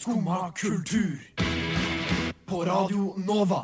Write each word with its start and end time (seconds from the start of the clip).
Skumma 0.00 0.52
kultur. 0.56 1.20
På 2.46 2.64
Radio 2.64 3.14
Nova. 3.16 3.62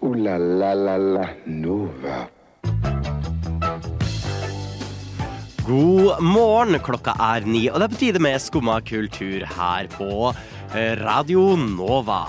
O-la-la-la-la 0.00 1.28
Nova. 1.44 2.16
God 5.66 6.22
morgen, 6.22 6.80
klokka 6.82 7.14
er 7.14 7.46
ni, 7.46 7.68
og 7.70 7.78
det 7.78 7.86
er 7.86 7.94
på 7.94 8.00
tide 8.02 8.24
med 8.26 8.42
Skumma 8.42 8.80
kultur 8.82 9.46
her 9.46 9.86
på 9.94 10.10
eh, 10.74 10.98
Radio 11.04 11.52
Nova. 11.54 12.24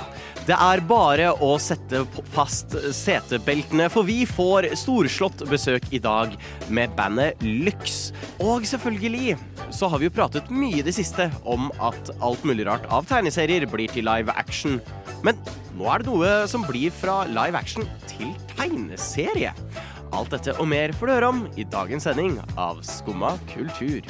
Det 0.46 0.54
er 0.54 0.82
bare 0.86 1.32
å 1.42 1.56
sette 1.58 2.04
fast 2.36 2.76
setebeltene, 2.94 3.88
for 3.90 4.06
vi 4.06 4.28
får 4.30 4.68
storslått 4.78 5.42
besøk 5.50 5.88
i 5.90 5.98
dag 5.98 6.36
med 6.70 6.94
bandet 6.94 7.42
Lyx. 7.42 8.12
Og 8.46 8.68
selvfølgelig 8.70 9.40
så 9.74 9.90
har 9.90 9.98
vi 9.98 10.06
jo 10.06 10.14
pratet 10.14 10.52
mye 10.54 10.84
i 10.84 10.86
det 10.86 10.94
siste 10.94 11.32
om 11.50 11.72
at 11.82 12.14
alt 12.22 12.46
mulig 12.46 12.68
rart 12.70 12.86
av 12.94 13.10
tegneserier 13.10 13.66
blir 13.72 13.90
til 13.90 14.06
live 14.06 14.38
action. 14.38 14.78
Men 15.26 15.42
nå 15.80 15.90
er 15.90 16.06
det 16.06 16.12
noe 16.12 16.36
som 16.52 16.68
blir 16.70 16.94
fra 16.94 17.24
live 17.26 17.58
action 17.58 17.90
til 18.06 18.30
tegneserie. 18.54 19.56
Alt 20.14 20.38
dette 20.38 20.54
og 20.62 20.70
mer 20.70 20.94
får 20.94 21.10
du 21.10 21.16
høre 21.16 21.34
om 21.34 21.44
i 21.58 21.66
dagens 21.66 22.06
sending 22.06 22.38
av 22.54 22.86
Skumma 22.86 23.34
kultur. 23.50 24.06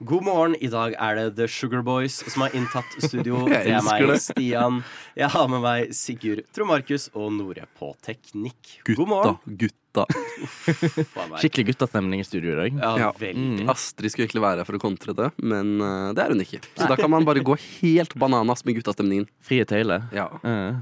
God 0.00 0.24
morgen. 0.24 0.54
I 0.64 0.68
dag 0.72 0.94
er 0.96 1.18
det 1.18 1.24
The 1.36 1.46
Sugar 1.48 1.82
Boys 1.84 2.14
som 2.32 2.46
har 2.46 2.54
inntatt 2.56 2.94
studio. 3.04 3.42
Det 3.50 3.66
er 3.68 3.82
meg. 3.84 4.06
Stian. 4.24 4.78
Jeg 5.18 5.28
har 5.34 5.50
med 5.52 5.60
meg 5.60 5.92
Sigurd, 5.96 6.40
Tromarkus 6.56 7.10
og 7.12 7.28
Nore 7.36 7.66
på 7.76 7.90
teknikk. 8.06 8.78
God 8.88 9.10
morgen. 9.10 9.36
Gutta. 9.60 9.76
gutta. 10.00 11.36
Skikkelig 11.42 11.66
guttastemning 11.74 12.22
i 12.22 12.24
studio 12.24 12.54
i 12.54 12.58
dag. 12.62 12.80
Ja, 12.80 12.94
Ja. 13.02 13.10
veldig. 13.18 13.68
Astrid 13.68 14.14
skulle 14.14 14.30
egentlig 14.30 14.46
være 14.46 14.62
her 14.62 14.70
for 14.70 14.80
å 14.80 14.82
kontre 14.86 15.12
det, 15.18 15.28
men 15.42 15.76
uh, 15.84 16.14
det 16.16 16.24
er 16.24 16.32
hun 16.32 16.40
ikke. 16.46 16.62
Så 16.78 16.88
da 16.88 16.96
kan 16.96 17.12
man 17.12 17.28
bare 17.28 17.44
gå 17.44 17.58
helt 17.82 18.16
bananas 18.16 18.64
med 18.64 18.80
guttastemningen. 18.80 19.28
Frie 19.44 19.68
tøyler. 19.68 20.08
Ja. 20.16 20.30
Uh. 20.40 20.80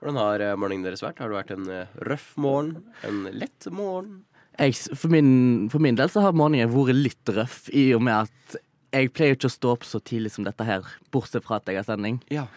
Hvordan 0.00 0.16
har 0.16 0.40
eh, 0.40 0.54
morgenen 0.56 0.86
deres 0.86 1.02
vært? 1.04 1.18
Har 1.20 1.28
det 1.28 1.36
vært 1.36 1.50
en 1.52 1.66
eh, 1.68 1.90
røff 2.08 2.30
morgen? 2.40 2.70
En 3.04 3.26
lett 3.36 3.66
morgen? 3.68 4.22
Jeg, 4.60 4.76
for, 4.92 5.08
min, 5.12 5.68
for 5.72 5.80
min 5.80 5.96
del 5.96 6.10
så 6.12 6.24
har 6.24 6.36
morgenen 6.36 6.72
vært 6.72 6.98
litt 6.98 7.32
røff, 7.32 7.62
i 7.72 7.90
og 7.96 8.04
med 8.04 8.26
at 8.26 8.58
jeg 8.90 9.12
pleier 9.14 9.36
ikke 9.36 9.48
å 9.48 9.54
stå 9.54 9.70
opp 9.76 9.86
så 9.86 10.00
tidlig 10.02 10.34
som 10.34 10.44
dette 10.44 10.66
her, 10.66 10.84
bortsett 11.14 11.46
fra 11.46 11.60
at 11.60 11.70
jeg 11.70 11.78
har 11.80 11.86
sending. 11.86 12.18
Ja. 12.32 12.48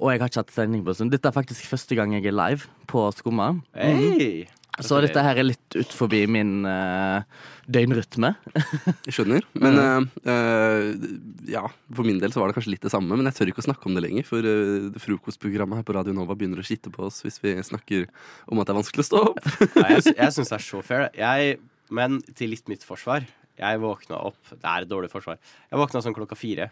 Og 0.00 0.14
jeg 0.14 0.22
har 0.22 0.30
ikke 0.30 0.44
hatt 0.46 0.54
sending 0.54 0.86
på 0.86 0.94
sånn 0.94 1.10
stund. 1.10 1.16
Dette 1.16 1.28
er 1.28 1.36
faktisk 1.36 1.68
første 1.68 1.98
gang 1.98 2.14
jeg 2.16 2.30
er 2.30 2.36
live 2.36 2.70
på 2.88 3.04
Skumma. 3.18 3.52
Hei! 3.76 4.46
Så 4.86 5.00
dette 5.04 5.22
her 5.24 5.40
er 5.40 5.46
litt 5.46 5.76
ut 5.76 5.94
forbi 5.94 6.22
min 6.30 6.66
uh, 6.66 7.22
døgnrytme. 7.70 8.32
Jeg 9.06 9.16
skjønner. 9.16 9.46
Men 9.60 9.80
uh, 9.80 10.06
uh, 10.26 11.08
ja, 11.50 11.64
for 11.96 12.08
min 12.08 12.20
del 12.22 12.34
så 12.34 12.42
var 12.42 12.50
det 12.50 12.58
kanskje 12.58 12.74
litt 12.74 12.86
det 12.86 12.92
samme. 12.92 13.16
Men 13.18 13.28
jeg 13.30 13.38
tør 13.38 13.52
ikke 13.52 13.64
å 13.64 13.68
snakke 13.68 13.90
om 13.90 13.96
det 13.96 14.04
lenger, 14.06 14.26
for 14.28 14.46
frokostprogrammet 15.02 15.80
her 15.80 15.86
på 15.86 15.96
Radio 15.96 16.14
Nova 16.16 16.36
begynner 16.38 16.62
å 16.62 16.66
skitte 16.66 16.92
på 16.94 17.06
oss 17.08 17.20
hvis 17.26 17.40
vi 17.42 17.56
snakker 17.66 18.08
om 18.50 18.60
at 18.62 18.68
det 18.68 18.74
er 18.74 18.80
vanskelig 18.80 19.06
å 19.06 19.10
stå 19.10 19.24
opp. 19.32 19.42
Ja, 19.80 19.86
jeg 19.96 20.14
jeg 20.16 20.34
syns 20.34 20.50
det 20.52 20.56
er 20.58 20.64
så 20.64 20.80
fair. 20.84 21.06
Jeg, 21.16 21.56
men 21.94 22.20
til 22.36 22.52
litt 22.54 22.68
mitt 22.70 22.84
forsvar. 22.86 23.26
Jeg 23.60 23.80
våkna 23.82 24.16
opp 24.30 24.52
Det 24.54 24.64
er 24.64 24.86
et 24.86 24.90
dårlig 24.90 25.10
forsvar. 25.12 25.36
Jeg 25.68 25.80
våkna 25.80 26.02
sånn 26.04 26.16
klokka 26.16 26.38
fire. 26.38 26.70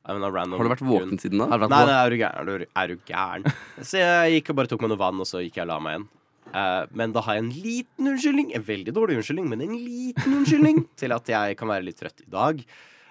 Har 0.00 0.16
du 0.16 0.70
vært 0.72 0.80
våken 0.80 1.18
siden 1.20 1.42
da? 1.42 1.50
Vært 1.52 1.70
Nei, 1.70 1.82
nei, 1.90 1.96
er 1.98 2.10
du 2.10 2.16
gæren? 2.16 2.64
Er 2.80 2.88
du 2.88 3.02
gæren? 3.10 3.44
Så 3.84 4.00
jeg 4.00 4.38
gikk 4.38 4.54
og 4.54 4.60
bare 4.62 4.70
tok 4.72 4.80
meg 4.84 4.94
noe 4.94 5.00
vann, 5.00 5.20
og 5.20 5.28
så 5.28 5.42
gikk 5.44 5.60
jeg 5.60 5.66
og 5.66 5.70
la 5.70 5.76
meg 5.84 5.96
igjen. 5.96 6.06
Eh, 6.50 6.84
men 6.96 7.12
da 7.14 7.22
har 7.24 7.36
jeg 7.36 7.44
en 7.44 7.52
liten 7.54 8.12
unnskyldning, 8.12 8.54
en 8.54 8.66
veldig 8.66 8.94
dårlig 8.96 9.18
unnskyldning, 9.20 9.50
men 9.52 9.64
en 9.64 9.76
liten 9.76 10.38
unnskyldning 10.40 10.84
til 11.00 11.14
at 11.14 11.30
jeg 11.30 11.58
kan 11.60 11.70
være 11.70 11.86
litt 11.86 12.00
trøtt 12.00 12.24
i 12.24 12.30
dag. 12.30 12.64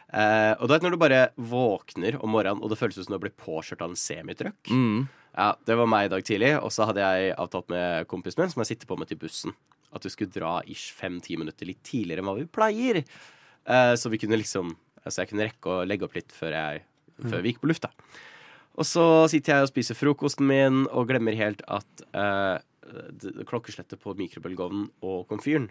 Uh, 0.09 0.57
og 0.57 0.65
du 0.65 0.71
vet 0.73 0.85
når 0.85 0.95
du 0.95 1.01
bare 1.03 1.17
våkner 1.37 2.15
om 2.17 2.31
morgenen, 2.33 2.63
og 2.65 2.71
det 2.71 2.79
føles 2.79 2.97
som 2.97 3.13
du 3.13 3.19
blitt 3.21 3.37
påkjørt 3.37 3.83
av 3.85 3.91
en 3.93 3.99
semitruck. 3.99 4.57
Mm. 4.73 5.03
Ja, 5.35 5.51
Det 5.65 5.75
var 5.77 5.89
meg 5.91 6.07
i 6.07 6.13
dag 6.15 6.23
tidlig, 6.25 6.55
og 6.57 6.73
så 6.73 6.87
hadde 6.89 7.05
jeg 7.05 7.35
avtalt 7.37 7.69
med 7.69 8.07
kompisen 8.09 8.41
min, 8.41 8.49
som 8.49 8.63
jeg 8.63 8.71
sitter 8.71 8.89
på 8.89 8.97
med 8.97 9.11
til 9.11 9.19
bussen, 9.21 9.53
at 9.93 10.01
du 10.01 10.09
skulle 10.09 10.33
dra 10.33 10.55
ish 10.65 10.89
fem-ti 10.97 11.37
minutter 11.37 11.69
litt 11.69 11.83
tidligere 11.85 12.23
enn 12.23 12.29
hva 12.31 12.39
vi 12.39 12.47
pleier. 12.49 13.03
Uh, 13.69 13.93
så 13.93 14.09
vi 14.09 14.21
kunne 14.21 14.39
liksom 14.41 14.75
Altså 14.99 15.21
jeg 15.21 15.29
kunne 15.29 15.45
rekke 15.47 15.69
å 15.71 15.85
legge 15.87 16.03
opp 16.05 16.15
litt 16.17 16.33
før, 16.35 16.51
jeg, 16.53 16.81
før 17.23 17.39
vi 17.39 17.53
gikk 17.53 17.61
på 17.61 17.69
lufta. 17.71 17.87
Og 18.79 18.87
så 18.87 19.05
sitter 19.31 19.57
jeg 19.57 19.67
og 19.67 19.71
spiser 19.73 19.97
frokosten 19.97 20.47
min 20.47 20.85
og 20.87 21.09
glemmer 21.09 21.35
helt 21.35 21.61
at 21.67 22.03
eh, 22.15 22.61
klokkeslettet 23.49 23.99
på 23.99 24.15
mikrobølgeovnen 24.17 24.87
og 25.03 25.25
komfyren 25.29 25.67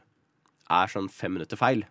er 0.69 0.93
sånn 0.93 1.09
fem 1.09 1.33
minutter 1.39 1.57
feil. 1.57 1.87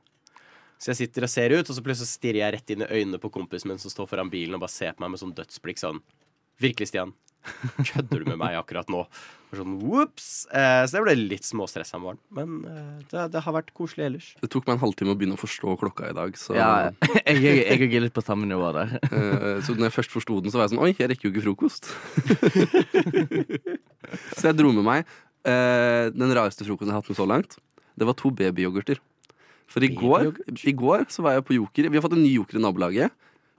Så 0.78 0.92
jeg 0.92 1.00
sitter 1.00 1.26
og 1.26 1.32
ser 1.34 1.56
ut, 1.56 1.66
og 1.66 1.74
så 1.74 1.82
plutselig 1.82 2.12
stirrer 2.12 2.44
jeg 2.44 2.54
rett 2.54 2.74
inn 2.74 2.84
i 2.86 2.92
øynene 3.00 3.20
på 3.22 3.32
kompisen 3.34 3.72
min 3.72 3.82
som 3.82 3.90
står 3.90 4.12
foran 4.12 4.30
bilen 4.30 4.54
og 4.54 4.62
bare 4.62 4.76
ser 4.76 4.94
på 4.94 5.02
meg 5.02 5.16
med 5.16 5.24
sånn 5.24 5.34
dødsblikk 5.38 5.82
sånn 5.82 6.04
Virkelig, 6.58 6.88
Stian. 6.90 7.12
Kødder 7.92 8.24
du 8.24 8.30
med 8.32 8.40
meg 8.42 8.58
akkurat 8.60 8.90
nå? 8.92 9.06
Sånn, 9.56 9.78
whoops. 9.80 10.44
Eh, 10.52 10.82
så 10.90 10.98
jeg 10.98 11.06
ble 11.06 11.14
litt 11.16 11.46
småstressa 11.48 11.96
om 11.96 12.04
morgenen. 12.10 12.24
Men 12.36 12.56
eh, 12.68 13.04
det, 13.14 13.28
det 13.32 13.44
har 13.46 13.56
vært 13.56 13.72
koselig 13.78 14.08
ellers. 14.10 14.28
Det 14.42 14.50
tok 14.52 14.68
meg 14.68 14.76
en 14.76 14.82
halvtime 14.84 15.14
å 15.14 15.20
begynne 15.20 15.38
å 15.38 15.40
forstå 15.40 15.78
klokka 15.80 16.10
i 16.12 16.16
dag. 16.18 16.36
Så, 16.40 16.58
Ja, 16.58 16.90
jeg, 17.24 17.40
jeg, 17.40 17.62
jeg 17.64 17.88
er 17.88 18.04
litt 18.04 18.16
på 18.16 18.26
samme 18.26 18.50
nivå 18.50 18.74
der. 18.76 18.98
eh, 19.08 19.62
så 19.64 19.78
når 19.78 19.88
jeg 19.88 19.96
først 20.02 20.18
forsto 20.18 20.42
den, 20.44 20.52
så 20.52 20.60
var 20.60 20.68
jeg 20.68 20.76
sånn 20.76 20.84
Oi, 20.84 20.92
jeg 20.98 21.12
rekker 21.14 21.30
jo 21.30 21.34
ikke 21.34 21.46
frokost. 21.48 21.92
så 24.38 24.50
jeg 24.50 24.58
dro 24.60 24.74
med 24.76 24.88
meg 24.88 25.06
eh, 25.48 26.12
den 26.12 26.36
rareste 26.36 26.68
frokosten 26.68 26.92
jeg 26.92 26.98
har 26.98 27.06
hatt 27.06 27.14
med 27.14 27.22
så 27.22 27.30
langt. 27.30 27.58
Det 27.98 28.08
var 28.10 28.18
to 28.20 28.34
babyyoghurter. 28.36 29.00
For 29.68 29.84
i 29.84 29.90
går, 29.92 30.30
i 30.64 30.74
går 30.76 31.08
så 31.12 31.24
var 31.26 31.36
jeg 31.36 31.48
på 31.48 31.58
Joker. 31.58 31.90
Vi 31.92 32.00
har 32.00 32.04
fått 32.04 32.16
en 32.16 32.24
ny 32.24 32.36
Joker 32.38 32.60
i 32.60 32.64
nabolaget. 32.64 33.16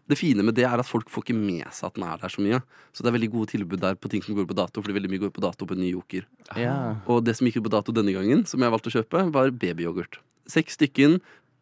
Det 0.09 0.17
fine 0.17 0.43
med 0.43 0.55
det 0.57 0.65
er 0.65 0.81
at 0.81 0.89
folk 0.89 1.11
får 1.13 1.25
ikke 1.27 1.37
med 1.37 1.67
seg 1.77 1.87
at 1.91 1.95
den 1.99 2.05
er 2.09 2.17
der 2.23 2.29
så 2.33 2.41
mye. 2.41 2.63
Så 2.97 3.03
det 3.05 3.11
er 3.11 3.17
veldig 3.19 3.31
gode 3.35 3.51
tilbud 3.53 3.81
der 3.83 3.95
på 4.01 4.09
ting 4.09 4.23
som 4.25 4.35
går 4.39 4.47
på 4.49 4.57
dato, 4.57 4.81
fordi 4.81 4.95
veldig 4.97 5.11
mye 5.13 5.21
går 5.27 5.33
på 5.37 5.43
dato 5.45 5.67
på 5.69 5.77
en 5.77 5.83
ny 5.85 5.91
Joker. 5.93 6.25
Ja. 6.57 6.97
Og 7.07 7.25
det 7.27 7.37
som 7.37 7.47
gikk 7.47 7.61
på 7.63 7.71
dato 7.75 7.93
denne 7.93 8.15
gangen, 8.17 8.47
som 8.49 8.61
jeg 8.65 8.73
valgte 8.73 8.89
å 8.89 8.97
kjøpe, 8.97 9.27
var 9.35 9.51
babyyoghurt. 9.53 10.17
Seks 10.49 10.79
stykken, 10.81 11.21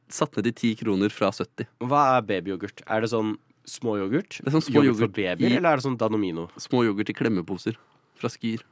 satt 0.09 0.37
ned 0.39 0.47
til 0.47 0.55
ti 0.55 0.71
kroner 0.79 1.11
fra 1.11 1.33
70. 1.35 1.67
Hva 1.83 2.05
er 2.19 2.23
babyyoghurt? 2.23 2.85
Er 2.87 3.01
det 3.03 3.11
sånn 3.11 3.35
småyoghurt? 3.67 4.39
Det 4.39 4.47
er 4.47 4.55
sånn 4.55 4.63
små 4.63 4.85
Yoghurt 4.87 4.95
for 4.95 5.09
yoghurt 5.09 5.17
babyer, 5.19 5.51
i- 5.51 5.57
eller 5.59 5.73
er 5.73 5.77
det 5.81 5.85
sånn 5.89 5.99
Danomino? 5.99 6.47
Små 6.57 6.85
yoghurt 6.87 7.11
i 7.11 7.13
klemmeposer 7.19 7.75
fra 8.15 8.29
Skyr. 8.31 8.63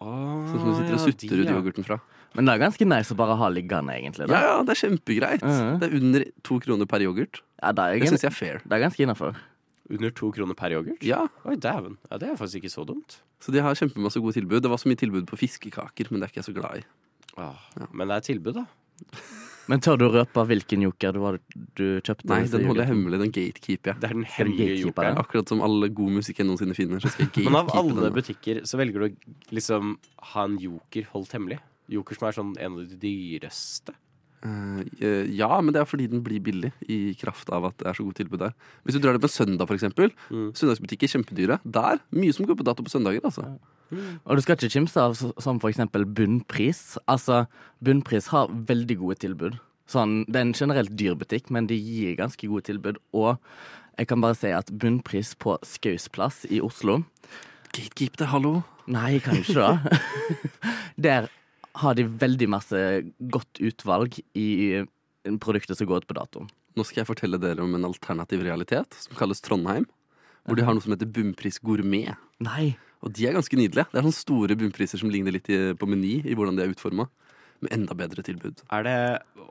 Sånn 0.00 0.58
som 0.58 0.66
du 0.66 0.74
sitter 0.80 0.94
og 0.96 1.02
sutter 1.04 1.28
de, 1.36 1.42
ut 1.44 1.52
yoghurten 1.54 1.84
fra. 1.86 2.00
Men 2.34 2.46
det 2.46 2.52
er 2.54 2.60
ganske 2.62 2.86
nice 2.86 3.10
å 3.12 3.16
bare 3.18 3.34
ha 3.36 3.48
liggende, 3.50 3.90
egentlig. 3.96 4.28
Ja, 4.28 4.34
Da. 4.34 4.40
ja, 4.46 4.62
det 4.62 4.74
er 4.76 4.80
kjempegreit. 4.88 5.42
Mhm. 5.42 5.78
Det 5.80 5.88
er 5.90 5.96
under 5.98 6.24
to 6.46 6.58
kroner 6.62 6.86
per 6.86 7.00
yoghurt. 7.02 7.40
Ja, 7.62 7.72
det, 7.72 7.82
er, 7.82 7.98
Det 7.98 8.08
syns 8.12 8.22
jeg 8.22 8.30
er 8.30 8.36
fair. 8.36 8.60
det 8.64 8.72
er 8.78 8.84
ganske 8.88 9.02
innafor. 9.02 9.36
Under 9.90 10.10
to 10.14 10.30
kroner 10.30 10.54
per 10.54 10.70
yoghurt? 10.70 11.02
Ja, 11.02 11.24
Oi, 11.44 11.56
dæven. 11.56 11.96
Ja, 12.10 12.18
det 12.22 12.28
er 12.30 12.36
faktisk 12.38 12.62
ikke 12.62 12.70
så 12.70 12.86
dumt. 12.86 13.18
Så 13.42 13.50
de 13.52 13.58
har 13.64 13.74
kjempemasse 13.74 14.20
gode 14.22 14.34
tilbud. 14.38 14.62
Det 14.62 14.70
var 14.70 14.78
så 14.78 14.86
mye 14.86 15.00
tilbud 15.00 15.26
på 15.26 15.36
fiskekaker, 15.40 16.10
men 16.12 16.20
det 16.20 16.28
er 16.28 16.30
ikke 16.30 16.42
jeg 16.44 16.48
så 16.54 16.54
glad 16.54 16.78
i. 16.78 16.84
Ah, 17.36 17.56
Men 17.92 18.06
det 18.08 18.16
er 18.20 18.34
tilbud, 18.34 18.54
da. 18.54 18.66
Men 19.70 19.78
tør 19.80 19.96
du 19.98 20.08
røpe 20.10 20.42
hvilken 20.50 20.82
joker 20.82 21.12
du, 21.14 21.20
var, 21.22 21.38
du 21.78 22.00
kjøpte? 22.02 22.26
Nei, 22.26 22.40
den 22.50 22.64
holder 22.66 22.82
jeg 22.84 22.90
hemmelig. 22.90 23.18
Den 23.22 23.30
gatekeeper 23.34 23.92
jeg. 23.92 24.00
Det 24.02 24.08
er 24.10 24.14
den 24.14 24.24
Skal 24.26 24.46
du 24.46 24.50
hemmelige 24.50 24.66
gatekeepe 24.70 24.86
jokeren. 24.88 25.14
det? 25.14 25.24
Akkurat 25.24 25.48
som 25.52 25.62
alle 25.62 25.88
god 25.94 26.10
musikk 26.18 26.38
jeg 26.42 26.46
noensinne 26.48 26.74
finner. 26.74 27.02
Så 27.02 27.10
skal 27.14 27.26
jeg 27.30 27.44
Men 27.50 27.54
av 27.60 27.66
gatekeepe 27.70 27.78
alle 27.78 28.06
den. 28.06 28.16
butikker 28.18 28.62
så 28.66 28.78
velger 28.80 28.98
du 28.98 29.06
å 29.06 29.54
liksom 29.54 29.92
ha 30.34 30.44
en 30.44 30.56
joker 30.58 31.06
holdt 31.14 31.32
hemmelig. 31.38 31.58
Joker 31.90 32.18
som 32.18 32.28
er 32.28 32.36
sånn 32.36 32.54
en 32.58 32.78
av 32.78 32.86
de 32.86 33.00
dyreste. 33.02 33.94
Eh, 34.40 34.80
eh, 35.04 35.26
ja, 35.36 35.50
men 35.60 35.74
det 35.74 35.82
er 35.82 35.88
fordi 35.88 36.06
den 36.08 36.22
blir 36.24 36.40
billig, 36.40 36.70
i 36.88 37.12
kraft 37.20 37.50
av 37.52 37.66
at 37.68 37.76
det 37.82 37.90
er 37.90 37.98
så 37.98 38.06
godt 38.06 38.20
tilbud 38.22 38.40
der. 38.40 38.54
Hvis 38.84 38.96
du 38.96 39.02
drar 39.02 39.16
det 39.16 39.24
på 39.24 39.32
søndag, 39.32 39.68
eksempel. 39.74 40.14
Mm. 40.30 40.52
Søndagsbutikker 40.56 41.12
kjempedyre. 41.12 41.60
Der, 41.64 42.00
mye 42.14 42.36
som 42.36 42.48
går 42.48 42.58
på 42.60 42.66
dato 42.66 42.86
på 42.86 42.92
søndager, 42.92 43.24
altså. 43.24 43.46
Og 43.90 44.38
du 44.38 44.42
skal 44.44 44.54
ikke 44.54 44.70
kimse 44.70 45.02
av 45.02 45.16
som 45.18 45.58
eksempel 45.66 46.06
bunnpris. 46.06 46.94
Altså, 47.10 47.44
bunnpris 47.82 48.30
har 48.30 48.52
veldig 48.70 48.96
gode 49.02 49.18
tilbud. 49.24 49.58
Sånn, 49.90 50.22
det 50.30 50.38
er 50.38 50.46
en 50.46 50.54
generelt 50.54 50.94
dyr 50.94 51.16
butikk, 51.18 51.50
men 51.50 51.66
de 51.66 51.74
gir 51.74 52.14
ganske 52.20 52.46
gode 52.46 52.68
tilbud. 52.68 53.00
Og 53.10 53.34
jeg 53.98 54.08
kan 54.08 54.22
bare 54.22 54.38
si 54.38 54.52
at 54.54 54.70
bunnpris 54.70 55.34
på 55.42 55.58
Skaus 55.66 56.06
plass 56.08 56.44
i 56.48 56.62
Oslo 56.62 57.02
Gatekeep 57.70 58.16
det, 58.18 58.26
hallo. 58.32 58.62
Nei, 58.90 59.18
jeg 59.18 59.22
kan 59.26 59.36
ikke 59.38 59.66
det. 59.66 60.00
Der 61.04 61.28
har 61.78 61.94
de 61.94 62.04
veldig 62.08 62.48
masse 62.50 62.80
godt 63.32 63.60
utvalg 63.62 64.18
i 64.34 64.82
produkter 65.42 65.76
som 65.78 65.86
går 65.86 66.02
ut 66.02 66.08
på 66.10 66.16
dato. 66.18 66.46
Nå 66.76 66.84
skal 66.86 67.02
jeg 67.02 67.10
fortelle 67.10 67.38
dere 67.42 67.62
om 67.64 67.74
en 67.76 67.86
alternativ 67.88 68.42
realitet 68.46 68.94
som 69.04 69.16
kalles 69.18 69.42
Trondheim. 69.44 69.86
Hvor 70.48 70.56
de 70.56 70.64
har 70.64 70.72
noe 70.74 70.82
som 70.82 70.94
heter 70.94 71.10
Bunnpris 71.10 71.58
gourmet. 71.62 72.14
Nei. 72.40 72.72
Og 73.04 73.12
de 73.16 73.26
er 73.28 73.34
ganske 73.36 73.56
nydelige. 73.58 73.86
Det 73.92 73.98
er 74.00 74.04
sånne 74.06 74.16
store 74.16 74.56
bunnpriser 74.58 75.00
som 75.00 75.10
ligner 75.12 75.34
litt 75.36 75.48
på 75.48 75.88
Meny 75.88 76.20
i 76.24 76.34
hvordan 76.36 76.56
de 76.56 76.64
er 76.64 76.72
utforma. 76.72 77.06
Med 77.60 77.74
enda 77.76 77.92
bedre 77.92 78.24
tilbud. 78.24 78.62
Er 78.72 78.86
det 78.86 78.94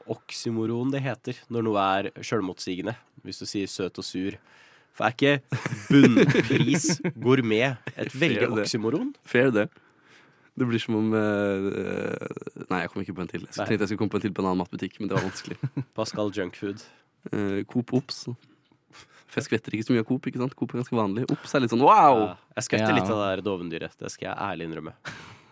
oksymoron 0.09 0.89
det 0.89 1.03
heter 1.05 1.37
når 1.53 1.67
noe 1.67 1.83
er 1.99 2.09
sjølmotsigende? 2.25 2.95
Hvis 3.21 3.43
du 3.43 3.45
sier 3.45 3.69
søt 3.69 4.01
og 4.01 4.07
sur. 4.07 4.37
For 4.97 5.05
er 5.05 5.13
ikke 5.13 5.59
bunnpris 5.91 6.87
gourmet 7.13 7.77
et 7.93 8.09
veldig 8.09 8.41
Fair 8.41 8.55
det. 8.55 8.65
oksymoron? 8.65 9.11
Fair, 9.23 9.51
det. 9.53 9.67
Det 10.59 10.67
blir 10.67 10.81
som 10.83 10.97
om 10.99 11.13
eh, 11.15 11.67
eh, 11.79 12.65
Nei, 12.69 12.81
jeg 12.83 12.91
kom 12.91 13.03
ikke 13.05 13.15
på 13.17 13.23
en 13.23 13.31
til. 13.31 13.45
Jeg 13.47 13.55
tenkte 13.55 13.79
jeg 13.85 13.91
skulle 13.91 14.01
komme 14.03 14.13
på 14.13 14.19
en 14.19 14.25
til 14.27 14.35
på 14.35 14.43
en 14.43 14.49
annen 14.51 14.61
matbutikk, 14.63 14.99
men 14.99 15.09
det 15.11 15.17
var 15.17 15.25
vanskelig. 15.29 15.57
Pascal 15.97 16.31
Junkfood. 16.35 16.83
Uh, 17.31 17.61
Coop 17.69 17.93
Ops. 17.97 18.25
For 19.29 19.39
jeg 19.39 19.47
skvetter 19.47 19.75
ikke 19.77 19.85
så 19.87 19.93
mye 19.95 20.03
av 20.03 20.07
Coop. 20.09 20.27
ikke 20.29 20.41
sant? 20.41 20.55
Coop 20.57 20.73
er 20.73 20.81
ganske 20.81 20.97
vanlig. 20.97 21.25
Ops 21.31 21.53
er 21.55 21.63
litt 21.63 21.73
sånn 21.73 21.83
wow! 21.85 22.23
Ja, 22.23 22.31
jeg 22.59 22.67
skvetter 22.69 22.95
litt 22.97 23.09
av 23.09 23.19
det 23.21 23.27
der 23.31 23.43
dovendyret. 23.45 23.97
Det 23.99 24.09
skal 24.13 24.31
jeg 24.31 24.39
ærlig 24.49 24.69
innrømme. 24.69 24.95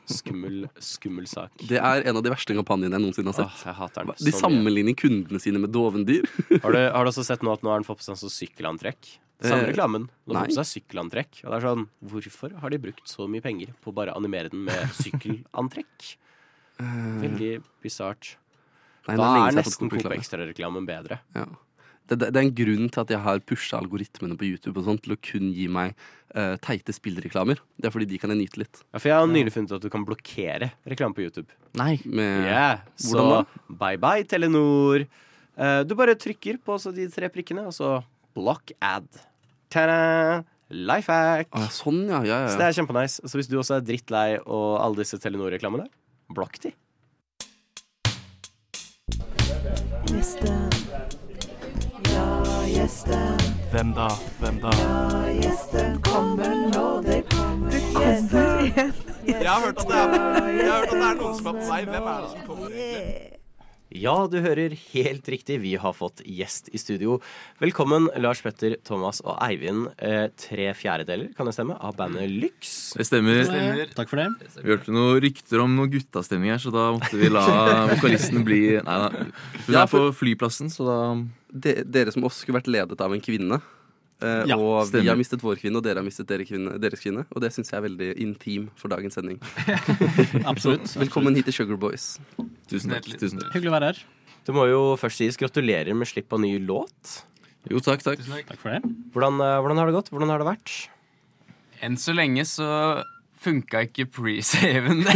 Skummel, 0.07 0.61
skummel 0.79 1.27
sak. 1.27 1.51
Det 1.67 1.77
er 1.83 2.05
en 2.07 2.17
av 2.17 2.23
de 2.23 2.31
verste 2.31 2.55
kampanjene 2.55 2.95
jeg 2.95 3.03
noensinne 3.03 3.33
har 3.35 3.43
Åh, 3.43 3.51
sett. 3.51 3.65
jeg 3.67 3.75
hater 3.75 4.05
den 4.07 4.13
De 4.15 4.23
så 4.23 4.29
mye. 4.31 4.39
sammenligner 4.39 4.95
kundene 4.97 5.41
sine 5.43 5.59
med 5.59 5.73
dovendyr. 5.75 6.27
Har 6.63 6.71
du, 6.71 6.79
har 6.95 7.03
du 7.03 7.11
også 7.11 7.25
sett 7.27 7.43
nå 7.43 7.51
at 7.53 7.65
nå 7.65 7.73
har 7.73 7.81
han 7.81 7.87
fått 7.87 7.99
på 8.01 8.07
seg 8.07 8.19
sånn 8.21 8.33
sykkelantrekk? 8.33 9.11
Samme 9.37 9.67
Eh, 9.67 9.69
reklamen. 9.69 10.07
Nå 10.25 10.33
nei. 10.33 10.47
på 10.49 10.55
seg 10.57 10.65
sykkelantrekk. 10.71 11.43
Og 11.45 11.51
det 11.51 11.57
er 11.59 11.65
sånn, 11.67 11.85
Hvorfor 12.01 12.55
har 12.57 12.73
de 12.73 12.79
brukt 12.81 13.05
så 13.07 13.27
mye 13.29 13.43
penger 13.45 13.73
på 13.83 13.91
å 13.91 13.97
bare 13.99 14.15
animere 14.17 14.49
den 14.49 14.63
med 14.65 14.89
sykkelantrekk? 15.03 16.17
Veldig 16.81 17.53
bisart. 17.83 18.35
Da 19.07 19.13
er 19.13 19.21
har 19.23 19.55
nesten 19.55 19.89
Coop. 19.89 20.11
Extra-reklamen 20.11 20.85
bedre. 20.87 21.19
Ja. 21.37 21.45
Det, 22.07 22.15
det, 22.19 22.29
det 22.31 22.39
er 22.39 22.45
en 22.47 22.55
grunn 22.55 22.89
til 22.91 23.01
at 23.03 23.09
jeg 23.11 23.19
har 23.23 23.41
pusha 23.43 23.79
algoritmene 23.81 24.37
på 24.39 24.47
YouTube 24.47 24.83
sånt 24.83 25.01
til 25.03 25.15
å 25.15 25.19
kun 25.19 25.49
gi 25.55 25.67
meg 25.71 25.93
uh, 26.35 26.55
teite 26.63 26.95
spillreklamer. 26.95 27.59
Det 27.75 27.89
er 27.89 27.93
fordi 27.93 28.07
de 28.07 28.19
kan 28.21 28.31
jeg 28.31 28.41
nyte 28.41 28.61
litt. 28.63 28.81
Ja, 28.93 28.99
for 28.99 29.11
jeg 29.11 29.17
har 29.19 29.31
nylig 29.31 29.53
funnet 29.55 29.73
ut 29.73 29.79
at 29.79 29.87
du 29.87 29.91
kan 29.91 30.05
blokkere 30.07 30.71
reklame 30.87 31.17
på 31.17 31.25
YouTube. 31.27 31.51
Nei. 31.79 31.97
Med, 32.05 32.47
Yeah. 32.47 32.83
Så 32.99 33.43
bye 33.67 33.99
bye, 33.99 34.23
Telenor. 34.27 35.03
Uh, 35.57 35.81
du 35.87 35.95
bare 35.99 36.15
trykker 36.15 36.61
på 36.63 36.77
de 36.95 37.09
tre 37.11 37.31
prikkene, 37.33 37.67
og 37.67 37.75
så 37.75 37.97
block 38.37 38.71
ad. 38.81 39.07
Ta-da! 39.73 40.43
Life 40.67 41.11
hack. 41.11 41.53
Sånn, 41.71 42.03
ja, 42.11 42.19
ja. 42.27 42.41
ja, 42.43 42.49
Så 42.51 42.59
det 42.59 42.67
er 42.67 42.75
kjempenice. 42.75 43.23
Så 43.23 43.39
hvis 43.39 43.47
du 43.49 43.55
også 43.59 43.77
er 43.79 43.85
drittlei 43.87 44.27
og 44.43 44.81
alle 44.83 44.99
disse 44.99 45.19
Telenor-reklamene, 45.23 45.87
blokk 46.35 46.59
de. 46.65 46.73
Gjesten. 50.11 50.67
Ja, 52.11 52.27
gjesten. 52.67 53.47
Hvem 53.71 53.95
da? 53.95 54.09
Hvem 54.41 54.59
da? 54.63 54.75
Ja, 54.81 55.23
gjesten 55.39 55.97
kommer 56.07 56.53
nå, 56.73 56.85
det 57.07 57.23
kommer 57.31 57.71
Det 57.71 58.85
Jeg 59.27 59.47
har 59.47 59.65
hørt 59.65 59.81
at 59.81 59.87
det 59.87 59.97
er, 59.97 60.47
jeg 60.55 60.71
har 60.71 60.79
hørt 60.79 60.93
at 60.93 60.99
det 60.99 61.07
er 61.07 61.17
noen 61.23 61.35
som 61.39 61.49
er 61.51 61.57
på 61.57 61.65
vei. 61.71 61.81
Hvem 61.87 62.11
er 62.13 62.21
det 62.21 62.31
som 62.35 62.45
kommer? 62.47 63.36
Ja, 63.95 64.27
du 64.27 64.41
hører 64.43 64.73
helt 64.91 65.27
riktig. 65.31 65.61
Vi 65.63 65.73
har 65.79 65.93
fått 65.95 66.19
gjest 66.27 66.67
i 66.75 66.79
studio. 66.81 67.21
Velkommen, 67.61 68.09
Lars 68.19 68.41
Petter, 68.43 68.75
Thomas 68.83 69.21
og 69.23 69.37
Eivind. 69.45 69.87
Eh, 70.03 70.25
tre 70.35 70.73
fjerdedeler, 70.75 71.29
kan 71.37 71.47
det 71.47 71.53
stemme, 71.55 71.77
av 71.79 71.95
bandet 71.95 72.27
Lyx. 72.27 72.73
Det 72.99 73.07
stemmer. 73.07 73.47
Takk 73.95 74.11
for 74.11 74.19
det. 74.19 74.27
Vi 74.59 74.73
hørte 74.73 74.91
noen 74.91 75.21
rykter 75.23 75.63
om 75.63 75.77
noen 75.79 75.93
guttastemning 75.93 76.51
her, 76.51 76.59
så 76.59 76.73
da 76.75 76.89
måtte 76.97 77.15
vi 77.15 77.31
la 77.31 77.45
vokalisten 77.93 78.43
bli 78.47 78.61
Nei 78.83 78.97
da. 79.05 79.25
Hun 79.69 79.79
er 79.79 79.89
på 79.91 80.03
flyplassen, 80.19 80.71
så 80.73 80.87
da 80.87 80.99
De, 81.47 81.77
dere 81.87 82.11
som 82.11 82.25
oss 82.27 82.41
skulle 82.43 82.59
vært 82.59 82.67
ledet 82.67 82.99
av 82.99 83.15
en 83.15 83.23
kvinne. 83.23 83.61
Eh, 84.21 84.43
Ja, 84.49 84.57
og 84.57 84.91
vi 84.93 85.05
har 85.07 85.17
mistet 85.19 85.43
vår 85.43 85.59
kvinne, 85.61 85.79
og 85.79 85.85
dere 85.85 86.01
har 86.01 86.07
mistet 86.07 86.27
dere 86.29 86.45
kvinne, 86.47 86.77
deres 86.81 87.01
kvinne. 87.03 87.25
Og 87.33 87.43
det 87.43 87.51
syns 87.55 87.71
jeg 87.73 87.79
er 87.79 87.85
veldig 87.87 88.09
intim 88.23 88.69
for 88.79 88.91
dagens 88.93 89.17
sending. 89.19 89.39
Absolutt. 90.51 90.89
Velkommen 91.03 91.37
hit 91.37 91.49
til 91.49 91.57
Sugar 91.59 91.79
Boys. 91.81 92.15
Tusen 92.69 92.93
takk. 92.93 93.09
tusen 93.17 93.41
takk 93.41 93.55
Hyggelig 93.57 93.73
å 93.73 93.77
være 93.77 93.91
her. 93.93 94.03
Det 94.47 94.55
må 94.55 94.63
jo 94.69 94.81
først 94.99 95.19
sies 95.19 95.39
gratulerer 95.39 95.95
med 95.97 96.07
slipp 96.07 96.31
av 96.31 96.39
ny 96.39 96.53
låt. 96.63 97.17
Jo, 97.67 97.81
takk, 97.83 97.99
takk. 98.05 98.21
Takk 98.47 98.61
for 98.61 98.71
det. 98.71 98.79
Hvordan, 99.11 99.41
eh, 99.43 99.57
hvordan 99.59 99.81
har 99.81 99.89
det 99.89 99.97
gått? 99.97 100.11
Hvordan 100.13 100.31
har 100.31 100.43
det 100.43 100.47
vært? 100.47 100.75
Enn 101.83 101.97
så 101.99 102.13
lenge 102.15 102.45
så 102.47 102.67
funka 103.43 103.83
ikke 103.85 104.07
pre-saven. 104.09 105.03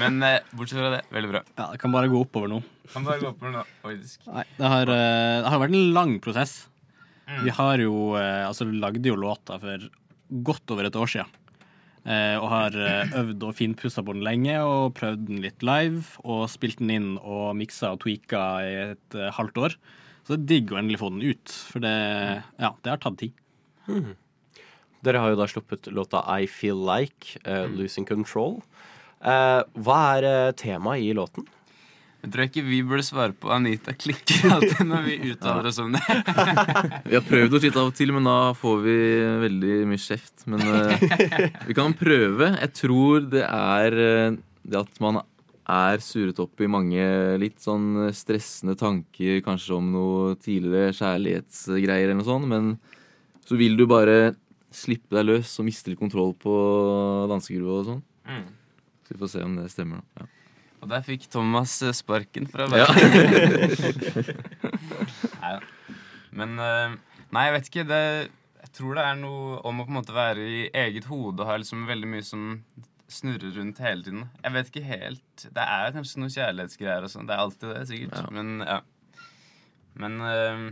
Men 0.00 0.22
eh, 0.24 0.38
bortsett 0.56 0.78
fra 0.78 0.92
det, 0.94 1.00
veldig 1.12 1.32
bra. 1.34 1.42
Ja, 1.58 1.66
Det 1.74 1.80
kan 1.82 1.92
bare 1.92 2.08
gå 2.08 2.22
oppover 2.22 2.48
nå. 2.48 2.62
Kan 2.94 3.04
bare 3.04 3.20
gå 3.20 3.28
oppover 3.34 3.58
nå, 3.58 3.64
faktisk. 3.82 4.22
Nei, 4.30 4.46
det 4.56 4.70
har, 4.72 4.88
det 4.90 5.50
har 5.50 5.60
vært 5.62 5.76
en 5.76 5.90
lang 5.98 6.14
prosess. 6.22 6.54
Vi 7.44 7.52
har 7.54 7.82
jo 7.82 8.14
eh, 8.18 8.46
Altså, 8.46 8.66
lagde 8.68 9.08
jo 9.08 9.18
låta 9.18 9.58
for 9.62 9.86
godt 10.30 10.74
over 10.74 10.86
et 10.86 10.96
år 10.98 11.10
siden. 11.10 11.36
Eh, 12.00 12.36
og 12.40 12.48
har 12.48 12.76
eh, 12.78 13.14
øvd 13.20 13.44
og 13.48 13.56
finpussa 13.58 14.02
på 14.06 14.14
den 14.16 14.24
lenge 14.24 14.54
og 14.64 14.94
prøvd 14.98 15.26
den 15.28 15.42
litt 15.44 15.64
live. 15.66 16.04
Og 16.24 16.46
spilt 16.52 16.80
den 16.82 16.94
inn 16.94 17.10
og 17.18 17.54
miksa 17.58 17.94
og 17.94 18.02
tweaka 18.04 18.44
i 18.66 18.74
et 18.90 19.20
halvt 19.36 19.62
år. 19.66 19.78
Så 20.24 20.34
det 20.34 20.40
er 20.40 20.48
digg 20.54 20.72
å 20.72 20.80
endelig 20.80 21.00
få 21.02 21.12
den 21.14 21.24
ut. 21.26 21.54
For 21.72 21.82
det, 21.82 21.94
ja, 22.60 22.74
det 22.84 22.92
har 22.92 23.00
tatt 23.02 23.20
tid. 23.22 23.36
Dere 25.00 25.22
har 25.22 25.32
jo 25.32 25.38
da 25.40 25.46
sluppet 25.48 25.88
låta 25.96 26.20
I 26.28 26.46
Feel 26.50 26.78
Like, 26.84 27.40
uh, 27.48 27.64
Losing 27.72 28.06
Control. 28.06 28.58
Uh, 29.24 29.64
hva 29.80 29.96
er 30.18 30.26
uh, 30.28 30.52
temaet 30.56 31.06
i 31.08 31.14
låten? 31.16 31.48
Jeg 32.20 32.32
tror 32.34 32.44
ikke 32.44 32.64
vi 32.66 32.82
burde 32.84 33.04
svare 33.04 33.32
på 33.32 33.48
Anita 33.54 33.94
klikker 33.96 34.50
alltid 34.52 34.82
når 34.84 35.06
vi 35.06 35.14
uttaler 35.30 35.68
oss 35.70 35.78
om 35.80 35.94
det. 35.94 36.02
Vi 37.08 37.16
har 37.16 37.24
prøvd 37.24 37.56
oss 37.56 37.64
litt 37.64 37.78
av 37.80 37.88
og 37.88 37.96
til, 37.96 38.12
men 38.12 38.28
da 38.28 38.52
får 38.56 38.82
vi 38.84 38.96
veldig 39.46 39.76
mye 39.88 40.02
kjeft. 40.02 40.44
Men 40.52 40.62
uh, 40.68 40.92
vi 41.68 41.76
kan 41.76 41.94
prøve. 41.96 42.50
Jeg 42.58 42.72
tror 42.76 43.24
det 43.32 43.42
er 43.46 43.96
eh, 44.04 44.36
det 44.68 44.78
at 44.82 45.00
man 45.02 45.22
er 45.70 46.02
suret 46.04 46.38
opp 46.42 46.60
i 46.60 46.68
mange 46.70 47.06
litt 47.40 47.60
sånn 47.62 48.10
stressende 48.16 48.76
tanker, 48.78 49.40
kanskje 49.46 49.78
om 49.78 49.88
noe 49.94 50.34
tidligere 50.42 50.92
kjærlighetsgreier 50.98 52.10
eller 52.10 52.18
noe 52.20 52.28
sånt, 52.28 52.50
men 52.50 52.74
så 53.46 53.56
vil 53.60 53.78
du 53.78 53.86
bare 53.90 54.34
slippe 54.74 55.16
deg 55.16 55.28
løs 55.28 55.54
og 55.58 55.66
miste 55.66 55.92
litt 55.92 56.00
kontroll 56.00 56.34
på 56.38 56.52
dansegruva 57.30 57.78
og 57.80 57.88
sånn. 57.88 58.04
Mm. 58.28 58.44
Så 59.06 59.14
vi 59.14 59.22
får 59.22 59.32
se 59.32 59.46
om 59.46 59.56
det 59.58 59.70
stemmer. 59.72 60.04
da. 60.04 60.26
Ja. 60.26 60.39
Og 60.80 60.88
der 60.88 61.04
fikk 61.04 61.26
Thomas 61.32 61.76
eh, 61.84 61.94
sparken 61.96 62.48
fra 62.50 62.66
Ja. 62.72 62.88
Men 66.36 66.58
eh, 66.62 66.94
Nei, 67.30 67.42
jeg 67.46 67.54
vet 67.54 67.68
ikke. 67.70 67.86
Det, 67.86 68.02
jeg 68.64 68.70
tror 68.74 68.96
det 68.98 69.04
er 69.06 69.18
noe 69.20 69.58
om 69.66 69.82
å 69.82 69.84
på 69.86 69.92
en 69.92 69.98
måte 70.00 70.14
være 70.16 70.46
i 70.46 70.62
eget 70.82 71.06
hode 71.10 71.44
og 71.44 71.50
ha 71.50 71.58
liksom 71.60 71.84
veldig 71.86 72.08
mye 72.10 72.26
som 72.26 72.56
snurrer 73.10 73.54
rundt 73.58 73.78
hele 73.82 74.02
tiden. 74.06 74.24
Jeg 74.42 74.54
vet 74.54 74.70
ikke 74.70 74.86
helt 74.86 75.44
Det 75.50 75.64
er 75.64 75.94
kanskje 75.94 76.22
noen 76.22 76.34
kjærlighetsgreier 76.34 77.06
og 77.06 77.12
sånn. 77.12 77.28
Det 77.28 77.36
er 77.36 77.44
alltid 77.44 77.68
det, 77.74 77.84
sikkert. 77.90 78.18
Ja. 78.18 78.32
Men 78.34 78.64
ja. 78.66 78.80
Men 80.00 80.20
eh, 80.26 80.64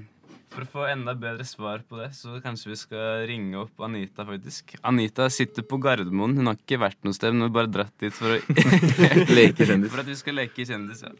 for 0.52 0.64
å 0.64 0.68
få 0.72 0.84
enda 0.90 1.14
bedre 1.18 1.44
svar 1.46 1.82
på 1.88 1.98
det, 2.00 2.08
så 2.16 2.38
kanskje 2.44 2.70
vi 2.72 2.76
skal 2.80 3.24
ringe 3.28 3.58
opp 3.60 3.82
Anita, 3.84 4.24
faktisk. 4.26 4.74
Anita 4.88 5.28
sitter 5.32 5.66
på 5.66 5.78
Gardermoen. 5.82 6.36
Hun 6.38 6.50
har 6.50 6.58
ikke 6.58 6.80
vært 6.82 6.98
noe 7.06 7.16
sted, 7.16 7.34
hun 7.36 7.44
har 7.46 7.52
bare 7.54 7.70
dratt 7.72 7.94
dit 8.00 8.14
for 8.14 8.36
å 8.36 8.38
Leke 9.38 9.68
kjendis. 9.68 9.92
For 9.92 10.02
at 10.02 10.08
vi 10.10 10.16
skal 10.18 10.38
leke 10.40 10.66
kjendis, 10.68 11.04
ja. 11.04 11.12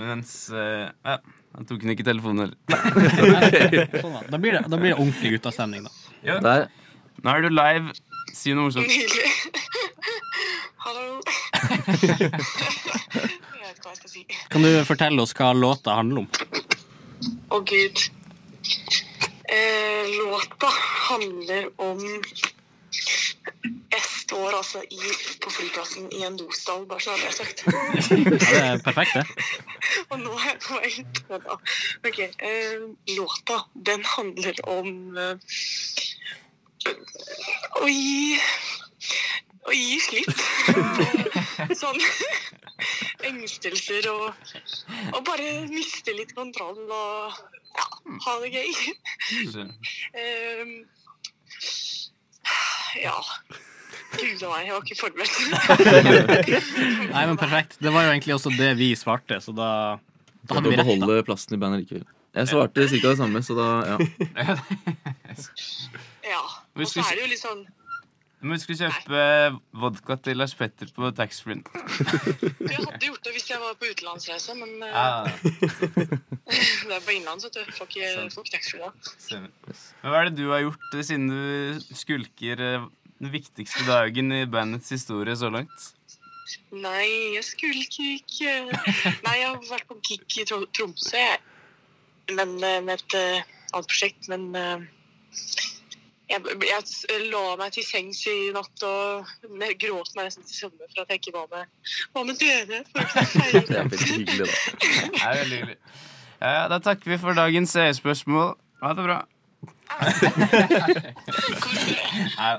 Mens 0.00 0.32
eh, 0.54 0.88
Ja, 1.04 1.18
han 1.56 1.66
tok 1.68 1.82
hun 1.84 1.92
ikke 1.92 2.06
telefonen 2.06 2.46
heller. 2.46 2.58
Sånn 4.00 4.14
da. 4.16 4.22
Da 4.32 4.40
blir 4.40 4.56
det, 4.56 4.62
da 4.70 4.78
blir 4.80 4.94
det 4.94 4.98
ordentlig 4.98 5.34
guttastemning, 5.36 5.84
da. 5.84 5.92
Ja. 6.24 6.38
Der. 6.44 6.68
Nå 7.20 7.34
er 7.34 7.44
du 7.44 7.50
live. 7.52 7.92
Si 8.32 8.54
noe 8.54 8.68
morsomt. 8.68 8.88
Hallo. 10.80 11.20
jeg 12.00 12.30
vet 12.30 13.76
ikke 13.76 13.84
hva 13.84 13.92
jeg 13.92 13.98
skal 13.98 14.10
si. 14.12 14.24
Kan 14.52 14.64
du 14.64 14.70
fortelle 14.88 15.26
oss 15.26 15.34
hva 15.36 15.50
låta 15.56 15.98
handler 15.98 16.24
om? 16.24 16.30
Å, 17.50 17.58
gud. 17.66 17.98
Eh, 19.50 20.04
låta 20.24 20.68
handler 21.08 21.70
om 21.82 22.22
Jeg 23.90 24.02
står 24.06 24.54
altså 24.54 24.82
i, 24.86 25.00
på 25.42 25.50
flyplassen 25.50 26.06
i 26.14 26.22
en 26.26 26.36
dostall, 26.38 26.84
bare 26.86 27.02
så 27.02 27.10
hadde 27.16 27.26
jeg 27.26 27.34
sagt. 27.34 27.64
Ja, 27.66 27.72
det 28.30 28.60
er 28.60 28.78
perfekt, 28.84 29.16
det. 29.18 29.24
Og 30.12 30.20
nå 30.22 30.36
er 30.38 30.46
jeg 30.52 30.60
på 30.62 30.78
vei 30.78 30.92
ut. 31.00 31.22
Ok, 32.06 32.20
eh, 32.22 32.86
låta, 33.16 33.58
den 33.90 34.06
handler 34.06 34.62
om 34.70 35.18
eh, 35.18 35.36
å 37.82 37.90
gi 37.90 38.38
Å 39.70 39.76
gi 39.76 39.98
slipp 40.02 40.34
sånn 41.82 42.00
engstelser 43.30 44.08
og, 44.10 44.30
og 45.12 45.20
bare 45.26 45.50
miste 45.70 46.14
litt 46.16 46.32
kontroll 46.34 46.80
og 46.90 47.40
ja, 47.76 47.86
ha 48.26 48.36
det 48.42 48.50
gøy. 48.56 48.70
um, 49.54 50.72
ja. 52.98 53.16
Gud 54.10 54.42
meg, 54.42 54.66
jeg 54.66 54.74
var 54.74 54.82
ikke 54.82 54.98
forberedt. 54.98 55.36
Nei, 57.14 57.24
men 57.30 57.36
perfekt. 57.38 57.76
Det 57.78 57.92
var 57.94 58.08
jo 58.08 58.14
egentlig 58.14 58.34
også 58.34 58.50
det 58.56 58.72
vi 58.80 58.88
svarte, 58.98 59.38
så 59.44 59.54
da, 59.54 59.68
da 60.42 60.48
Da 60.48 60.58
hadde 60.58 60.72
vi 60.72 60.78
rett. 60.80 60.88
beholde 60.88 61.26
plassen 61.28 61.54
i 61.54 61.60
bandet 61.62 61.84
likevel. 61.84 62.08
Jeg 62.34 62.50
svarte 62.50 62.86
ca. 62.90 62.98
det 63.04 63.16
samme, 63.18 63.42
så 63.42 63.54
da 63.58 63.68
ja. 63.86 63.96
ja. 66.26 66.42
Og 66.74 66.86
så 66.86 67.02
er 67.02 67.14
det 67.18 67.24
jo 67.24 67.30
litt 67.30 67.42
sånn 67.42 67.62
Du 68.40 68.48
vi 68.48 68.56
skulle 68.60 68.88
kjøpe 68.88 69.22
vodka 69.82 70.16
til 70.24 70.38
Lars 70.40 70.54
Petter 70.56 70.88
på 70.96 71.10
taxfree. 71.16 71.60
Jeg 71.60 72.78
hadde 72.78 73.04
gjort 73.04 73.26
det 73.26 73.34
hvis 73.34 73.50
jeg 73.50 73.60
var 73.60 73.76
på 73.76 73.90
utenlandsreise, 73.90 74.56
men 74.56 74.86
eh, 74.86 74.96
Ah, 74.96 75.28
det 76.88 76.96
er 76.96 77.04
på 77.04 77.14
innlands, 77.18 77.44
vet 77.44 77.58
du. 77.58 77.72
Får 77.76 77.90
ikke, 77.90 78.08
får 78.32 78.46
ikke 78.46 78.54
taxfree 78.56 78.88
da. 78.88 79.42
Men 79.44 80.10
hva 80.14 80.22
er 80.22 80.30
det 80.30 80.38
du 80.40 80.48
har 80.54 80.64
gjort 80.64 80.96
eh, 80.96 81.04
siden 81.04 81.28
du 81.28 81.94
skulker 82.00 82.64
eh, 82.64 82.88
den 83.20 83.34
viktigste 83.36 83.84
dagen 83.88 84.32
i 84.32 84.42
bandets 84.48 84.96
historie 84.96 85.36
så 85.36 85.52
langt? 85.52 85.90
Nei, 86.72 87.36
jeg 87.36 87.44
skulker 87.46 88.10
ikke. 88.16 88.56
Nei, 89.26 89.36
jeg 89.42 89.48
har 89.52 89.62
vært 89.68 89.88
på 89.90 90.00
gig 90.08 90.40
i 90.40 90.48
Tromsø. 90.48 91.20
Jeg 91.20 91.38
men 92.34 92.56
eh, 92.62 92.80
med 92.84 92.98
et 92.98 93.16
eh, 93.18 93.42
annet 93.72 93.90
prosjekt. 93.90 94.28
Men 94.30 94.48
eh, 94.56 94.86
jeg, 96.30 96.40
jeg 96.70 97.26
la 97.32 97.42
meg 97.58 97.74
til 97.74 97.84
sengs 97.86 98.20
i 98.30 98.36
natt 98.54 98.84
og 98.86 99.26
gråt 99.82 100.14
meg 100.16 100.28
nesten 100.28 100.46
til 100.46 100.56
søvne 100.64 100.86
for 100.86 101.02
at 101.02 101.12
jeg 101.12 101.22
ikke 101.22 101.34
var 101.34 101.46
med, 101.50 101.64
var 102.14 102.24
med 102.28 102.40
dere. 102.40 102.82
Det 103.66 103.76
er 103.76 103.90
veldig 103.90 104.08
hyggelig, 104.14 104.46
da. 104.46 104.46
Det 104.46 105.24
er 105.26 105.42
veldig 105.42 105.58
hyggelig. 105.58 105.78
Ja, 106.40 106.50
ja, 106.56 106.64
da 106.72 106.78
takker 106.80 107.12
vi 107.12 107.20
for 107.20 107.36
dagens 107.36 107.76
spørsmål. 107.98 108.54
Ha 108.80 108.92
det 108.96 109.04
bra. 109.04 109.18
Nei, 112.40 112.52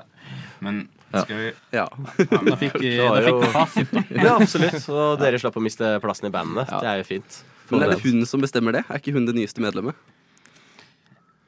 men 0.62 0.84
skal 1.12 1.36
vi 1.36 1.48
Ja. 1.74 1.86
Da 1.90 2.56
fikk 2.60 2.76
vi, 2.80 2.92
da 3.00 3.20
fikk 3.24 3.40
vi 3.42 3.50
fasit, 3.56 3.90
da. 3.92 4.04
Ja, 4.14 4.36
absolutt. 4.36 4.78
Og 4.92 5.18
dere 5.20 5.40
slapp 5.42 5.58
å 5.58 5.64
miste 5.64 5.96
plassen 6.04 6.28
i 6.28 6.32
bandene. 6.34 6.64
Det 6.70 6.88
er 6.92 7.02
jo 7.02 7.08
fint. 7.08 7.42
Men 7.72 7.86
er 7.86 7.94
det 7.94 8.02
hun 8.04 8.24
som 8.28 8.42
bestemmer 8.44 8.76
det? 8.76 8.84
Er 8.88 9.00
ikke 9.00 9.14
hun 9.16 9.26
det 9.28 9.34
nyeste 9.36 9.64
medlemmet? 9.64 9.96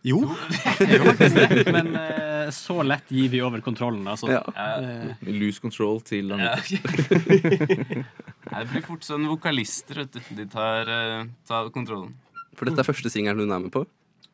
Jo, 0.04 0.18
jo. 0.84 1.12
Men 1.72 1.94
uh, 1.96 2.50
så 2.52 2.82
lett 2.84 3.08
gir 3.08 3.30
vi 3.32 3.40
over 3.40 3.62
kontrollen, 3.64 4.04
altså. 4.10 4.28
Ja. 4.28 4.42
Uh, 4.52 5.14
Lose 5.32 5.62
control 5.64 6.02
til. 6.04 6.34
Anita. 6.34 6.60
Det 8.44 8.66
blir 8.70 8.84
fort 8.84 9.06
sånn 9.06 9.24
vokalister, 9.30 10.02
vet 10.02 10.18
du. 10.18 10.20
De 10.36 10.44
tar, 10.52 10.90
uh, 10.92 11.24
tar 11.48 11.72
kontrollen. 11.72 12.12
For 12.54 12.68
dette 12.68 12.84
er 12.84 12.90
første 12.90 13.10
singelen 13.12 13.46
hun 13.46 13.56
er 13.56 13.64
med 13.64 13.72
på. 13.74 13.86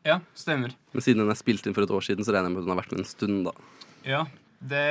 Ja, 0.03 0.19
stemmer. 0.35 0.75
Men 0.91 1.05
siden 1.05 1.23
den 1.23 1.31
er 1.31 1.39
spilt 1.39 1.65
inn 1.67 1.77
for 1.77 1.87
et 1.87 1.95
år 1.95 2.03
siden, 2.03 2.27
så 2.27 2.35
regner 2.35 2.49
jeg 2.49 2.57
med 2.57 2.63
at 2.63 2.67
hun 2.67 2.75
har 2.75 2.81
vært 2.81 2.93
med 2.95 3.03
en 3.05 3.09
stund, 3.13 3.47
da. 3.47 3.55
Ja, 4.03 4.21
det, 4.59 4.85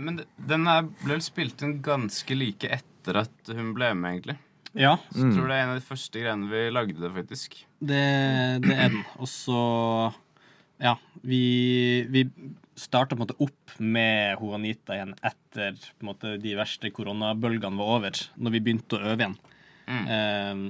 men 0.00 0.22
den 0.48 0.68
er, 0.70 0.88
ble 1.04 1.18
vel 1.18 1.24
spilt 1.26 1.62
inn 1.66 1.78
ganske 1.84 2.38
like 2.38 2.70
etter 2.80 3.20
at 3.26 3.52
hun 3.52 3.74
ble 3.76 3.92
med, 3.98 4.16
egentlig. 4.16 4.38
Ja, 4.74 4.96
Så 5.14 5.30
tror 5.30 5.48
det 5.48 5.56
er 5.56 5.62
en 5.64 5.72
av 5.74 5.78
de 5.80 5.86
første 5.86 6.20
greiene 6.20 6.50
vi 6.50 6.62
lagde, 6.74 6.98
det, 6.98 7.10
faktisk. 7.14 7.56
det, 7.80 8.02
det 8.64 8.74
er 8.74 8.92
den. 8.94 9.00
Og 9.18 9.30
så 9.30 9.58
Ja, 10.82 10.96
vi, 11.22 11.40
vi 12.10 12.24
starta 12.76 13.14
på 13.14 13.20
en 13.22 13.26
måte 13.26 13.36
opp 13.38 13.76
med 13.78 14.36
hun 14.40 14.64
igjen 14.66 15.14
etter 15.22 15.76
på 15.78 16.02
en 16.02 16.08
måte, 16.10 16.34
de 16.42 16.56
verste 16.58 16.90
koronabølgene 16.90 17.78
var 17.78 17.92
over, 18.00 18.18
når 18.36 18.56
vi 18.56 18.62
begynte 18.66 18.98
å 18.98 19.04
øve 19.12 19.22
igjen. 19.22 19.36
Eh, 19.86 20.64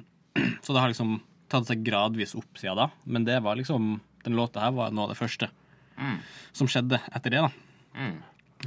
så 0.63 0.75
det 0.77 0.83
har 0.83 0.93
liksom 0.93 1.17
tatt 1.49 1.69
seg 1.71 1.85
gradvis 1.87 2.35
opp 2.37 2.61
siden 2.61 2.77
da. 2.83 2.91
Men 3.07 3.25
det 3.25 3.41
var 3.45 3.57
liksom 3.57 3.97
den 4.25 4.37
låta 4.37 4.63
her 4.65 4.73
var 4.77 4.93
noe 4.93 5.09
av 5.09 5.15
det 5.15 5.21
første 5.21 5.51
Mm. 5.95 6.17
som 6.51 6.67
skjedde 6.67 6.99
etter 7.15 7.31
det, 7.31 7.39
da. 7.45 7.51
Mm. 7.95 8.17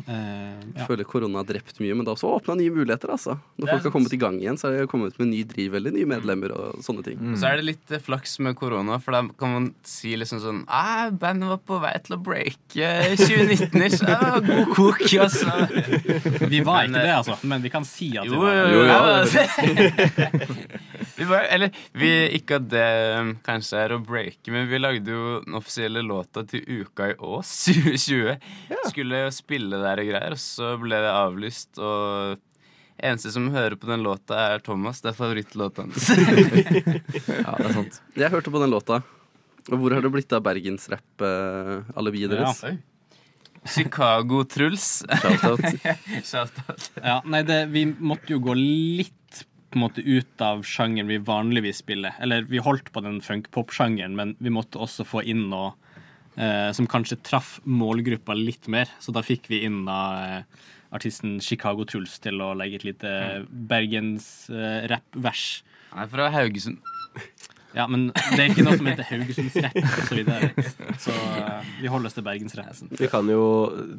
Eh, 0.06 0.14
Jeg 0.14 0.82
ja. 0.82 0.86
føler 0.88 1.04
korona 1.08 1.40
har 1.42 1.48
drept 1.50 1.80
mye, 1.82 1.96
men 1.96 2.06
det 2.06 2.12
har 2.12 2.18
også 2.20 2.30
åpna 2.38 2.56
nye 2.60 2.70
muligheter. 2.74 3.10
altså. 3.16 3.38
Når 3.58 3.66
Det 3.66 3.72
folk 3.74 3.84
har 3.88 3.92
kommet 3.96 4.14
i 4.14 4.20
gang 4.22 4.38
igjen, 4.42 4.58
så 4.60 4.70
har 4.70 4.78
de 4.84 4.88
kommet 4.92 5.18
med 5.20 5.28
ny 5.32 5.44
driv 5.44 5.76
eller 5.80 5.92
nye 5.96 6.06
medlemmer 6.06 6.52
og 6.56 6.82
sånne 6.86 7.04
ting. 7.04 7.18
Så 7.40 7.48
er 7.50 7.58
det 7.62 7.66
litt 7.66 7.92
eh, 7.92 8.00
flaks 8.04 8.38
med 8.40 8.56
korona, 8.60 9.00
for 9.04 9.12
da 9.18 9.24
kan 9.40 9.54
man 9.54 9.70
si 9.88 10.16
liksom 10.20 10.40
sånn 10.44 10.64
ah, 10.68 11.10
Bandet 11.10 11.50
var 11.50 11.62
på 11.66 11.80
vei 11.82 11.94
til 12.06 12.18
å 12.18 12.22
breake 12.22 12.92
2019-ish. 13.18 14.04
Ah, 14.08 14.40
god 14.40 14.74
kok, 14.76 15.02
altså. 15.26 15.52
Vi 16.48 16.62
var 16.62 16.84
Men, 16.88 16.92
ikke 16.92 17.02
det, 17.02 17.08
eh, 17.10 17.18
altså, 17.18 17.38
men 17.48 17.62
vi 17.66 17.70
kan 17.74 17.86
si 17.88 18.12
at 18.18 18.28
vi 18.28 18.36
Jo, 18.36 18.42
var 18.42 18.54
jo, 18.72 18.84
det. 19.34 19.48
ja, 21.18 21.24
vi 21.24 21.26
var, 21.26 21.48
eller 21.50 21.72
vi, 21.98 22.10
ikke 22.38 22.60
at 22.60 22.68
det 22.70 22.88
um, 23.18 23.32
kanskje 23.46 23.80
er 23.82 23.94
å 23.96 24.00
breake, 24.06 24.52
men 24.54 24.68
vi 24.70 24.78
lagde 24.78 25.14
jo 25.14 25.40
den 25.46 25.58
offisielle 25.58 26.04
låta 26.06 26.44
til 26.46 26.62
uka 26.68 27.10
i 27.12 27.16
Ås 27.18 27.54
2020. 27.66 28.36
Skulle 28.92 29.24
jo 29.24 29.32
spille 29.34 29.82
der 29.82 30.04
og 30.04 30.12
greier, 30.12 30.36
og 30.38 30.42
så 30.42 30.76
ble 30.82 31.02
det 31.02 31.14
avlyst. 31.14 31.82
Og 31.82 32.38
eneste 32.98 33.34
som 33.34 33.50
hører 33.54 33.78
på 33.82 33.90
den 33.90 34.06
låta, 34.06 34.38
er 34.54 34.62
Thomas. 34.66 35.02
Det 35.02 35.14
er 35.14 35.18
favorittlåta 35.18 35.88
hans. 35.88 36.12
Ja, 37.28 37.58
det 37.58 37.72
er 37.72 37.74
sant. 37.74 38.02
Jeg 38.18 38.34
hørte 38.34 38.54
på 38.54 38.62
den 38.62 38.74
låta. 38.74 39.02
Og 39.68 39.82
hvor 39.82 39.98
har 39.98 40.06
det 40.06 40.14
blitt 40.14 40.32
av 40.38 40.46
bergensrapp, 40.46 41.26
uh, 41.26 41.82
alibiet 42.00 42.32
deres? 42.32 42.62
Chicago-Truls. 43.68 44.86
Shout-out. 45.22 45.66
Shout-out. 46.30 46.90
Ja, 47.02 47.20
nei, 47.28 47.42
det, 47.48 47.66
vi 47.74 47.84
måtte 47.90 48.32
jo 48.32 48.40
gå 48.44 48.56
litt 48.58 49.44
på 49.78 49.86
en 49.86 49.90
måte 49.92 50.02
ut 50.02 50.42
av 50.42 50.64
sjangeren 50.66 51.08
vi 51.08 51.18
vanligvis 51.22 51.84
spiller. 51.84 52.16
Eller 52.20 52.48
vi 52.50 52.58
holdt 52.64 52.90
på 52.94 53.02
den 53.06 53.22
funk-pop-sjangeren, 53.22 54.16
men 54.18 54.36
vi 54.42 54.50
måtte 54.50 54.82
også 54.82 55.06
få 55.06 55.22
inn 55.22 55.50
noe 55.52 55.76
eh, 56.36 56.72
som 56.74 56.88
kanskje 56.90 57.20
traff 57.22 57.60
målgruppa 57.64 58.34
litt 58.38 58.68
mer. 58.72 58.90
Så 59.00 59.14
da 59.14 59.22
fikk 59.26 59.50
vi 59.52 59.62
inn 59.68 59.86
da, 59.86 60.00
eh, 60.26 60.44
artisten 60.98 61.38
Chicago 61.44 61.86
Truls 61.86 62.18
til 62.24 62.42
å 62.42 62.56
legge 62.58 62.76
et 62.82 62.88
lite 62.88 63.46
bergens-rapp-vers. 63.70 65.46
Han 65.92 66.04
er 66.06 66.14
fra 66.16 66.32
Haugesund. 66.34 66.82
Ja, 67.78 67.86
men 67.90 68.08
det 68.10 68.40
er 68.42 68.48
ikke 68.50 68.66
noe 68.66 68.78
som 68.80 68.88
heter 68.90 69.06
Haugesundsrett 69.06 69.78
osv. 69.78 70.22
Så, 70.26 70.86
så 71.06 71.14
uh, 71.14 71.68
vi 71.78 71.92
holder 71.92 72.10
oss 72.10 72.18
til 72.18 72.26
bergensrapp. 72.26 72.82
Vi 72.98 73.10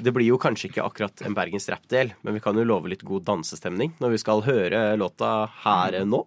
det 0.02 0.14
blir 0.16 0.26
jo 0.26 0.40
kanskje 0.42 0.72
ikke 0.72 0.86
akkurat 0.86 1.22
en 1.22 1.36
Bergens 1.36 1.68
Rap-del, 1.70 2.10
men 2.26 2.34
vi 2.34 2.42
kan 2.42 2.58
jo 2.58 2.66
love 2.66 2.90
litt 2.90 3.04
god 3.06 3.26
dansestemning 3.28 3.94
når 4.02 4.16
vi 4.16 4.20
skal 4.24 4.42
høre 4.48 4.82
låta 4.98 5.32
her 5.62 6.00
nå. 6.08 6.24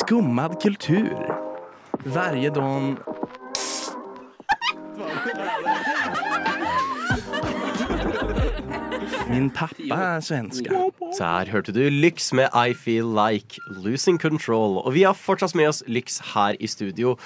Skummad 0.00 0.60
kultur. 0.62 1.12
Varje 2.08 2.50
dag... 2.54 3.17
Min 9.28 9.50
pappa 9.52 9.96
er 10.16 10.22
svensk 10.24 10.68
Så 11.12 11.26
her 11.26 11.50
hørte 11.52 11.72
du 11.76 11.82
Lyx 11.92 12.30
med 12.36 12.48
I 12.56 12.72
Feel 12.76 13.08
Like 13.12 13.60
Losing 13.84 14.16
Control. 14.20 14.78
Og 14.80 14.94
vi 14.96 15.04
har 15.04 15.16
fortsatt 15.16 15.54
med 15.58 15.68
oss 15.68 15.82
Lyx 15.86 16.18
her 16.32 16.56
i 16.56 16.68
studio. 16.70 17.16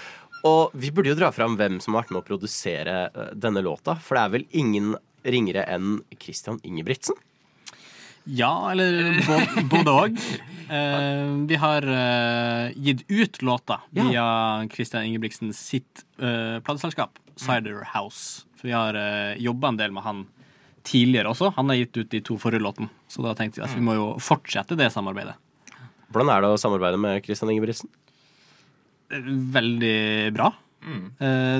Og 0.42 0.74
vi 0.74 0.90
burde 0.90 1.12
jo 1.12 1.18
dra 1.18 1.30
fram 1.34 1.54
hvem 1.60 1.78
som 1.82 1.94
har 1.94 2.02
vært 2.02 2.14
med 2.14 2.22
å 2.24 2.26
produsere 2.26 2.96
eh, 3.06 3.30
denne 3.38 3.62
låta. 3.62 3.94
For 4.02 4.18
det 4.18 4.24
er 4.24 4.32
vel 4.34 4.46
ingen 4.50 4.96
ringere 5.22 5.62
enn 5.70 6.00
Christian 6.18 6.58
Ingebrigtsen? 6.66 7.14
Ja, 8.26 8.72
eller 8.72 9.22
både 9.70 9.98
òg. 10.06 10.18
Eh, 10.72 11.30
vi 11.50 11.56
har 11.60 11.84
eh, 11.84 12.70
gitt 12.80 13.02
ut 13.10 13.42
låta 13.44 13.82
Ja. 13.92 14.04
via 14.06 14.22
Christian 14.72 15.04
Ingebrigtsen 15.04 15.50
sitt 15.52 16.04
uh, 16.16 16.62
plateselskap, 16.64 17.18
Cider 17.36 17.82
House. 17.92 18.46
For 18.56 18.70
vi 18.70 18.72
har 18.72 18.96
uh, 18.96 19.34
jobba 19.36 19.68
en 19.68 19.76
del 19.76 19.92
med 19.92 20.06
han 20.06 20.22
tidligere 20.86 21.30
også. 21.32 21.52
Han 21.56 21.70
har 21.72 21.80
gitt 21.80 21.96
ut 22.00 22.10
de 22.12 22.20
to 22.24 22.36
forrige 22.40 22.64
låtene. 22.64 22.90
Så 23.10 23.24
da 23.24 23.34
tenkte 23.38 23.60
jeg 23.60 23.68
at 23.68 23.76
vi 23.76 23.84
må 23.84 23.96
jo 23.96 24.06
fortsette 24.22 24.78
det 24.78 24.90
samarbeidet. 24.94 25.36
Hvordan 26.12 26.32
er 26.34 26.44
det 26.44 26.52
å 26.52 26.60
samarbeide 26.60 27.00
med 27.00 27.22
Christian 27.24 27.52
Ingebrigtsen? 27.54 27.88
Eh, 29.12 29.32
Veldig 29.56 30.32
bra. 30.36 30.52
Mm. 30.82 31.02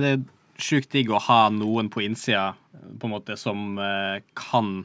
det 0.03 0.09
er 0.17 0.23
sjukt 0.59 0.91
digg 0.91 1.13
å 1.15 1.21
ha 1.23 1.45
noen 1.55 1.87
på 1.95 2.01
innsida 2.03 2.57
på 2.99 3.07
en 3.07 3.13
måte 3.15 3.37
som 3.39 3.79
eh, 3.79 4.23
kan 4.35 4.85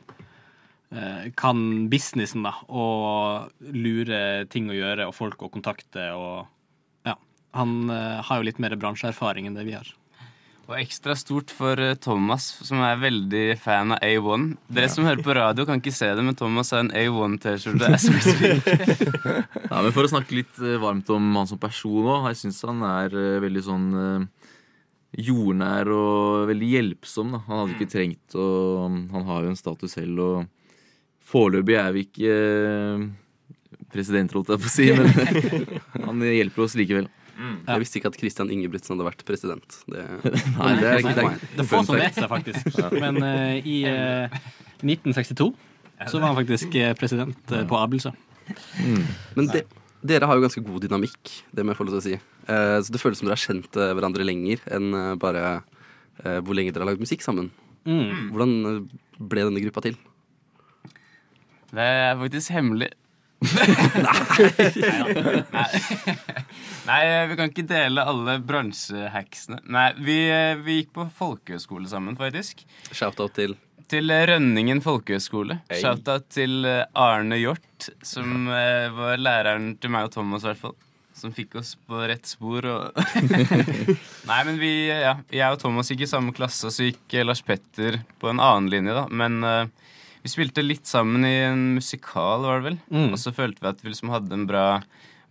eh, 0.92 1.30
kan 1.36 1.88
businessen, 1.92 2.46
da, 2.46 2.54
og 2.70 3.50
lure 3.74 4.46
ting 4.54 4.70
å 4.70 4.78
gjøre 4.78 5.08
og 5.10 5.16
folk 5.18 5.42
å 5.44 5.52
kontakte 5.54 6.12
og 6.16 6.46
Ja. 7.08 7.16
Han 7.58 7.90
eh, 7.90 8.22
har 8.24 8.40
jo 8.40 8.48
litt 8.48 8.62
mer 8.62 8.76
bransjeerfaring 8.78 9.48
enn 9.50 9.58
det 9.58 9.66
vi 9.68 9.78
har. 9.78 9.90
Og 10.68 10.76
ekstra 10.76 11.14
stort 11.16 11.52
for 11.56 11.80
eh, 11.80 11.96
Thomas, 12.04 12.50
som 12.68 12.82
er 12.84 13.00
veldig 13.00 13.44
fan 13.64 13.94
av 13.96 14.02
A1. 14.04 14.50
Dere 14.68 14.90
som 14.92 15.06
hører 15.08 15.24
på 15.24 15.36
radio, 15.38 15.64
kan 15.68 15.80
ikke 15.80 15.94
se 15.96 16.10
det, 16.12 16.26
men 16.28 16.36
Thomas 16.36 16.74
har 16.76 16.84
en 16.84 16.92
A1-T-skjorte. 16.92 17.88
as 17.96 18.08
we 18.12 18.20
speak. 18.20 18.68
Ja, 19.72 19.80
men 19.84 19.94
For 19.96 20.04
å 20.04 20.12
snakke 20.12 20.36
litt 20.36 20.60
eh, 20.60 20.76
varmt 20.82 21.08
om 21.16 21.30
han 21.40 21.48
som 21.48 21.62
person 21.62 22.04
òg. 22.04 22.28
Jeg 22.34 22.42
syns 22.42 22.60
han 22.68 22.84
er 22.84 23.16
eh, 23.16 23.38
veldig 23.44 23.64
sånn 23.64 23.88
jordnær 25.18 25.88
og 25.96 26.50
veldig 26.52 26.72
hjelpsom. 26.74 27.32
Da. 27.38 27.42
Han 27.48 27.62
hadde 27.62 27.78
ikke 27.78 27.94
trengt 27.94 28.36
å 28.36 28.48
Han 28.90 29.24
har 29.30 29.48
jo 29.48 29.54
en 29.54 29.60
status 29.60 29.96
selv, 29.96 30.20
og 30.20 31.32
foreløpig 31.32 31.80
er 31.80 31.96
vi 31.96 32.04
ikke 32.10 32.36
president, 33.94 34.36
holdt 34.36 34.52
jeg 34.52 34.64
på 34.66 34.68
å 34.68 34.74
si, 34.74 34.92
men 34.92 35.08
han 36.10 36.28
hjelper 36.28 36.66
oss 36.68 36.76
likevel. 36.76 37.08
Jeg 37.38 37.84
visste 37.84 38.00
ikke 38.00 38.12
at 38.12 38.20
Christian 38.20 38.52
Ingebrigtsen 38.54 38.96
hadde 38.96 39.08
vært 39.08 39.26
president. 39.28 39.80
Det, 39.86 40.06
Nei, 40.60 40.72
det 40.82 40.92
er 40.92 41.02
ikke 41.02 41.16
det. 41.18 41.50
Det 41.54 41.64
er 41.64 41.70
få 41.70 41.82
som 41.86 42.00
vet 42.00 42.18
det, 42.18 42.30
faktisk. 42.32 42.80
Men 43.04 43.20
uh, 43.22 43.58
i 43.62 43.82
uh, 43.88 44.40
1962 44.84 45.52
så 46.08 46.20
var 46.22 46.30
han 46.30 46.38
faktisk 46.38 46.76
eh, 46.78 46.92
president 46.94 47.54
uh, 47.54 47.64
på 47.66 47.78
Abelsø. 47.80 48.12
Men 49.34 49.48
de, 49.50 49.64
dere 50.06 50.28
har 50.30 50.38
jo 50.38 50.44
ganske 50.46 50.62
god 50.62 50.84
dynamikk, 50.86 51.32
det 51.52 51.66
må 51.66 51.74
jeg 51.74 51.80
få 51.80 51.88
lov 51.88 51.96
til 51.96 52.02
å 52.02 52.06
si. 52.06 52.18
Eh, 52.48 52.78
så 52.84 52.94
det 52.94 53.02
føles 53.02 53.20
som 53.20 53.28
dere 53.28 53.38
har 53.38 53.44
kjent 53.44 53.80
eh, 53.80 53.94
hverandre 53.98 54.28
lenger 54.28 54.62
enn 54.78 54.92
eh, 54.96 55.16
bare 55.20 55.44
eh, 56.24 56.38
hvor 56.46 56.58
lenge 56.58 56.74
dere 56.74 56.86
har 56.86 56.94
lagd 56.94 57.04
musikk 57.04 57.26
sammen. 57.26 57.50
Mm. 57.88 58.30
Hvordan 58.34 58.54
eh, 58.70 58.78
ble 59.18 59.48
denne 59.50 59.64
gruppa 59.66 59.84
til? 59.88 59.98
Det 61.74 61.84
er 61.84 62.16
faktisk 62.22 62.54
hemmelig. 62.56 62.92
Nei. 65.54 65.68
Nei, 66.88 67.28
vi 67.28 67.36
kan 67.38 67.52
ikke 67.52 67.66
dele 67.68 68.04
alle 68.08 68.38
bransjehacksene. 68.48 69.60
Nei, 69.74 69.90
vi, 70.00 70.18
vi 70.66 70.80
gikk 70.82 70.94
på 70.96 71.08
folkehøyskole 71.20 71.90
sammen, 71.92 72.18
faktisk. 72.20 72.64
Shout-out 72.92 73.36
til 73.38 73.56
Til 73.92 74.12
Rønningen 74.12 74.82
folkehøgskole. 74.84 75.60
Hey. 75.70 75.82
Shout-out 75.84 76.26
til 76.34 76.66
eh, 76.68 76.84
Arne 77.00 77.38
Hjort, 77.40 77.90
som 78.04 78.48
eh, 78.52 78.88
var 78.96 79.20
læreren 79.22 79.74
til 79.80 79.94
meg 79.94 80.10
og 80.10 80.14
Thomas, 80.18 80.44
i 80.44 80.52
hvert 80.52 80.64
fall. 80.66 80.76
som 81.18 81.32
fikk 81.34 81.56
oss 81.58 81.72
på 81.90 81.98
rett 82.08 82.28
spor. 82.30 82.66
Og 82.70 82.92
Nei, 84.30 84.42
men 84.46 84.60
vi, 84.62 84.72
ja, 84.92 85.16
jeg 85.34 85.50
og 85.56 85.60
Thomas 85.64 85.90
gikk 85.92 86.04
i 86.06 86.10
samme 86.12 86.34
klasse, 86.36 86.68
og 86.70 86.76
så 86.76 86.90
gikk 86.90 87.14
eh, 87.18 87.26
Lars 87.26 87.42
Petter 87.48 88.00
på 88.22 88.30
en 88.32 88.40
annen 88.44 88.70
linje, 88.74 88.94
da. 88.98 89.08
Men 89.10 89.40
eh, 89.44 89.66
vi 90.28 90.34
spilte 90.34 90.64
litt 90.66 90.88
sammen 90.90 91.24
i 91.24 91.36
en 91.48 91.62
musikal, 91.78 92.44
var 92.44 92.60
det 92.60 92.66
vel. 92.66 92.80
Mm. 92.92 93.12
Og 93.16 93.20
så 93.22 93.32
følte 93.36 93.64
vi 93.64 93.70
at 93.72 93.84
vi 93.84 93.94
liksom 93.94 94.12
hadde 94.12 94.36
en 94.36 94.48
bra, 94.50 94.66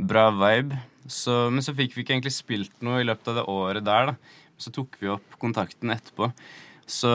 bra 0.00 0.30
vibe. 0.32 0.78
Så, 1.12 1.34
men 1.52 1.64
så 1.64 1.74
fikk 1.76 1.94
vi 1.94 2.02
ikke 2.02 2.16
egentlig 2.16 2.32
spilt 2.34 2.72
noe 2.84 3.02
i 3.02 3.06
løpet 3.06 3.28
av 3.30 3.36
det 3.40 3.44
året 3.52 3.84
der, 3.86 4.12
da. 4.12 4.46
Så 4.56 4.72
tok 4.72 4.96
vi 5.02 5.12
opp 5.12 5.36
kontakten 5.42 5.92
etterpå. 5.92 6.30
Så 6.88 7.12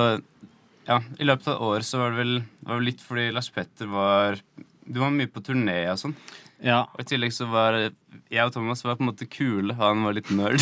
ja, 0.86 1.00
i 1.18 1.26
løpet 1.26 1.50
av 1.50 1.66
året 1.72 1.88
så 1.88 2.04
var 2.04 2.14
det 2.14 2.22
vel, 2.22 2.38
var 2.68 2.78
det 2.78 2.90
litt 2.92 3.02
fordi 3.02 3.28
Lars 3.34 3.50
Petter 3.54 3.90
var 3.90 4.40
Du 4.86 5.00
var 5.00 5.14
mye 5.14 5.30
på 5.32 5.42
turné 5.46 5.80
og 5.90 6.00
sånn. 6.04 6.16
Ja. 6.62 6.84
Og 6.94 7.02
i 7.02 7.10
tillegg 7.10 7.34
så 7.34 7.50
var 7.50 7.80
jeg 7.82 8.46
og 8.46 8.54
Thomas 8.54 8.86
var 8.86 8.98
på 9.00 9.06
en 9.06 9.10
måte 9.10 9.30
kule, 9.30 9.74
han 9.80 10.06
var 10.06 10.18
litt 10.18 10.30
nerd. 10.38 10.62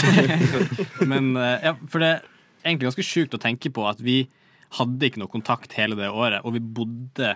Men 1.11 1.33
eh, 1.35 1.67
ja, 1.67 1.75
for 1.91 1.99
det 1.99 2.13
er 2.15 2.27
egentlig 2.63 2.93
ganske 2.93 3.07
sjukt 3.11 3.35
å 3.35 3.41
tenke 3.41 3.71
på 3.75 3.83
at 3.91 3.99
vi 4.03 4.21
hadde 4.77 5.07
ikke 5.07 5.21
noe 5.21 5.31
kontakt 5.31 5.73
hele 5.77 5.97
det 5.97 6.11
året, 6.11 6.43
og 6.45 6.53
vi 6.57 6.61
bodde 6.61 7.35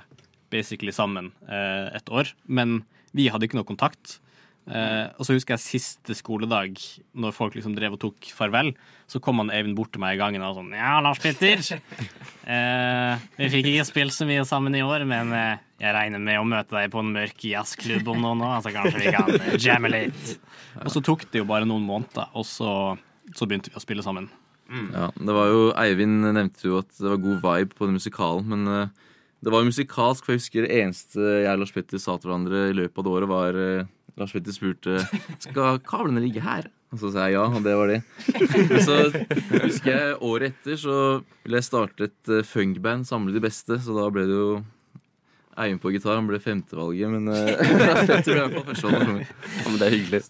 basically 0.53 0.93
sammen 0.93 1.31
eh, 1.47 1.89
et 1.97 2.11
år, 2.13 2.29
men 2.45 2.83
vi 3.17 3.29
hadde 3.33 3.47
ikke 3.47 3.57
noe 3.57 3.69
kontakt. 3.69 4.19
Eh, 4.63 5.09
og 5.19 5.27
så 5.27 5.35
husker 5.35 5.57
jeg 5.57 5.63
siste 5.63 6.15
skoledag, 6.15 6.77
når 7.19 7.33
folk 7.35 7.55
liksom 7.57 7.73
drev 7.75 7.97
og 7.97 8.03
tok 8.05 8.29
farvel, 8.31 8.71
så 9.11 9.19
kom 9.19 9.41
han 9.41 9.51
Eivind 9.51 9.75
bort 9.75 9.91
til 9.91 9.99
meg 9.99 10.15
i 10.15 10.21
gangen 10.21 10.45
og 10.45 10.55
sånn 10.55 10.71
Ja, 10.77 10.95
Lars 11.03 11.21
Petter. 11.23 11.63
Eh, 12.43 13.21
vi 13.37 13.47
fikk 13.47 13.67
ikke 13.69 13.85
spilt 13.87 14.11
så 14.11 14.25
mye 14.27 14.41
sammen 14.43 14.73
i 14.75 14.81
år, 14.83 15.05
men 15.07 15.29
eh, 15.31 15.61
jeg 15.79 15.93
regner 15.95 16.19
med 16.19 16.41
å 16.41 16.43
møte 16.43 16.75
deg 16.75 16.89
på 16.91 16.99
en 16.99 17.13
mørk 17.15 17.45
jazzklubb 17.47 18.09
om 18.11 18.19
noen 18.19 18.43
år, 18.43 18.57
så 18.65 18.73
kanskje 18.75 18.99
vi 18.99 19.13
kan 19.15 19.31
eh, 19.37 19.53
jamme 19.63 19.87
litt. 19.93 20.33
Og 20.83 20.91
så 20.91 20.99
tok 21.07 21.23
det 21.31 21.39
jo 21.39 21.47
bare 21.47 21.63
noen 21.69 21.85
måneder, 21.87 22.33
og 22.35 22.43
så, 22.43 22.73
så 23.31 23.47
begynte 23.47 23.71
vi 23.71 23.79
å 23.79 23.83
spille 23.85 24.03
sammen. 24.03 24.27
Ja, 24.71 25.09
det 25.13 25.33
var 25.35 25.49
jo, 25.51 25.63
Eivind 25.77 26.23
nevnte 26.25 26.67
jo 26.69 26.79
at 26.81 26.91
det 26.97 27.09
var 27.09 27.19
god 27.21 27.41
vibe 27.43 27.77
på 27.77 27.89
den 27.89 27.97
musikalen, 27.99 28.47
men 28.49 28.69
uh, 28.69 29.09
det 29.43 29.51
var 29.51 29.63
jo 29.63 29.69
musikalsk, 29.69 30.23
for 30.23 30.33
jeg 30.33 30.43
husker 30.43 30.65
det 30.65 30.77
eneste 30.81 31.19
jeg 31.19 31.51
og 31.51 31.63
Lars 31.63 31.73
Petter 31.75 32.01
sa 32.01 32.15
til 32.17 32.31
hverandre 32.31 32.69
i 32.71 32.77
løpet 32.77 33.01
av 33.01 33.05
det 33.05 33.13
året, 33.17 33.31
var 33.33 33.59
uh, 33.59 33.91
Lars 34.21 34.33
Petter 34.35 34.55
spurte 34.55 35.01
skal 35.43 35.81
kablene 35.85 36.23
ligge 36.23 36.43
her. 36.43 36.69
Og 36.93 37.01
så 37.01 37.09
sa 37.09 37.25
jeg 37.25 37.39
ja, 37.39 37.47
og 37.49 37.63
det 37.65 37.73
var 37.73 37.89
det. 37.89 38.01
Så 38.85 38.97
husker 39.63 39.89
jeg 39.89 40.17
året 40.21 40.53
etter 40.53 40.77
så 40.77 40.97
ville 41.41 41.57
jeg 41.57 41.65
starte 41.65 42.07
et 42.09 42.31
uh, 42.31 42.43
funkband, 42.45 43.07
samle 43.09 43.33
de 43.33 43.41
beste, 43.43 43.79
så 43.81 43.97
da 43.97 44.07
ble 44.13 44.27
det 44.29 44.37
jo 44.37 44.49
Eivind 45.59 45.81
på 45.83 45.91
gitar. 45.93 46.17
Han 46.17 46.29
ble 46.29 46.39
femtevalget, 46.41 47.11
men 47.13 47.29
Petter 48.09 48.41
ble 48.49 48.63
i 48.63 48.65
førstevalget. 48.69 49.31
Ja, 49.59 49.67
men 49.69 49.79
det 49.79 49.87
er 49.87 49.95
hyggelig. 49.95 50.21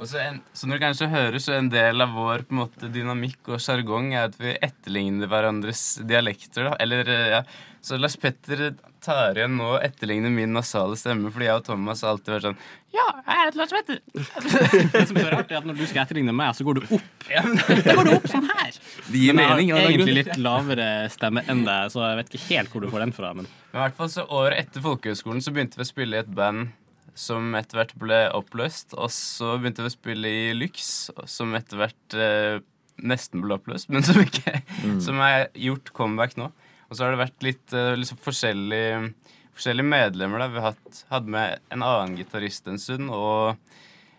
Og 0.00 0.08
så, 0.08 0.20
en, 0.24 0.38
som 0.56 0.72
du 0.72 0.78
kanskje 0.80 1.10
hører, 1.12 1.38
så 1.42 1.56
en 1.58 1.68
del 1.72 2.00
av 2.00 2.14
vår 2.16 2.46
på 2.48 2.56
en 2.56 2.62
måte, 2.62 2.88
dynamikk 2.92 3.52
og 3.52 3.60
sjargong 3.62 4.14
er 4.14 4.30
at 4.30 4.38
vi 4.40 4.54
etterligner 4.56 5.28
hverandres 5.30 5.84
dialekter. 6.08 6.70
Da. 6.70 6.78
Eller, 6.80 7.10
eh, 7.12 7.26
ja. 7.36 7.42
Så 7.80 7.96
Lars 7.96 8.16
Petter 8.20 8.74
tar 9.00 9.38
igjen 9.38 9.54
nå 9.56 9.64
og 9.78 9.84
etterligner 9.86 10.28
min 10.34 10.52
nasale 10.52 10.98
stemme, 11.00 11.30
fordi 11.32 11.46
jeg 11.46 11.56
og 11.56 11.64
Thomas 11.64 12.02
har 12.04 12.10
alltid 12.12 12.34
vært 12.34 12.44
sånn 12.50 12.58
Ja, 12.92 13.04
jeg 13.24 13.38
heter 13.40 13.58
Lars 13.60 13.72
Petter. 13.72 14.00
Det 14.12 15.04
som 15.08 15.16
er 15.16 15.24
så 15.24 15.30
rart, 15.32 15.54
er 15.54 15.60
at 15.62 15.68
når 15.70 15.78
du 15.78 15.84
skal 15.88 16.02
etterligne 16.02 16.34
meg, 16.36 16.52
så 16.58 16.66
går 16.68 16.80
du 16.80 16.90
opp. 16.98 17.24
Da 17.30 17.94
går 17.96 18.10
du 18.10 18.12
opp 18.18 18.28
sånn 18.28 18.50
her. 18.50 18.76
Det 19.06 19.22
gir 19.22 19.38
Men 19.38 19.46
jeg 19.46 19.54
mening. 19.54 19.72
har 19.72 19.88
egentlig 19.88 20.16
litt 20.18 20.36
lavere 20.44 20.90
stemme 21.14 21.44
enn 21.48 21.64
deg, 21.64 21.88
så 21.94 22.04
jeg 22.04 22.20
vet 22.20 22.34
ikke 22.36 22.44
helt 22.50 22.74
hvor 22.74 22.84
du 22.84 22.90
får 22.92 23.06
den 23.06 23.16
fra. 23.16 23.32
Men 23.38 23.48
Men 23.48 23.80
i 23.80 23.84
hvert 23.86 23.96
fall 24.02 24.12
så 24.12 24.26
Året 24.28 24.60
etter 24.66 24.84
folkehøgskolen 24.84 25.40
så 25.46 25.54
begynte 25.56 25.80
vi 25.80 25.86
å 25.88 25.92
spille 25.94 26.20
i 26.20 26.24
et 26.26 26.34
band 26.36 26.68
som 27.16 27.54
etter 27.58 27.80
hvert 27.80 27.96
ble 28.00 28.20
oppløst. 28.36 28.92
Og 29.00 29.08
så 29.14 29.56
begynte 29.56 29.86
vi 29.86 29.90
å 29.90 29.96
spille 29.96 30.28
i 30.28 30.44
Lyx, 30.56 31.08
som 31.30 31.56
etter 31.56 31.80
hvert 31.80 32.16
eh, 32.20 32.60
nesten 33.00 33.40
ble 33.40 33.56
oppløst, 33.56 33.88
men 33.88 34.04
som 34.04 34.20
ikke 34.20 34.60
Som 35.00 35.20
er 35.24 35.48
gjort 35.56 35.94
comeback 35.96 36.36
nå. 36.36 36.50
Og 36.90 36.96
så 36.98 37.06
har 37.06 37.14
det 37.14 37.22
vært 37.22 37.46
litt 37.46 37.76
eh, 37.76 37.92
liksom 37.98 38.18
forskjellige, 38.20 39.12
forskjellige 39.54 39.90
medlemmer. 39.92 40.42
da 40.42 40.50
Vi 40.50 40.58
har 40.58 40.74
hatt, 40.74 41.04
hadde 41.12 41.34
med 41.36 41.62
en 41.70 41.86
annen 41.86 42.18
gitarist 42.18 42.66
en 42.70 42.80
stund, 42.82 43.12
og 43.14 43.54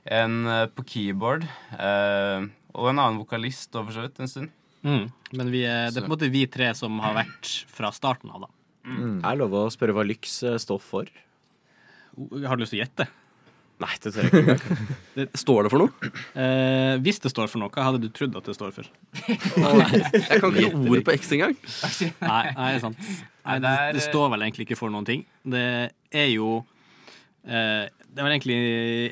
en 0.08 0.40
eh, 0.48 0.66
på 0.72 0.88
keyboard. 0.88 1.44
Eh, 1.76 2.48
og 2.72 2.88
en 2.88 3.02
annen 3.04 3.20
vokalist 3.20 3.76
og 3.76 3.90
for 3.90 3.98
så 3.98 4.06
vidt 4.06 4.24
en 4.24 4.32
stund. 4.32 4.56
Mm. 4.88 5.12
Men 5.38 5.52
vi 5.54 5.66
er, 5.68 5.92
det 5.92 6.00
er 6.00 6.08
på 6.08 6.10
en 6.10 6.16
måte 6.16 6.32
vi 6.34 6.46
tre 6.50 6.72
som 6.78 6.96
har 7.04 7.20
vært 7.20 7.52
fra 7.70 7.92
starten 7.94 8.32
av, 8.34 8.48
da. 8.48 8.54
Er 9.22 9.36
det 9.36 9.44
lov 9.44 9.54
å 9.60 9.66
spørre 9.74 9.94
hva 9.94 10.06
Lyx 10.08 10.40
eh, 10.48 10.58
står 10.62 10.80
for? 10.82 11.12
Har 12.48 12.58
du 12.58 12.64
lyst 12.64 12.74
til 12.74 12.82
å 12.82 12.86
gjette? 12.86 13.08
Nei, 13.82 13.96
det 14.04 14.12
tør 14.14 14.28
jeg 14.28 14.56
ikke. 14.56 15.28
Står 15.42 15.66
det 15.66 15.72
for 15.74 15.82
noe? 15.82 16.10
Eh, 16.38 16.96
hvis 17.02 17.22
det 17.24 17.32
står 17.34 17.50
for 17.50 17.64
noe, 17.64 17.72
hva 17.74 17.88
hadde 17.88 18.02
du 18.04 18.10
trodd 18.14 18.36
at 18.38 18.48
det 18.50 18.56
står 18.58 18.74
for? 18.76 18.90
Jeg 19.18 20.42
kan 20.42 20.54
ikke 20.54 20.70
noe 20.76 20.92
ord 20.94 21.06
på 21.08 21.16
X 21.18 21.32
engang. 21.38 21.56
Nei, 22.22 22.44
nei 22.58 22.72
sant. 22.84 23.00
Nei, 23.42 23.58
det, 23.64 23.74
det 23.98 24.04
står 24.06 24.30
vel 24.36 24.46
egentlig 24.46 24.68
ikke 24.68 24.78
for 24.78 24.94
noen 24.94 25.08
ting. 25.08 25.24
Det 25.42 25.66
er 26.14 26.30
jo 26.30 26.60
eh, 27.48 27.88
Det 27.90 28.20
er 28.20 28.28
vel 28.28 28.36
egentlig 28.36 28.60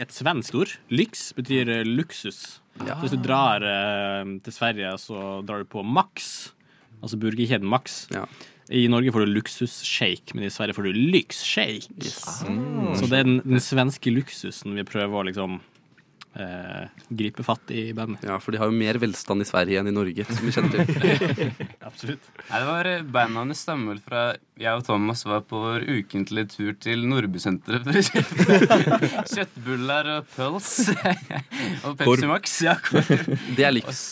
et 0.06 0.14
svensk 0.14 0.60
ord. 0.62 0.76
Lyx 0.94 1.32
betyr 1.38 1.74
eh, 1.80 1.88
luksus. 1.88 2.60
Så 2.80 3.00
hvis 3.02 3.16
du 3.16 3.20
drar 3.26 3.66
eh, 3.66 4.36
til 4.46 4.56
Sverige, 4.56 4.94
så 5.02 5.40
drar 5.48 5.66
du 5.66 5.72
på 5.72 5.84
Max, 5.84 6.52
altså 7.02 7.20
burgerkjeden 7.20 7.68
Max. 7.70 8.04
I 8.70 8.86
Norge 8.92 9.12
får 9.12 9.26
du 9.26 9.34
luksusshake, 9.34 10.36
men 10.36 10.46
i 10.46 10.54
Sverige 10.54 10.78
får 10.78 10.90
du 10.90 10.98
lyxshake. 11.16 12.12
Så 12.12 13.10
det 13.10 13.18
er 13.18 13.26
den, 13.26 13.40
den 13.42 13.64
svenske 13.64 14.14
luksusen 14.14 14.78
vi 14.78 14.86
prøver 14.86 15.18
å 15.18 15.26
liksom 15.26 15.58
eh, 16.38 16.86
gripe 17.10 17.44
fatt 17.44 17.72
i 17.74 17.88
bandet. 17.98 18.24
Ja, 18.30 18.38
for 18.42 18.54
de 18.54 18.62
har 18.62 18.70
jo 18.70 18.78
mer 18.78 19.00
velstand 19.02 19.42
i 19.42 19.48
Sverige 19.50 19.82
enn 19.82 19.90
i 19.90 19.96
Norge, 19.96 20.26
som 20.30 20.46
vi 20.46 20.54
kjenner 20.54 20.86
til. 20.86 21.52
Absolutt. 21.90 22.30
Nei, 22.46 22.62
det 22.62 22.70
var 22.70 22.92
eh, 22.92 23.10
Bandnavnet 23.18 23.60
stammer 23.60 23.96
vel 23.96 24.04
fra 24.06 24.24
jeg 24.60 24.76
og 24.76 24.86
Thomas 24.86 25.26
var 25.26 25.44
på 25.50 25.64
vår 25.66 25.90
ukentlige 25.90 26.54
tur 26.54 26.78
til 26.86 27.06
Nordbysenteret 27.10 27.90
for 27.90 28.00
å 28.00 28.08
kjøpe 28.12 29.28
kjøttbuller 29.34 30.14
og 30.20 30.32
pøls. 30.38 30.74
og 31.86 32.00
Pepsi 32.00 32.30
Max. 32.30 32.60
Ja. 32.70 32.78
Det 33.58 33.66
er 33.66 33.80
lyks. 33.80 34.08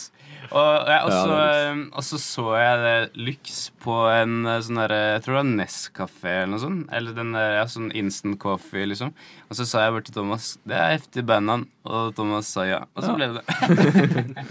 Og, 0.48 0.88
jeg, 0.88 1.00
også, 1.04 1.16
Ja, 1.16 1.22
så, 1.22 1.32
det 1.32 1.46
er 1.46 1.66
eh, 1.68 1.80
og 1.92 2.04
så 2.06 2.20
så 2.22 2.44
jeg 2.56 2.78
det 2.82 3.22
Lyx 3.26 3.58
på 3.84 3.96
en 4.10 4.36
eh, 4.48 4.60
sånn 4.64 4.80
derre 4.80 5.00
Jeg 5.02 5.24
tror 5.24 5.34
det 5.34 5.40
var 5.40 5.50
Nescafé 5.50 6.34
eller 6.42 6.52
noe 6.54 6.62
sånt. 6.62 6.86
Eller 6.94 7.16
den 7.16 7.34
der, 7.36 7.56
ja, 7.58 7.66
sånn 7.70 7.90
instant 7.98 8.38
coffee, 8.42 8.86
liksom. 8.88 9.12
Og 9.48 9.58
så 9.58 9.66
sa 9.68 9.84
jeg 9.84 9.96
bare 9.96 10.06
til 10.08 10.16
Thomas 10.20 10.52
Det 10.64 10.78
er 10.78 10.94
heftig 10.96 11.26
bandnavn. 11.28 11.66
Og 11.88 12.14
Thomas 12.16 12.52
sa 12.54 12.64
ja. 12.68 12.80
Og 12.94 13.04
så 13.04 13.14
ble 13.18 13.30
det 13.34 13.42
det. 13.42 14.46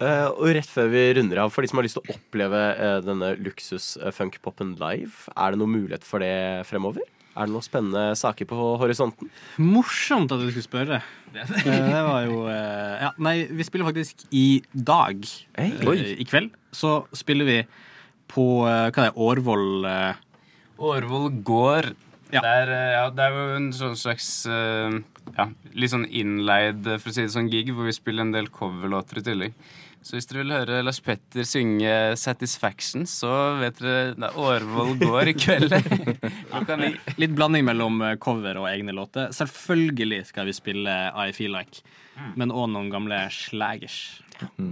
Uh, 0.00 0.28
og 0.40 0.50
rett 0.56 0.70
før 0.70 0.90
vi 0.92 1.06
runder 1.18 1.44
av, 1.44 1.54
for 1.54 1.62
de 1.62 1.70
som 1.70 1.80
har 1.80 1.86
lyst 1.86 1.98
til 1.98 2.04
å 2.06 2.16
oppleve 2.16 2.60
uh, 2.80 2.98
denne 3.04 3.34
luksus-funkpopen 3.44 4.76
live, 4.80 5.30
er 5.36 5.52
det 5.52 5.60
noen 5.60 5.74
mulighet 5.76 6.06
for 6.06 6.22
det 6.24 6.34
fremover? 6.70 7.04
Er 7.40 7.48
det 7.48 7.54
noen 7.54 7.64
spennende 7.64 8.02
saker 8.20 8.44
på 8.50 8.56
horisonten? 8.82 9.30
Morsomt 9.64 10.32
at 10.34 10.42
du 10.42 10.50
skulle 10.50 10.66
spørre. 10.66 10.98
Eh, 11.32 11.52
Det 11.64 12.02
var 12.04 12.24
jo 12.26 12.42
eh, 12.52 12.96
Ja, 13.06 13.12
nei, 13.22 13.36
vi 13.48 13.64
spiller 13.64 13.88
faktisk 13.88 14.26
i 14.34 14.60
dag. 14.74 15.24
Hey. 15.56 15.72
Eh, 15.80 16.10
I 16.20 16.26
kveld 16.28 16.50
så 16.76 16.98
spiller 17.16 17.48
vi 17.48 17.58
på 18.30 18.44
hva 18.62 18.90
hva 18.92 19.06
er 19.06 19.08
det, 19.08 19.14
Årvoll 19.18 19.86
eh, 19.88 20.20
Årvoll 20.80 21.30
gård. 21.46 21.90
Det, 22.30 22.38
er, 22.44 22.70
eh, 22.70 22.92
ja, 22.94 23.06
det 23.10 23.24
er 23.26 23.34
jo 23.34 23.46
en 23.56 23.70
sånn 23.74 23.96
slags 23.98 24.28
eh, 24.46 25.00
ja, 25.36 25.48
litt 25.74 25.92
sånn 25.92 26.08
innleid 26.08 26.86
for 26.96 27.10
å 27.10 27.14
si 27.14 27.24
det 27.24 27.34
sånn 27.34 27.50
gig, 27.52 27.72
hvor 27.74 27.88
vi 27.88 27.94
spiller 27.96 28.26
en 28.26 28.34
del 28.34 28.50
coverlåter 28.54 29.20
i 29.20 29.26
tillegg. 29.26 29.54
Så 30.00 30.16
hvis 30.16 30.30
dere 30.30 30.40
vil 30.40 30.54
høre 30.54 30.78
Lars 30.80 30.98
Petter 31.04 31.44
synge 31.44 31.92
'Satisfaction', 32.16 33.04
så 33.04 33.32
vet 33.60 33.82
dere 33.82 34.14
det 34.16 34.30
er 34.30 34.38
Årvoll 34.40 34.94
går 34.96 35.28
i 35.28 35.34
kveld. 35.36 35.74
Litt 37.20 37.34
blanding 37.36 37.66
mellom 37.68 38.00
eh, 38.06 38.16
cover 38.16 38.62
og 38.62 38.70
egne 38.70 38.96
låter. 38.96 39.28
Selvfølgelig 39.36 40.22
skal 40.32 40.48
vi 40.48 40.56
spille 40.56 40.96
I 41.12 41.34
Feel 41.36 41.52
Like, 41.52 41.84
men 42.32 42.48
òg 42.48 42.70
noen 42.72 42.88
gamle 42.92 43.26
slagers. 43.34 44.22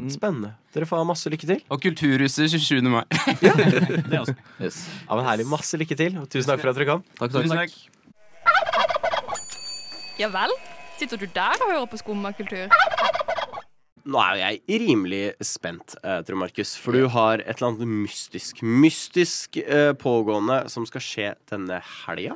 Spennende. 0.08 0.54
Dere 0.72 0.88
får 0.88 1.02
ha 1.02 1.04
masse 1.10 1.28
lykke 1.28 1.48
til. 1.50 1.60
Og 1.68 1.82
Kulturhuset 1.84 2.48
27. 2.56 2.80
mai. 2.88 3.04
ja. 3.44 3.52
Det 4.10 4.22
også. 4.22 4.34
Ja, 4.64 5.12
men 5.12 5.24
Herlig. 5.28 5.48
Masse 5.52 5.80
lykke 5.80 5.98
til. 5.98 6.16
Og 6.22 6.28
tusen 6.32 6.48
takk 6.48 6.64
for 6.64 6.72
at 6.72 6.80
dere 6.80 6.88
kom. 6.88 7.04
Tusen 7.20 7.52
takk. 7.52 7.76
Ja 10.18 10.26
vel? 10.34 10.50
Sitter 10.98 11.20
du 11.20 11.28
der 11.30 11.60
og 11.62 11.68
hører 11.70 11.84
på 11.86 11.98
skummakultur? 12.00 12.72
Nå 14.08 14.18
er 14.18 14.32
jo 14.34 14.40
jeg 14.40 14.80
rimelig 14.82 15.20
spent, 15.46 15.94
eh, 16.02 16.24
Trond 16.26 16.42
Markus, 16.42 16.72
for 16.74 16.96
du 16.96 17.04
har 17.12 17.38
et 17.38 17.52
eller 17.52 17.68
annet 17.68 17.92
mystisk, 18.00 18.64
mystisk 18.66 19.60
eh, 19.60 19.92
pågående 19.94 20.64
som 20.72 20.88
skal 20.90 21.04
skje 21.04 21.28
denne 21.52 21.78
helga. 22.00 22.34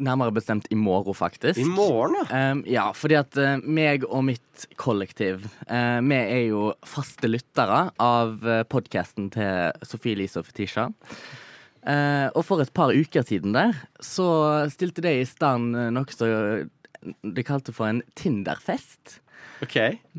Nærmere 0.00 0.32
bestemt 0.32 0.70
i 0.72 0.78
morgen, 0.78 1.12
faktisk. 1.18 1.60
I 1.60 1.66
morgen, 1.68 2.16
ja. 2.22 2.40
Um, 2.54 2.64
ja, 2.64 2.86
fordi 2.96 3.18
at 3.20 3.36
eh, 3.36 3.60
meg 3.68 4.08
og 4.08 4.24
mitt 4.30 4.64
kollektiv, 4.80 5.44
eh, 5.66 6.00
vi 6.00 6.22
er 6.22 6.42
jo 6.54 6.70
faste 6.88 7.28
lyttere 7.28 7.82
av 8.00 8.40
uh, 8.46 8.62
podkasten 8.64 9.28
til 9.34 9.84
Sofie 9.84 10.16
Elise 10.16 10.40
og 10.40 10.48
Fetisha. 10.48 10.88
Eh, 11.80 12.28
og 12.36 12.44
for 12.44 12.60
et 12.60 12.72
par 12.76 12.92
uker 12.92 13.24
siden 13.24 13.54
der, 13.56 13.76
så 14.04 14.68
stilte 14.72 15.00
det 15.04 15.14
i 15.16 15.28
stand 15.28 15.72
eh, 15.72 15.88
noe 15.94 16.12
så 16.12 16.28
de 17.02 17.44
kalte 17.46 17.74
for 17.74 17.90
en 17.90 18.02
Tinderfest. 18.18 19.20
Ok. 19.64 19.76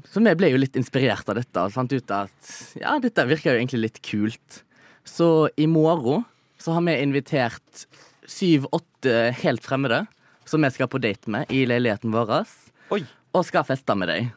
Så 0.10 0.22
vi 0.22 0.34
ble 0.38 0.52
jo 0.54 0.60
litt 0.62 0.78
inspirert 0.80 1.30
av 1.30 1.38
dette 1.40 1.64
og 1.64 1.74
fant 1.74 1.94
ut 1.94 2.14
at 2.14 2.52
ja, 2.80 2.98
dette 3.02 3.26
virker 3.30 3.54
jo 3.54 3.62
egentlig 3.62 3.84
litt 3.88 4.02
kult. 4.06 4.62
Så 5.08 5.50
i 5.58 5.68
morgen 5.70 6.26
så 6.62 6.76
har 6.76 6.86
vi 6.86 6.98
invitert 7.02 7.86
syv-åtte 8.30 9.32
helt 9.42 9.66
fremmede 9.66 10.06
som 10.46 10.62
vi 10.62 10.70
skal 10.74 10.90
på 10.92 11.02
date 11.02 11.32
med 11.32 11.50
i 11.54 11.64
leiligheten 11.70 12.14
vår. 12.14 12.46
Oi. 12.94 13.02
Og 13.34 13.48
skal 13.48 13.66
feste 13.66 13.96
med 13.98 14.12
dem. 14.12 14.30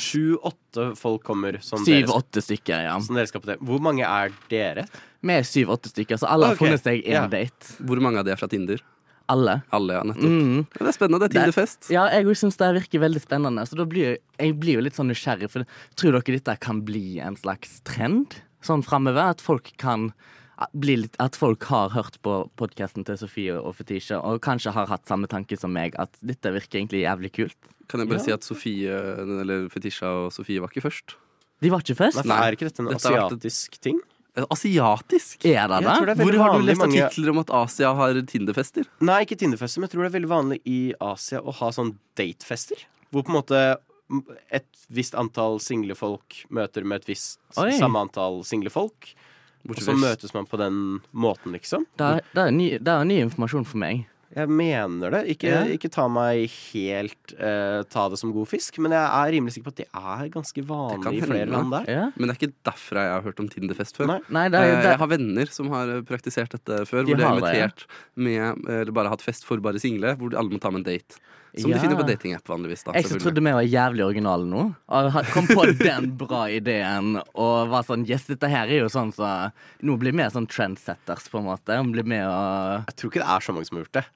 Sju-åtte 0.00 0.92
folk 0.96 1.24
kommer 1.26 1.58
Syv-åtte 1.60 2.40
stykker, 2.44 2.84
ja. 2.86 2.94
som 3.02 3.18
dere 3.18 3.28
skal 3.28 3.42
på 3.42 3.50
det. 3.50 3.58
Hvor 3.66 3.82
mange 3.82 4.06
er 4.06 4.32
dere? 4.52 4.86
Vi 5.20 5.34
er 5.34 5.44
syv-åtte 5.44 5.90
stykker, 5.90 6.20
så 6.20 6.30
alle 6.30 6.52
har 6.52 6.60
funnet 6.60 6.80
seg 6.84 7.02
én 7.02 7.18
ja. 7.18 7.26
date. 7.28 7.74
Hvor 7.82 8.00
mange 8.00 8.22
av 8.22 8.28
de 8.28 8.32
er 8.32 8.40
fra 8.40 8.48
Tinder? 8.48 8.80
Alle. 9.30 9.54
Alle, 9.76 9.94
ja, 9.98 10.02
nettopp. 10.10 10.34
Mm. 10.34 10.58
Ja, 10.74 10.80
Det 10.84 10.90
er 10.90 10.96
spennende. 10.96 11.20
Det 11.28 11.30
er 11.38 11.46
tidefest. 11.46 11.90
Ja, 11.94 12.04
jeg 12.10 12.36
syns 12.40 12.58
det 12.60 12.68
virker 12.80 13.04
veldig 13.06 13.22
spennende. 13.22 13.64
Så 13.70 13.78
da 13.78 13.86
blir 13.88 14.08
jeg, 14.10 14.20
jeg 14.42 14.56
blir 14.60 14.78
jo 14.80 14.84
litt 14.88 14.98
sånn 14.98 15.10
nysgjerrig. 15.12 15.50
For 15.52 15.64
tror 16.00 16.18
dere 16.18 16.36
dette 16.40 16.56
kan 16.60 16.82
bli 16.86 17.20
en 17.22 17.36
slags 17.38 17.78
trend 17.86 18.40
sånn 18.66 18.82
framover? 18.86 19.30
At 19.36 19.40
folk 19.44 19.70
kan 19.80 20.10
bli 20.76 20.98
litt 21.06 21.14
At 21.22 21.38
folk 21.40 21.62
har 21.70 21.88
hørt 21.94 22.18
på 22.20 22.34
podkasten 22.60 23.06
til 23.08 23.16
Sofie 23.16 23.54
og 23.56 23.72
Fetisha 23.78 24.18
og 24.20 24.42
kanskje 24.44 24.74
har 24.76 24.90
hatt 24.90 25.06
samme 25.08 25.24
tanke 25.30 25.56
som 25.56 25.72
meg, 25.72 25.94
at 25.96 26.12
dette 26.20 26.52
virker 26.52 26.82
egentlig 26.82 27.06
jævlig 27.06 27.30
kult. 27.32 27.56
Kan 27.88 28.00
jeg 28.02 28.10
bare 28.10 28.18
Ja. 28.20 28.24
si 28.26 28.32
at 28.32 28.44
Sofie, 28.44 28.92
eller 28.92 29.68
Fetisha 29.72 30.06
og 30.26 30.32
Sofie 30.36 30.60
var 30.60 30.68
ikke 30.68 30.84
først? 30.84 31.16
De 31.62 31.70
var 31.72 31.80
ikke 31.80 31.96
først? 31.96 32.24
Nei, 32.28 32.36
er 32.44 32.52
ikke 32.56 32.68
dette 32.68 32.80
en 32.84 32.92
asiatisk 32.92 33.80
ting? 33.80 33.98
Eh, 34.36 34.44
Asiatisk? 34.50 35.44
Er 35.44 35.66
det 35.68 35.80
det? 35.82 35.94
det 36.06 36.14
er 36.14 36.24
Hvor 36.24 36.36
har 36.38 36.58
du 36.58 36.64
lest 36.66 36.78
mange- 36.80 37.02
artikler 37.04 37.30
om 37.30 37.38
at 37.42 37.50
Asia 37.50 37.94
har 37.94 38.14
Tinderfester? 38.22 38.84
Nei, 39.00 39.24
ikke 39.24 39.36
Tinderfester, 39.38 39.80
men 39.80 39.88
jeg 39.88 39.94
tror 39.96 40.02
det 40.06 40.10
er 40.14 40.18
veldig 40.20 40.30
vanlig 40.30 40.60
i 40.64 40.94
Asia 41.00 41.40
å 41.40 41.52
ha 41.52 41.70
sånn 41.70 41.96
datefester. 42.16 42.84
Hvor 43.10 43.24
på 43.26 43.32
en 43.34 43.40
måte 43.42 43.62
et 44.50 44.66
visst 44.90 45.14
antall 45.14 45.60
single 45.62 45.94
folk 45.94 46.44
møter 46.50 46.84
med 46.84 47.02
et 47.02 47.06
visst 47.12 47.38
Oi. 47.56 47.70
samme 47.78 47.96
antall 48.06 48.42
single 48.44 48.70
folk. 48.70 49.14
Og 49.68 49.76
så 49.76 49.92
møtes 49.92 50.32
man 50.32 50.46
på 50.46 50.56
den 50.56 51.00
måten, 51.12 51.52
liksom. 51.52 51.84
Det 51.98 52.06
er, 52.06 52.20
det, 52.34 52.42
er 52.46 52.50
ny, 52.50 52.70
det 52.78 52.88
er 52.88 53.04
ny 53.04 53.18
informasjon 53.26 53.66
for 53.68 53.76
meg. 53.82 54.06
Jeg 54.30 54.46
mener 54.46 55.10
det. 55.10 55.20
Ikke, 55.34 55.48
Ja. 55.50 55.62
ikke 55.66 55.88
ta 55.90 56.04
meg 56.06 56.44
helt 56.70 57.32
uh, 57.34 57.82
Ta 57.90 58.04
det 58.12 58.18
som 58.20 58.30
god 58.32 58.46
fisk, 58.46 58.78
men 58.78 58.92
jeg 58.94 59.02
er 59.02 59.32
rimelig 59.34 59.56
sikker 59.56 59.66
på 59.66 59.72
at 59.74 59.80
det 59.80 59.86
er 59.90 60.28
ganske 60.30 60.62
vanlig 60.68 61.16
i 61.18 61.24
flere 61.26 61.48
land 61.50 61.72
der. 61.74 61.88
Ja. 61.90 62.04
Men 62.14 62.28
det 62.30 62.36
er 62.36 62.38
ikke 62.38 62.54
derfra 62.70 63.06
jeg 63.08 63.14
har 63.16 63.26
hørt 63.26 63.40
om 63.42 63.48
Tinderfest 63.50 63.98
før. 63.98 64.06
Nei. 64.12 64.20
Nei, 64.30 64.44
det 64.54 64.60
er, 64.60 64.70
Eh, 64.70 64.76
det, 64.84 64.92
Jeg 64.92 64.98
har 65.02 65.10
venner 65.10 65.46
som 65.50 65.68
har 65.74 65.88
eh, 65.96 66.02
praktisert 66.06 66.54
dette 66.54 66.84
før, 66.86 67.02
De 67.02 67.10
hvor 67.10 67.18
de 67.18 67.26
har 67.26 67.40
invitert 67.40 67.84
det, 67.86 67.90
ja. 68.36 68.54
med 68.54 68.70
Eller 68.70 68.92
bare 68.92 69.10
hatt 69.10 69.22
fest 69.26 69.44
for 69.48 69.58
bare 69.58 69.82
single, 69.82 70.14
hvor 70.20 70.30
alle 70.38 70.50
må 70.54 70.60
ta 70.62 70.70
med 70.70 70.84
en 70.86 70.92
date. 70.94 71.18
Som 71.58 71.70
Ja. 71.70 71.76
de 71.76 71.82
finner 71.82 71.98
på 71.98 72.06
datingapp 72.06 72.46
vanligvis. 72.46 72.84
da 72.84 72.92
Jeg 72.94 73.06
som 73.10 73.18
trodde 73.18 73.42
vi 73.42 73.50
var 73.50 73.66
jævlig 73.66 74.04
originale 74.06 74.46
nå, 74.46 74.74
og 74.88 75.12
kom 75.34 75.48
på 75.48 75.64
den 75.78 76.16
bra 76.16 76.44
ideen 76.46 77.16
og 77.34 77.68
var 77.72 77.82
sånn 77.82 78.06
Yes, 78.08 78.26
dette 78.26 78.48
her 78.48 78.68
er 78.70 78.84
jo 78.84 78.88
sånn 78.88 79.10
så 79.12 79.50
Nå 79.82 79.96
blir 79.98 80.12
vi 80.14 80.22
sånn 80.30 80.46
trendsetters, 80.46 81.28
på 81.28 81.38
en 81.40 81.48
måte. 81.50 81.74
Og 81.80 81.90
blir 81.90 82.04
med 82.06 82.22
og 82.26 82.86
Jeg 82.86 82.96
tror 82.96 83.10
ikke 83.10 83.22
det 83.24 83.30
er 83.34 83.40
så 83.40 83.52
mange 83.56 83.66
som 83.66 83.76
har 83.78 83.84
gjort 83.84 83.98
det. 83.98 84.06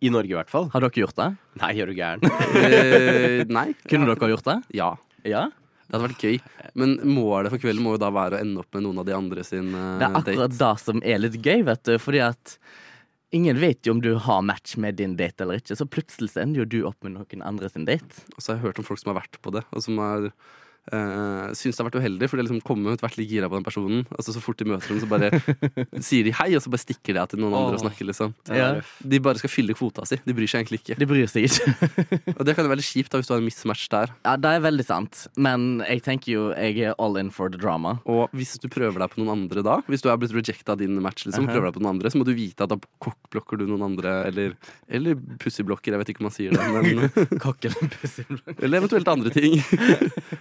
I 0.00 0.10
Norge, 0.10 0.30
i 0.30 0.38
hvert 0.38 0.50
fall. 0.50 0.70
Har 0.70 0.80
dere 0.80 0.90
gjort 1.02 1.16
det? 1.16 1.36
Nei, 1.60 1.72
gjør 1.74 1.86
du 1.90 1.94
gæren. 1.98 2.22
uh, 2.22 3.44
nei. 3.50 3.68
Kunne 3.90 4.06
dere 4.06 4.22
ha 4.22 4.30
gjort 4.36 4.44
det? 4.50 4.58
Ja. 4.78 4.90
Ja? 5.26 5.44
Det 5.86 5.94
hadde 5.94 6.08
vært 6.08 6.22
gøy. 6.26 6.40
Men 6.74 6.96
målet 7.06 7.50
for 7.52 7.62
kvelden 7.62 7.82
må 7.84 7.94
jo 7.94 8.00
da 8.02 8.10
være 8.10 8.38
å 8.38 8.42
ende 8.42 8.58
opp 8.62 8.74
med 8.74 8.82
noen 8.86 8.98
av 9.02 9.06
de 9.06 9.14
andre 9.14 9.44
sin 9.46 9.68
uh, 9.74 9.98
Det 10.00 10.06
er 10.08 10.16
akkurat 10.22 10.56
date. 10.58 10.58
det 10.62 10.82
som 10.86 11.02
er 11.02 11.18
litt 11.22 11.38
gøy, 11.42 11.62
vet 11.66 11.82
du. 11.86 11.94
Fordi 12.02 12.22
at 12.26 12.56
ingen 13.34 13.58
vet 13.60 13.86
jo 13.86 13.96
om 13.96 14.02
du 14.02 14.12
har 14.22 14.44
match 14.46 14.76
med 14.80 14.98
din 15.00 15.16
date 15.18 15.44
eller 15.44 15.60
ikke, 15.60 15.76
så 15.78 15.88
plutselig 15.88 16.30
ender 16.40 16.62
jo 16.62 16.68
du 16.70 16.78
opp 16.88 17.02
med 17.04 17.16
noen 17.16 17.42
andre 17.46 17.70
sin 17.72 17.86
date. 17.88 18.24
Og 18.36 18.40
så 18.42 18.52
har 18.52 18.58
jeg 18.58 18.68
hørt 18.68 18.80
om 18.82 18.86
folk 18.86 19.02
som 19.02 19.12
har 19.12 19.20
vært 19.22 19.40
på 19.42 19.54
det, 19.56 19.64
og 19.72 19.84
som 19.84 20.00
har 20.02 20.30
Uh, 20.92 21.50
syns 21.56 21.74
det 21.74 21.82
har 21.82 21.88
vært 21.88 21.98
uheldig, 21.98 22.28
for 22.30 22.38
de 22.38 22.44
har 22.44 22.46
liksom 22.48 22.62
kommet 22.66 22.94
ut, 22.94 23.02
vært 23.02 23.16
litt 23.18 23.30
gira 23.32 23.48
på 23.50 23.58
den 23.58 23.66
personen. 23.66 24.04
Altså 24.14 24.34
Så 24.36 24.42
fort 24.44 24.58
de 24.60 24.68
møter 24.70 24.92
dem, 24.92 25.00
så 25.02 25.08
bare 25.10 25.30
sier 26.06 26.26
de 26.28 26.34
hei, 26.38 26.48
og 26.54 26.62
så 26.62 26.70
bare 26.70 26.84
stikker 26.84 27.16
de 27.16 27.22
av 27.22 27.30
til 27.32 27.42
noen 27.42 27.56
andre 27.58 27.78
og 27.78 27.82
snakker. 27.82 28.06
liksom 28.10 28.34
Ja. 28.52 28.68
De 29.02 29.20
bare 29.22 29.40
skal 29.40 29.50
fylle 29.50 29.74
kvota 29.74 30.06
si. 30.06 30.18
De 30.26 30.36
bryr 30.36 30.50
seg 30.50 30.62
egentlig 30.62 30.82
ikke. 30.84 30.98
De 31.00 31.08
bryr 31.10 31.26
seg 31.30 31.48
ikke. 31.48 31.74
Og 32.38 32.44
det 32.46 32.54
kan 32.56 32.66
jo 32.66 32.70
være 32.70 32.80
litt 32.82 32.88
kjipt 32.90 33.12
da 33.12 33.18
hvis 33.20 33.28
du 33.30 33.34
har 33.34 33.42
en 33.42 33.46
mismatch 33.48 33.86
der. 33.92 34.12
Ja, 34.26 34.36
det 34.40 34.52
er 34.56 34.62
veldig 34.64 34.86
sant. 34.86 35.24
Men 35.40 35.66
jeg 35.86 36.02
tenker 36.06 36.32
jo 36.32 36.44
jeg 36.54 36.78
er 36.90 36.94
all 37.02 37.18
in 37.20 37.30
for 37.34 37.50
the 37.52 37.58
drama. 37.60 37.96
Og 38.06 38.30
hvis 38.36 38.54
du 38.62 38.68
prøver 38.72 39.02
deg 39.02 39.12
på 39.12 39.20
noen 39.22 39.32
andre 39.34 39.64
da, 39.66 39.78
hvis 39.90 40.04
du 40.04 40.10
er 40.12 40.18
blitt 40.20 40.34
rejecta 40.36 40.74
av 40.76 40.80
din 40.82 40.96
match, 41.02 41.26
liksom, 41.26 41.46
Aha. 41.48 41.54
prøver 41.54 41.68
deg 41.70 41.76
på 41.78 41.82
noen 41.84 41.94
andre, 41.96 42.12
så 42.12 42.20
må 42.20 42.26
du 42.28 42.34
vite 42.36 42.66
at 42.66 42.72
da 42.72 42.78
kokkblokker 43.02 43.60
du 43.60 43.66
noen 43.68 43.84
andre, 43.90 44.14
eller, 44.30 44.54
eller 44.88 45.18
pussyblokker, 45.42 45.94
jeg 45.96 46.02
vet 46.02 46.12
ikke 46.14 46.22
om 46.24 46.28
man 46.30 46.36
sier 46.36 46.54
det. 46.54 46.62
Men, 46.76 47.06
eller 48.62 48.78
eventuelt 48.80 49.08
andre 49.10 49.32
ting. 49.34 49.56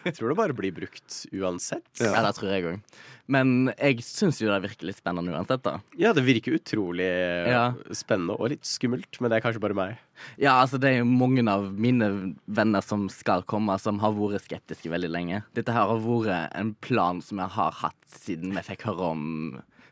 Jeg 0.06 0.16
tror 0.18 0.32
det 0.32 0.35
bare 0.38 0.54
bli 0.56 0.72
brukt 0.76 1.26
uansett. 1.34 1.86
Ja, 2.00 2.22
det 2.26 2.34
tror 2.38 2.52
jeg 2.52 2.66
òg. 2.70 2.82
Men 3.28 3.72
jeg 3.80 4.04
syns 4.06 4.38
jo 4.40 4.52
det 4.52 4.60
virker 4.68 4.86
litt 4.86 5.00
spennende 5.00 5.34
uansett, 5.34 5.64
da. 5.66 5.80
Ja, 5.98 6.12
det 6.14 6.22
virker 6.28 6.60
utrolig 6.60 7.08
eh, 7.08 7.50
Ja. 7.50 7.64
spennende 7.92 8.36
og 8.38 8.52
litt 8.54 8.68
skummelt, 8.70 9.18
men 9.20 9.32
det 9.32 9.40
er 9.40 9.46
kanskje 9.48 9.62
bare 9.64 9.74
meg. 9.78 9.98
Ja, 10.38 10.60
altså 10.62 10.78
det 10.80 10.92
er 10.92 10.98
jo 11.00 11.06
mange 11.10 11.42
av 11.50 11.72
mine 11.74 12.36
venner 12.48 12.82
som 12.86 13.08
skal 13.10 13.42
komme, 13.44 13.80
som 13.82 13.98
har 14.04 14.14
vært 14.14 14.46
skeptiske 14.46 14.92
veldig 14.94 15.10
lenge. 15.10 15.44
Dette 15.58 15.74
her 15.74 15.88
har 15.90 16.00
vært 16.06 16.54
en 16.56 16.76
plan 16.86 17.22
som 17.26 17.42
jeg 17.42 17.50
har 17.58 17.72
hatt 17.82 18.20
siden 18.22 18.54
vi 18.54 18.62
fikk 18.70 18.86
høre 18.92 19.10
om 19.16 19.26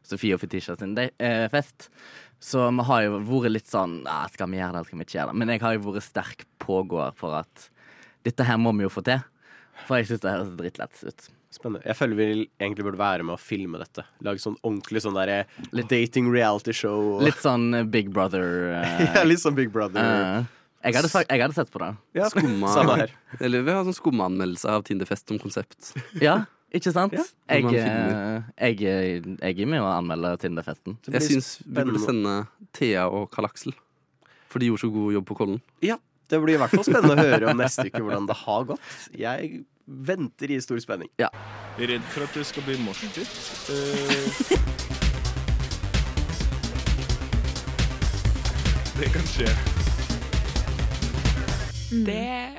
Sofie 0.04 0.36
og 0.36 0.42
Fetisha 0.44 0.78
sin 0.78 0.94
de- 0.96 1.10
eh, 1.20 1.48
fest. 1.50 1.90
Så 2.44 2.70
vi 2.76 2.84
har 2.84 3.04
jo 3.06 3.20
vært 3.24 3.52
litt 3.54 3.68
sånn 3.72 4.04
Skal 4.34 4.50
vi 4.52 4.58
gjøre 4.58 4.74
det, 4.74 4.76
eller 4.76 4.84
skal 4.86 5.00
vi 5.00 5.06
ikke 5.06 5.18
gjøre 5.20 5.32
det? 5.32 5.36
Men 5.40 5.48
jeg 5.48 5.62
har 5.62 5.74
jo 5.78 5.92
vært 5.92 6.04
sterk 6.04 6.46
pågåer 6.60 7.16
for 7.16 7.34
at 7.40 7.70
dette 8.24 8.44
her 8.44 8.58
må 8.58 8.76
vi 8.76 8.84
jo 8.84 8.90
få 8.90 9.02
til. 9.04 9.24
For 9.88 10.00
jeg 10.00 10.10
syns 10.10 10.24
det 10.24 10.34
høres 10.34 10.52
drittlett 10.60 11.02
ut. 11.04 11.26
Spennende. 11.54 11.84
Jeg 11.86 11.98
føler 12.00 12.18
vi 12.18 12.28
egentlig 12.58 12.86
burde 12.88 13.00
være 13.02 13.26
med 13.28 13.36
å 13.36 13.42
filme 13.42 13.78
dette. 13.82 14.06
Lage 14.26 14.42
sånn 14.42 14.56
ordentlig 14.64 15.04
sånn 15.06 15.18
derre 15.18 15.44
dating 15.92 16.32
reality 16.34 16.74
show. 16.74 17.20
Litt 17.22 17.38
sånn 17.44 17.68
eh, 17.78 17.86
Big 17.86 18.10
Brother. 18.14 18.74
Uh... 18.74 19.04
ja, 19.20 19.26
litt 19.28 19.44
sånn 19.44 19.58
Big 19.58 19.70
Brother. 19.74 20.02
Uh... 20.02 20.64
jeg, 20.82 20.98
hadde, 20.98 21.12
sagt- 21.14 21.30
jeg 21.30 21.44
hadde 21.44 21.58
sett 21.60 21.70
på 21.74 21.84
det. 21.84 21.92
Ja, 22.18 22.32
Skumma, 22.34 22.72
samme 22.74 22.98
her. 23.04 23.14
eller 23.38 23.68
vi 23.68 23.76
har 23.78 23.86
sånn 23.86 24.00
skummaanmeldelse 24.00 24.74
av 24.74 24.88
Tinderfest 24.88 25.30
som 25.30 25.42
konsept. 25.42 25.94
Ja, 26.24 26.40
ikke 26.74 26.90
sant? 26.96 27.14
Ja, 27.14 27.26
jeg, 27.54 27.70
eh, 27.78 28.80
jeg, 28.82 29.22
jeg 29.38 29.54
er 29.54 29.70
med 29.70 29.84
å 29.84 29.92
anmelde 29.94 30.32
Tinderfesten. 30.42 30.98
Jeg 31.06 31.22
syns 31.28 31.60
vi 31.62 31.76
burde 31.78 32.02
sende 32.02 32.40
Thea 32.74 33.06
og 33.14 33.28
Karl 33.36 33.52
Aksel. 33.52 33.78
For 34.50 34.62
de 34.62 34.72
gjorde 34.72 34.86
så 34.88 34.90
god 34.94 35.14
jobb 35.20 35.28
på 35.30 35.38
Kollen. 35.38 35.62
Ja, 35.86 36.00
det 36.34 36.40
blir 36.42 36.58
i 36.58 36.62
hvert 36.62 36.74
fall 36.74 36.86
spennende 36.88 37.14
å 37.14 37.30
høre 37.30 37.52
om 37.52 37.62
neste 37.62 37.86
uke 37.90 38.02
hvordan 38.02 38.26
det 38.30 38.40
har 38.42 38.66
gått. 38.72 38.90
Jeg 39.18 39.62
venter 39.86 40.52
i 40.52 40.62
stor 40.62 40.80
spenning. 40.80 41.10
Redd 41.78 42.06
for 42.14 42.24
at 42.28 42.34
det 42.38 42.46
skal 42.46 42.64
bli 42.68 42.78
morsdytt. 42.84 43.34
Eh, 43.74 44.64
det 49.00 49.10
kan 49.14 49.26
skje. 49.34 49.50
Det 51.94 52.18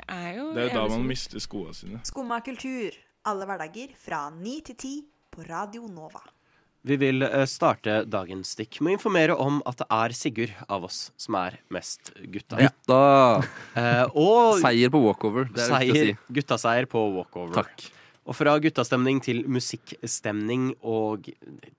er 0.09 0.31
jo 0.39 0.53
Det 0.55 0.63
er 0.63 0.69
jo 0.69 0.77
da 0.79 0.87
man 0.95 1.07
mister 1.07 1.43
skoene 1.43 1.75
sine. 1.75 2.01
Skumma 2.07 2.41
kultur. 2.47 2.95
Alle 3.27 3.47
hverdager 3.49 3.95
fra 3.99 4.29
9 4.31 4.61
til 4.67 4.77
10 4.77 4.95
på 5.33 5.43
Radio 5.49 5.87
Nova. 5.89 6.21
Vi 6.85 6.97
vil 7.01 7.25
eh, 7.25 7.45
starte 7.49 8.03
dagens 8.05 8.51
stikk 8.53 8.83
med 8.85 8.93
å 8.93 8.97
informere 8.99 9.37
om 9.41 9.63
at 9.69 9.81
det 9.81 9.87
er 9.97 10.15
Sigurd 10.17 10.53
av 10.69 10.85
oss 10.85 11.07
som 11.17 11.39
er 11.41 11.57
mest 11.73 12.13
gutta. 12.21 12.61
Gutta! 12.61 13.03
Eh, 13.75 14.05
og 14.15 14.61
Seier 14.63 14.93
på 14.93 15.01
walkover. 15.03 15.49
Det 15.51 15.65
er 15.65 15.73
viktig 15.73 15.91
å 15.91 15.95
seier, 15.97 16.11
si. 16.13 16.35
guttaseier 16.37 16.87
på 16.91 17.01
walkover. 17.17 17.57
Takk. 17.57 17.87
Og 18.25 18.37
fra 18.39 18.53
guttastemning 18.63 19.19
til 19.25 19.43
musikkstemning 19.51 20.69
og 20.87 21.27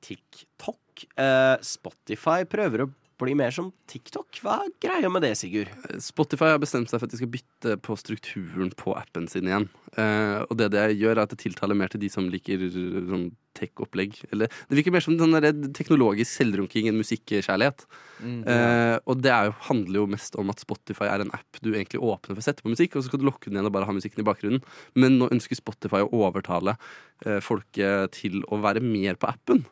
TikTok. 0.03 1.05
Eh, 1.15 1.55
Spotify 1.63 2.43
prøver 2.49 2.83
å 2.83 2.89
bli 3.21 3.35
mer 3.37 3.53
som 3.55 3.71
TikTok. 3.89 4.41
Hva 4.43 4.59
er 4.65 4.73
greia 4.83 5.09
med 5.11 5.23
det, 5.23 5.35
Sigurd? 5.39 5.71
Spotify 6.03 6.51
har 6.53 6.61
bestemt 6.61 6.91
seg 6.91 6.99
for 6.99 7.07
at 7.07 7.13
de 7.13 7.19
skal 7.21 7.31
bytte 7.31 7.77
på 7.85 7.95
strukturen 7.99 8.73
på 8.75 8.95
appen 8.97 9.29
sin 9.31 9.47
igjen. 9.47 9.69
Uh, 9.95 10.43
og 10.49 10.57
det 10.59 10.73
det 10.73 10.85
gjør, 10.99 11.15
er 11.15 11.23
at 11.23 11.31
det 11.31 11.39
tiltaler 11.39 11.77
mer 11.79 11.91
til 11.91 12.01
de 12.01 12.09
som 12.11 12.27
liker 12.31 12.65
sånn 12.67 13.29
tech-opplegg. 13.55 14.17
Eller 14.35 14.51
det 14.51 14.79
virker 14.79 14.91
mer 14.91 15.05
som 15.05 15.15
sånn 15.19 15.37
teknologisk 15.77 16.31
selvrunking 16.33 16.89
enn 16.89 16.99
musikkjærlighet. 16.99 17.85
Mm. 18.19 18.41
uh, 18.43 18.97
og 19.07 19.21
det 19.23 19.31
er 19.31 19.49
jo, 19.49 19.55
handler 19.69 20.01
jo 20.01 20.09
mest 20.11 20.35
om 20.39 20.51
at 20.51 20.63
Spotify 20.63 21.07
er 21.11 21.23
en 21.23 21.31
app 21.35 21.61
du 21.63 21.71
egentlig 21.71 22.03
åpner 22.03 22.35
for 22.35 22.43
å 22.43 22.47
sette 22.49 22.65
på 22.65 22.73
musikk, 22.73 22.95
og 22.95 23.05
så 23.05 23.11
skal 23.11 23.23
du 23.23 23.27
lokke 23.29 23.47
den 23.47 23.59
igjen 23.59 23.69
og 23.69 23.75
bare 23.75 23.87
ha 23.87 23.95
musikken 23.95 24.23
i 24.23 24.27
bakgrunnen. 24.27 24.65
Men 24.99 25.19
nå 25.21 25.31
ønsker 25.31 25.59
Spotify 25.59 26.03
å 26.03 26.11
overtale 26.27 26.75
uh, 26.75 27.39
folket 27.43 28.19
til 28.19 28.43
å 28.51 28.59
være 28.65 28.83
mer 28.83 29.19
på 29.19 29.31
appen. 29.31 29.63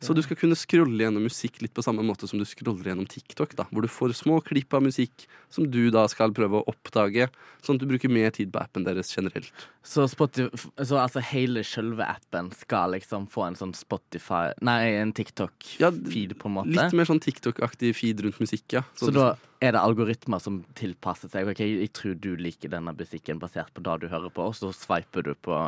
Så 0.00 0.14
du 0.16 0.22
skal 0.24 0.38
kunne 0.40 0.56
scrolle 0.56 1.04
gjennom 1.04 1.26
musikk 1.28 1.58
litt 1.60 1.74
på 1.76 1.82
samme 1.84 2.00
måte 2.06 2.24
som 2.28 2.40
du 2.40 2.46
scroller 2.48 2.88
gjennom 2.88 3.08
TikTok, 3.08 3.52
da, 3.58 3.66
hvor 3.68 3.84
du 3.84 3.88
får 3.92 4.14
små 4.16 4.38
klipp 4.44 4.72
av 4.72 4.84
musikk 4.86 5.26
som 5.52 5.66
du 5.68 5.90
da 5.92 6.06
skal 6.08 6.32
prøve 6.36 6.62
å 6.62 6.72
oppdage, 6.72 7.26
sånn 7.60 7.76
at 7.76 7.82
du 7.84 7.90
bruker 7.90 8.12
mer 8.12 8.32
tid 8.32 8.48
på 8.54 8.62
appen 8.62 8.86
deres 8.86 9.12
generelt. 9.12 9.66
Så, 9.84 10.06
Spotify, 10.08 10.56
så 10.80 11.02
altså 11.02 11.20
hele 11.30 11.64
sjølve 11.66 12.06
appen 12.08 12.48
skal 12.56 12.96
liksom 12.96 13.26
få 13.32 13.44
en 13.50 13.58
sånn 13.58 13.74
Spotify 13.76 14.54
Nei, 14.64 14.94
en 15.02 15.12
TikTok-feed, 15.16 16.32
på 16.40 16.48
en 16.48 16.56
måte? 16.56 16.72
Litt 16.76 16.96
mer 16.96 17.08
sånn 17.08 17.20
TikTok-aktig 17.20 17.92
feed 17.98 18.24
rundt 18.24 18.40
musikk, 18.40 18.64
ja. 18.78 18.84
Så 18.96 19.12
da 19.12 19.34
er 19.60 19.76
det 19.76 19.82
algoritmer 19.84 20.40
som 20.40 20.62
tilpasser 20.80 21.28
seg? 21.32 21.50
Ok, 21.52 21.60
jeg 21.60 21.92
tror 21.96 22.16
du 22.16 22.32
liker 22.40 22.72
denne 22.72 22.96
musikken 22.96 23.40
basert 23.42 23.68
på 23.76 23.84
det 23.84 23.98
du 24.00 24.08
hører 24.08 24.32
på, 24.32 24.48
og 24.48 24.56
så 24.56 24.72
sveiper 24.72 25.28
du 25.28 25.34
på 25.36 25.58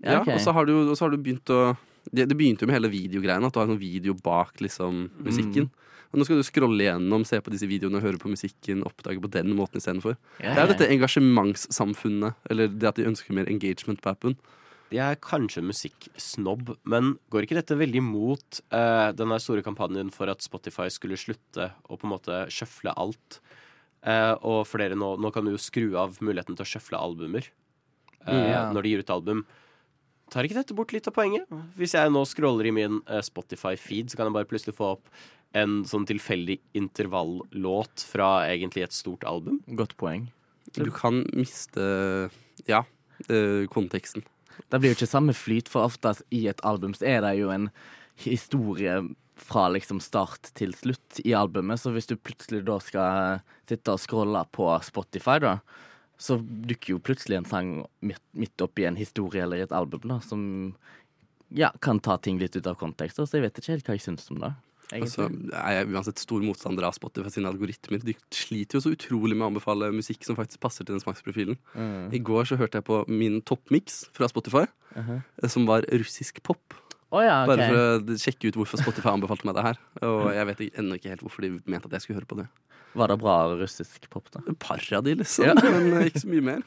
Ja, 0.00 0.22
ok. 0.22 0.32
og 0.32 0.40
så 0.44 0.56
har 0.56 0.68
du, 0.68 0.72
og 0.86 0.96
så 0.96 1.06
har 1.06 1.12
du 1.12 1.20
begynt 1.20 1.52
å 1.52 1.76
det, 2.12 2.28
det 2.30 2.36
begynte 2.38 2.64
jo 2.64 2.70
med 2.70 2.76
hele 2.78 2.90
videogreiene, 2.92 3.46
at 3.48 3.54
du 3.54 3.60
har 3.60 3.66
en 3.68 3.74
sånn 3.74 3.82
video 3.82 4.14
bak 4.14 4.60
liksom, 4.64 5.06
musikken. 5.26 5.70
Og 6.12 6.20
nå 6.20 6.26
skal 6.28 6.38
du 6.38 6.46
scrolle 6.46 6.84
gjennom, 6.86 7.24
se 7.26 7.40
på 7.42 7.50
disse 7.50 7.66
videoene, 7.68 7.98
høre 8.00 8.20
på 8.22 8.30
musikken, 8.30 8.84
oppdage 8.86 9.20
på 9.20 9.30
den 9.34 9.50
måten 9.58 9.80
istedenfor. 9.82 10.14
Ja, 10.38 10.54
Det 10.54 10.62
er 10.62 10.70
dette 10.72 10.90
engasjementssamfunnet, 10.94 12.36
eller 12.50 12.68
det 12.70 12.88
at 12.88 13.00
de 13.00 13.08
ønsker 13.10 13.34
mer 13.36 13.50
engagement 13.50 14.00
på 14.04 14.12
appen. 14.12 14.36
Jeg 14.94 15.02
er 15.02 15.18
kanskje 15.18 15.64
musikksnobb, 15.66 16.76
men 16.86 17.16
går 17.34 17.42
ikke 17.46 17.58
dette 17.58 17.74
veldig 17.78 18.02
mot 18.06 18.60
uh, 18.70 19.10
den 19.18 19.32
der 19.34 19.42
store 19.42 19.64
kampanjen 19.66 20.12
for 20.14 20.30
at 20.30 20.44
Spotify 20.46 20.86
skulle 20.94 21.18
slutte 21.18 21.72
å 21.90 21.98
på 21.98 22.06
en 22.06 22.12
måte 22.14 22.44
sjøfle 22.54 22.94
alt? 22.94 23.40
Uh, 24.06 24.38
og 24.46 24.60
for 24.70 24.78
dere 24.78 24.94
nå, 24.94 25.16
nå 25.18 25.32
kan 25.34 25.44
du 25.44 25.56
jo 25.56 25.58
skru 25.60 25.96
av 25.98 26.20
muligheten 26.22 26.54
til 26.54 26.62
å 26.62 26.70
sjøfle 26.70 27.00
albumer 27.02 27.48
eh, 28.28 28.52
Ja. 28.52 28.68
når 28.70 28.86
de 28.86 28.92
gir 28.92 29.02
ut 29.02 29.10
album. 29.16 29.42
Tar 30.32 30.46
ikke 30.46 30.58
dette 30.58 30.74
bort 30.76 30.92
litt 30.94 31.06
av 31.06 31.14
poenget? 31.14 31.46
Hvis 31.78 31.94
jeg 31.94 32.12
nå 32.12 32.24
scroller 32.26 32.66
i 32.66 32.74
min 32.74 33.00
eh, 33.06 33.22
Spotify-feed, 33.22 34.10
så 34.10 34.18
kan 34.18 34.28
jeg 34.28 34.36
bare 34.36 34.48
plutselig 34.50 34.74
få 34.78 34.96
opp 34.96 35.10
en 35.56 35.80
sånn 35.88 36.06
tilfeldig 36.08 36.58
intervallåt 36.76 38.02
fra 38.10 38.30
egentlig 38.50 38.86
et 38.86 38.96
stort 38.96 39.24
album. 39.28 39.60
Godt 39.78 39.94
poeng. 40.00 40.26
Du 40.74 40.88
kan 40.92 41.22
miste 41.36 41.84
ja, 42.68 42.82
eh, 43.30 43.64
konteksten. 43.72 44.26
Det 44.66 44.80
blir 44.80 44.92
jo 44.92 44.98
ikke 44.98 45.08
samme 45.08 45.36
flyt, 45.36 45.70
for 45.70 45.86
oftest 45.86 46.24
i 46.34 46.46
et 46.50 46.60
album 46.66 46.96
så 46.96 47.06
er 47.08 47.22
det 47.24 47.36
jo 47.38 47.52
en 47.54 47.70
historie 48.18 48.98
fra 49.36 49.66
liksom 49.68 50.00
start 50.00 50.50
til 50.56 50.72
slutt 50.74 51.20
i 51.24 51.34
albumet, 51.36 51.80
så 51.80 51.92
hvis 51.92 52.08
du 52.08 52.16
plutselig 52.16 52.62
da 52.66 52.78
skal 52.80 53.42
sitte 53.68 53.92
og 53.92 54.00
scrolle 54.00 54.42
på 54.56 54.70
Spotify, 54.84 55.36
da, 55.44 55.58
så 56.18 56.38
dukker 56.40 56.94
jo 56.94 57.02
plutselig 57.02 57.40
en 57.40 57.48
sang 57.48 57.72
midt, 58.00 58.22
midt 58.32 58.62
oppi 58.64 58.86
en 58.88 58.96
historie 58.96 59.42
eller 59.44 59.60
i 59.60 59.66
et 59.66 59.74
album, 59.76 60.06
da, 60.08 60.20
som 60.24 60.40
ja, 61.54 61.70
kan 61.84 62.00
ta 62.02 62.16
ting 62.18 62.40
litt 62.40 62.56
ut 62.56 62.66
av 62.66 62.78
kontekst, 62.80 63.20
så 63.20 63.38
jeg 63.38 63.44
vet 63.44 63.60
ikke 63.60 63.74
helt 63.74 63.90
hva 63.90 63.98
jeg 63.98 64.06
syns 64.08 64.30
om 64.32 64.40
det. 64.42 64.54
Altså, 64.94 65.26
jeg 65.50 65.78
er 65.80 65.88
uansett 65.90 66.20
stor 66.22 66.44
motstander 66.46 66.86
av 66.86 66.94
Spotify 66.94 67.30
sine 67.34 67.50
algoritmer. 67.50 67.98
De 68.06 68.14
sliter 68.34 68.78
jo 68.78 68.84
så 68.84 68.92
utrolig 68.94 69.34
med 69.34 69.42
å 69.42 69.48
anbefale 69.50 69.88
musikk 69.94 70.22
som 70.22 70.38
faktisk 70.38 70.62
passer 70.62 70.86
til 70.86 70.94
den 70.94 71.02
smaksprofilen. 71.02 71.58
Mm. 71.74 72.12
I 72.14 72.20
går 72.22 72.46
så 72.46 72.58
hørte 72.60 72.78
jeg 72.78 72.86
på 72.86 73.00
min 73.10 73.40
toppmix 73.42 74.04
fra 74.14 74.28
Spotify, 74.30 74.66
uh 74.94 75.08
-huh. 75.08 75.48
som 75.48 75.66
var 75.66 75.82
russisk 75.90 76.42
pop. 76.42 76.62
Å 77.14 77.20
ja, 77.22 77.34
okay. 77.44 77.50
Bare 77.52 77.66
for 77.70 78.14
å 78.14 78.16
sjekke 78.18 78.48
ut 78.50 78.56
hvorfor 78.58 78.80
Spotify 78.82 79.12
anbefalte 79.12 79.46
meg 79.46 79.54
det 79.54 79.62
her. 79.68 79.76
Og 80.08 80.24
jeg 80.34 80.46
vet 80.48 80.62
ikke- 80.64 80.80
ennå 80.82 80.96
ikke 80.98 81.12
helt 81.12 81.22
hvorfor 81.22 81.44
de 81.46 81.50
mente 81.64 81.86
at 81.86 81.92
jeg 81.94 82.02
skulle 82.02 82.18
høre 82.18 82.26
på 82.32 82.38
det. 82.40 82.46
Var 82.96 83.08
det 83.12 83.18
bra 83.20 83.36
russisk 83.60 84.08
pop, 84.10 84.30
da? 84.32 84.40
Et 84.48 84.58
par 84.58 84.80
av 84.96 85.04
de, 85.04 85.14
liksom. 85.20 85.44
Ja. 85.46 85.54
Men 85.62 86.06
ikke 86.08 86.22
så 86.24 86.30
mye 86.32 86.42
mer. 86.42 86.62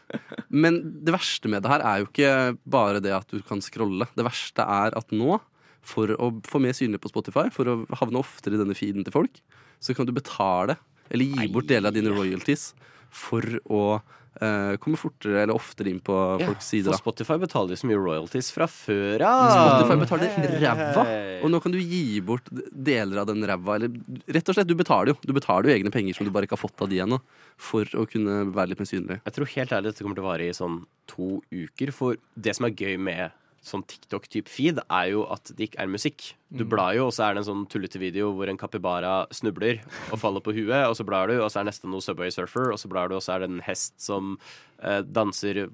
Men 0.49 1.03
det 1.03 1.11
verste 1.15 1.49
med 1.51 1.63
det 1.65 1.71
her 1.73 1.81
er 1.81 2.03
jo 2.03 2.07
ikke 2.11 2.33
bare 2.69 3.01
det 3.01 3.11
at 3.17 3.27
du 3.33 3.41
kan 3.41 3.59
scrolle. 3.65 4.07
Det 4.15 4.23
verste 4.27 4.63
er 4.63 4.95
at 4.95 5.11
nå, 5.11 5.39
for 5.81 6.07
å 6.15 6.29
få 6.45 6.61
mer 6.61 6.75
synlig 6.77 7.01
på 7.01 7.09
Spotify, 7.11 7.47
for 7.51 7.65
å 7.65 7.75
havne 7.99 8.21
oftere 8.21 8.55
i 8.55 8.61
denne 8.61 8.77
feeden 8.77 9.03
til 9.03 9.15
folk, 9.15 9.41
så 9.81 9.95
kan 9.97 10.05
du 10.05 10.13
betale, 10.13 10.77
eller 11.09 11.25
gi 11.25 11.47
bort 11.51 11.67
deler 11.67 11.89
av 11.89 11.97
dine 11.97 12.13
royalties, 12.13 12.73
for 13.09 13.41
å 13.67 14.01
eh, 14.41 14.75
kommer 14.81 14.99
fortere 15.01 15.43
eller 15.43 15.55
oftere 15.55 15.91
inn 15.91 16.01
på 16.03 16.15
folks 16.43 16.69
sider. 16.71 16.93
For. 16.93 17.03
Spotify 17.09 17.39
betaler 17.41 17.73
jo 17.75 17.79
så 17.81 17.89
mye 17.89 17.99
royalties 17.99 18.51
fra 18.55 18.67
før 18.69 19.25
av. 19.27 19.45
Spotify 19.55 19.97
betaler 20.03 20.59
ræva, 20.63 21.05
og 21.43 21.53
nå 21.53 21.61
kan 21.63 21.75
du 21.75 21.79
gi 21.81 22.21
bort 22.25 22.49
deler 22.71 23.23
av 23.23 23.29
den 23.31 23.45
ræva. 23.49 23.79
Eller 23.79 23.93
rett 24.29 24.51
og 24.51 24.57
slett, 24.57 24.69
du 24.69 24.77
betaler 24.79 25.13
jo 25.13 25.17
Du 25.25 25.35
betaler 25.35 25.69
jo 25.69 25.75
egne 25.75 25.93
penger 25.93 26.17
som 26.17 26.27
du 26.27 26.33
bare 26.33 26.47
ikke 26.47 26.57
har 26.57 26.65
fått 26.65 26.85
av 26.85 26.91
de 26.91 27.01
ennå, 27.03 27.19
for 27.59 27.89
å 27.97 28.05
kunne 28.09 28.41
være 28.55 28.73
litt 28.73 28.83
mer 28.83 28.89
synlig. 28.89 29.19
Jeg 29.25 29.35
tror 29.35 29.53
helt 29.55 29.75
ærlig 29.75 29.93
dette 29.93 30.05
kommer 30.05 30.19
til 30.19 30.25
å 30.25 30.29
vare 30.29 30.47
i 30.47 30.55
sånn 30.55 30.81
to 31.09 31.39
uker. 31.51 31.93
For 31.95 32.19
det 32.35 32.55
som 32.57 32.69
er 32.69 32.75
gøy 32.77 32.97
med 33.01 33.35
sånn 33.63 33.83
TikTok-type 33.85 34.47
feed, 34.49 34.79
er 34.89 35.09
jo 35.11 35.25
at 35.31 35.51
det 35.55 35.69
ikke 35.69 35.79
er 35.83 35.87
musikk. 35.87 36.33
Du 36.51 36.63
Mm. 36.63 36.69
blar 36.69 36.93
jo, 36.95 37.07
og 37.07 37.13
så 37.13 37.29
er 37.29 37.33
det 37.35 37.45
en 37.47 37.53
sånn 37.53 37.67
tullete 37.69 37.99
video 37.99 38.31
hvor 38.33 38.47
en 38.49 38.57
capybara 38.57 39.27
snubler 39.31 39.81
og 40.11 40.19
faller 40.19 40.41
på 40.41 40.53
huet, 40.55 40.87
og 40.87 40.95
så 40.95 41.05
blar 41.05 41.27
du, 41.27 41.39
og 41.41 41.49
så 41.51 41.59
er 41.59 41.65
neste 41.69 41.85
noe 41.87 42.01
Subway 42.01 42.29
Surfer, 42.31 42.71
og 42.71 42.79
så 42.79 42.87
blar 42.89 43.09
du, 43.09 43.15
og 43.15 43.21
så 43.21 43.35
er 43.35 43.39
det 43.39 43.49
en 43.51 43.61
hest 43.61 43.93
som 44.01 44.37
eh, 44.81 45.01
danser 45.03 45.69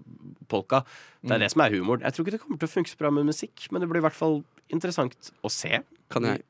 polka. 0.49 0.83
Det 1.23 1.31
er 1.31 1.37
Mm. 1.37 1.39
det 1.41 1.51
som 1.51 1.61
er 1.61 1.69
humor. 1.71 1.99
Jeg 2.01 2.11
tror 2.13 2.25
ikke 2.25 2.31
det 2.31 2.41
kommer 2.41 2.57
til 2.59 2.67
å 2.67 2.73
funke 2.73 2.89
så 2.89 2.97
bra 2.97 3.09
med 3.11 3.25
musikk, 3.25 3.71
men 3.71 3.81
det 3.81 3.89
blir 3.89 3.97
i 4.01 4.07
hvert 4.09 4.13
fall 4.17 4.43
interessant 4.71 5.31
å 5.43 5.49
se. 5.51 5.83
Kan 6.09 6.23
jeg 6.23 6.41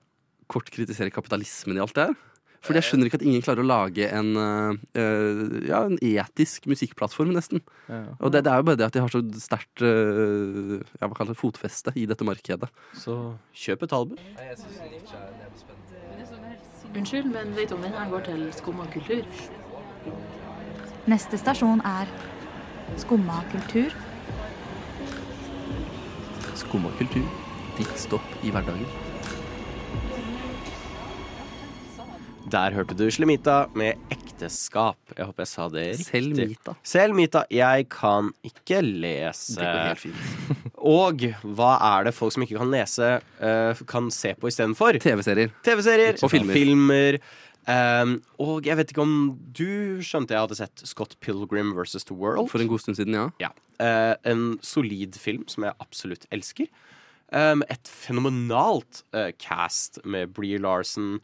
kort 0.48 0.72
kritisere 0.72 1.12
kapitalismen 1.12 1.76
i 1.76 1.82
alt 1.82 1.94
det 1.94 2.08
her? 2.08 2.16
Fordi 2.66 2.82
jeg 2.82 2.88
skjønner 2.88 3.10
ikke 3.10 3.20
at 3.20 3.26
ingen 3.26 3.44
klarer 3.46 3.62
å 3.62 3.68
lage 3.70 4.08
en, 4.10 4.32
eh, 4.42 4.78
eh, 4.98 5.42
ja, 5.70 5.84
en 5.86 6.00
etisk 6.02 6.66
musikkplattform, 6.72 7.34
nesten. 7.36 7.62
Og 8.18 8.32
det, 8.34 8.44
det 8.48 8.52
er 8.52 8.62
jo 8.62 8.68
bare 8.72 8.80
det 8.82 8.88
at 8.88 8.96
de 8.96 9.04
har 9.04 9.14
så 9.14 9.22
sterkt 9.38 9.84
uh, 9.86 10.80
ja, 10.82 11.06
hva 11.06 11.14
kaller 11.14 11.36
det, 11.36 11.40
fotfeste 11.40 11.94
i 11.94 12.08
dette 12.10 12.26
markedet. 12.26 12.72
Så 12.98 13.36
kjøp 13.54 13.86
et 13.86 13.94
album. 13.94 14.18
Unnskyld, 16.96 17.28
men 17.30 17.52
vet 17.58 17.70
du 17.70 17.76
om 17.76 17.84
den 17.86 17.94
her 17.94 18.10
går 18.10 18.26
til 18.32 18.48
skumma 18.56 18.88
kultur? 18.94 19.22
Neste 21.12 21.38
stasjon 21.38 21.84
er 21.86 22.10
Skumma 22.98 23.44
kultur. 23.52 23.96
Skumma 26.56 26.90
kultur. 26.98 27.26
Ditt 27.78 27.98
stopp 28.00 28.46
i 28.46 28.54
hverdagen. 28.54 29.05
Der 32.52 32.76
hørte 32.76 32.94
du 32.94 33.08
Slemita 33.10 33.66
med 33.74 33.98
ekteskap. 34.14 35.00
Jeg 35.18 35.26
håper 35.26 35.42
jeg 35.46 35.50
sa 35.50 35.66
det 35.74 35.86
riktig. 35.96 36.06
Selmita. 36.12 36.76
Selmita. 36.86 37.42
Jeg 37.50 37.88
kan 37.90 38.30
ikke 38.46 38.84
lese. 38.86 39.56
Det 39.58 39.66
går 39.66 39.88
helt 39.90 40.04
fint. 40.04 40.60
Og 40.98 41.24
hva 41.58 41.72
er 41.88 42.06
det 42.06 42.14
folk 42.14 42.36
som 42.36 42.46
ikke 42.46 42.60
kan 42.60 42.70
lese, 42.70 43.08
eh, 43.42 43.82
kan 43.90 44.12
se 44.14 44.36
på 44.38 44.52
istedenfor? 44.52 45.00
TV-serier. 45.02 45.50
TV-serier 45.66 46.20
Og 46.22 46.30
filmer. 46.30 46.54
filmer. 46.54 47.18
Um, 47.66 48.20
og 48.38 48.68
jeg 48.70 48.78
vet 48.78 48.92
ikke 48.94 49.02
om 49.02 49.14
du 49.58 49.98
skjønte 50.06 50.36
jeg 50.36 50.44
hadde 50.44 50.58
sett 50.60 50.84
Scott 50.86 51.16
Pilgrim 51.26 51.72
versus 51.74 52.06
The 52.06 52.14
World. 52.14 52.52
For 52.52 52.62
en 52.62 52.70
god 52.70 52.84
stund 52.84 53.00
siden, 53.00 53.18
ja. 53.18 53.32
Ja. 53.42 53.50
Uh, 53.82 54.14
en 54.30 54.44
solid 54.62 55.18
film 55.18 55.48
som 55.50 55.66
jeg 55.66 55.74
absolutt 55.82 56.28
elsker. 56.30 56.70
Um, 57.34 57.66
et 57.74 57.90
fenomenalt 57.90 59.02
uh, 59.18 59.32
cast 59.42 59.98
med 60.06 60.36
Bree 60.38 60.62
Larson, 60.62 61.18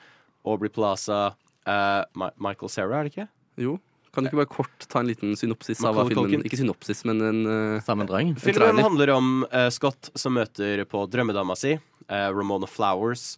Aubrey 0.45 0.69
Plaza, 0.73 1.36
uh, 1.67 2.27
Michael 2.38 2.69
Cera, 2.69 2.99
er 2.99 3.08
det 3.08 3.13
ikke? 3.13 3.27
Jo. 3.62 3.77
Kan 4.12 4.25
du 4.25 4.27
ikke 4.27 4.41
bare 4.41 4.51
kort 4.51 4.86
ta 4.91 4.99
en 4.99 5.08
liten 5.08 5.38
synopsis 5.39 5.80
av 5.88 5.95
hva 5.95 6.04
filmen 6.10 6.25
Culkin. 6.27 6.41
Ikke 6.43 6.58
synopsis, 6.60 7.06
men 7.08 7.21
en 7.23 7.41
uh, 7.47 7.82
Sammendrag? 7.86 8.34
Filmen 8.43 8.82
handler 8.84 9.13
om 9.15 9.30
uh, 9.54 9.69
Scott 9.71 10.10
som 10.19 10.36
møter 10.36 10.84
på 10.91 11.06
drømmedama 11.08 11.56
si, 11.56 11.77
uh, 12.10 12.27
Ramona 12.36 12.67
Flowers, 12.67 13.38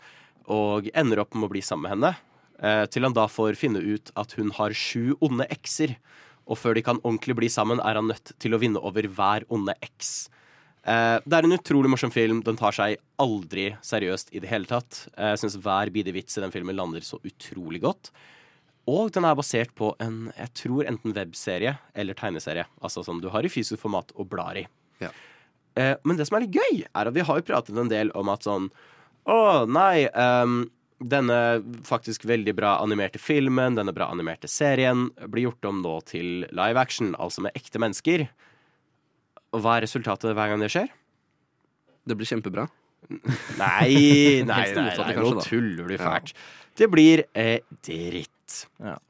og 0.50 0.90
ender 0.98 1.22
opp 1.22 1.38
med 1.38 1.46
å 1.46 1.54
bli 1.54 1.62
sammen 1.62 1.86
med 1.86 1.94
henne. 1.94 2.16
eh, 2.64 2.86
til 2.88 3.04
han 3.04 3.14
da 3.16 3.28
får 3.28 3.58
finne 3.60 3.80
ut 3.80 4.12
at 4.20 4.34
hun 4.40 4.52
har 4.56 4.74
sju 4.76 5.16
onde 5.24 5.46
ekser. 5.52 5.96
Og 6.48 6.58
før 6.60 6.76
de 6.76 6.84
kan 6.84 7.00
ordentlig 7.04 7.36
bli 7.40 7.50
sammen, 7.52 7.80
er 7.80 7.96
han 8.00 8.10
nødt 8.12 8.34
til 8.40 8.56
å 8.56 8.60
vinne 8.60 8.80
over 8.80 9.08
hver 9.08 9.46
onde 9.52 9.76
eks. 9.84 10.30
Eh, 10.84 11.18
det 11.24 11.38
er 11.38 11.48
en 11.48 11.56
utrolig 11.56 11.92
morsom 11.92 12.12
film. 12.12 12.42
Den 12.44 12.60
tar 12.60 12.76
seg 12.76 13.00
aldri 13.22 13.70
seriøst 13.86 14.34
i 14.36 14.42
det 14.44 14.52
hele 14.52 14.68
tatt. 14.70 15.08
Jeg 15.16 15.34
Jeg 15.34 15.42
syns 15.44 15.58
hver 15.64 15.90
bidige 15.90 16.18
vits 16.20 16.38
i 16.38 16.44
den 16.44 16.52
filmen 16.52 16.76
lander 16.76 17.02
så 17.02 17.20
utrolig 17.24 17.82
godt. 17.82 18.12
Og 18.86 19.12
den 19.16 19.24
er 19.24 19.36
basert 19.36 19.72
på 19.76 19.96
en 20.04 20.34
jeg 20.36 20.54
tror 20.54 20.86
enten 20.86 21.16
webserie 21.16 21.78
eller 21.96 22.14
tegneserie. 22.14 22.66
Altså 22.82 23.04
sånn 23.04 23.22
du 23.22 23.30
har 23.30 23.46
i 23.46 23.50
fysisk 23.50 23.80
format 23.80 24.12
og 24.16 24.28
blar 24.28 24.60
i. 24.60 24.68
Ja. 25.00 25.10
Uh, 25.80 25.96
men 26.04 26.18
det 26.18 26.28
som 26.28 26.36
er 26.38 26.44
litt 26.44 26.54
gøy, 26.60 26.84
er 26.86 27.08
at 27.08 27.16
vi 27.16 27.24
har 27.24 27.40
jo 27.40 27.48
pratet 27.48 27.78
en 27.80 27.90
del 27.90 28.12
om 28.14 28.30
at 28.30 28.44
sånn 28.44 28.70
Å, 29.24 29.64
nei, 29.66 30.06
Um, 30.12 30.68
denne 31.00 31.64
faktisk 31.84 32.26
veldig 32.26 32.54
bra 32.56 32.78
animerte 32.84 33.20
filmen, 33.20 33.76
denne 33.76 33.94
bra 33.96 34.10
animerte 34.12 34.48
serien, 34.48 35.10
blir 35.28 35.50
gjort 35.50 35.66
om 35.66 35.82
nå 35.84 35.98
til 36.08 36.46
live 36.52 36.80
action, 36.80 37.14
altså 37.20 37.44
med 37.44 37.56
ekte 37.58 37.82
mennesker. 37.82 38.28
Og 39.54 39.62
hva 39.62 39.78
er 39.78 39.86
resultatet 39.86 40.34
hver 40.34 40.52
gang 40.52 40.64
det 40.64 40.72
skjer? 40.74 40.90
Det 42.04 42.18
blir 42.18 42.28
kjempebra. 42.30 42.68
Nei, 43.10 44.42
nei, 44.48 44.66
nei, 44.74 44.94
nei 44.98 45.16
nå 45.18 45.34
tuller 45.44 45.90
du 45.90 45.98
fælt. 46.00 46.34
Det 46.80 46.90
blir 46.90 47.26
eh, 47.38 47.60
dritt. 47.86 48.64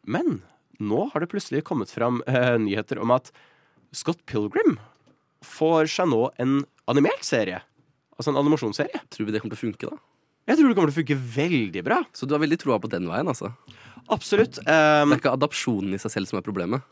Men 0.03 0.41
nå 0.83 1.05
har 1.13 1.23
det 1.23 1.29
plutselig 1.31 1.63
kommet 1.67 1.91
fram 1.93 2.21
eh, 2.27 2.55
nyheter 2.59 2.99
om 3.01 3.13
at 3.15 3.31
Scott 3.95 4.23
Pilgrim 4.27 4.77
får 5.45 5.91
seg 5.93 6.09
nå 6.11 6.25
en 6.41 6.63
animert 6.91 7.23
serie. 7.25 7.61
Altså 8.17 8.33
en 8.33 8.41
animasjonsserie. 8.41 9.03
Tror 9.13 9.29
vi 9.29 9.35
det 9.35 9.43
kommer 9.43 9.55
til 9.55 9.61
å 9.61 9.65
funke, 9.69 9.93
da? 9.93 10.01
Jeg 10.49 10.59
tror 10.59 10.67
det 10.67 10.75
kommer 10.75 10.91
til 10.91 10.97
å 10.97 11.01
funke 11.01 11.19
veldig 11.37 11.83
bra. 11.85 12.01
Så 12.11 12.27
du 12.27 12.35
har 12.35 12.43
veldig 12.43 12.59
troa 12.59 12.79
på 12.83 12.91
den 12.91 13.07
veien, 13.07 13.29
altså? 13.31 13.53
Absolutt. 14.11 14.59
det 14.59 14.75
er 14.75 15.15
ikke 15.15 15.31
adopsjonen 15.31 15.95
i 15.95 16.01
seg 16.01 16.11
selv 16.17 16.31
som 16.31 16.41
er 16.41 16.45
problemet. 16.45 16.83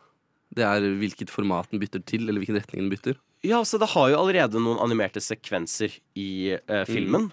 Det 0.56 0.64
er 0.68 0.86
hvilket 1.00 1.32
format 1.32 1.68
den 1.72 1.82
bytter 1.82 2.04
til, 2.08 2.30
eller 2.30 2.40
hvilken 2.40 2.60
retning 2.60 2.86
den 2.86 2.94
bytter. 2.94 3.20
Ja, 3.45 3.63
så 3.65 3.80
det 3.82 3.89
har 3.95 4.12
jo 4.12 4.19
allerede 4.19 4.62
noen 4.62 4.80
animerte 4.84 5.21
sekvenser 5.23 5.95
i 6.19 6.54
eh, 6.54 6.84
filmen. 6.89 7.32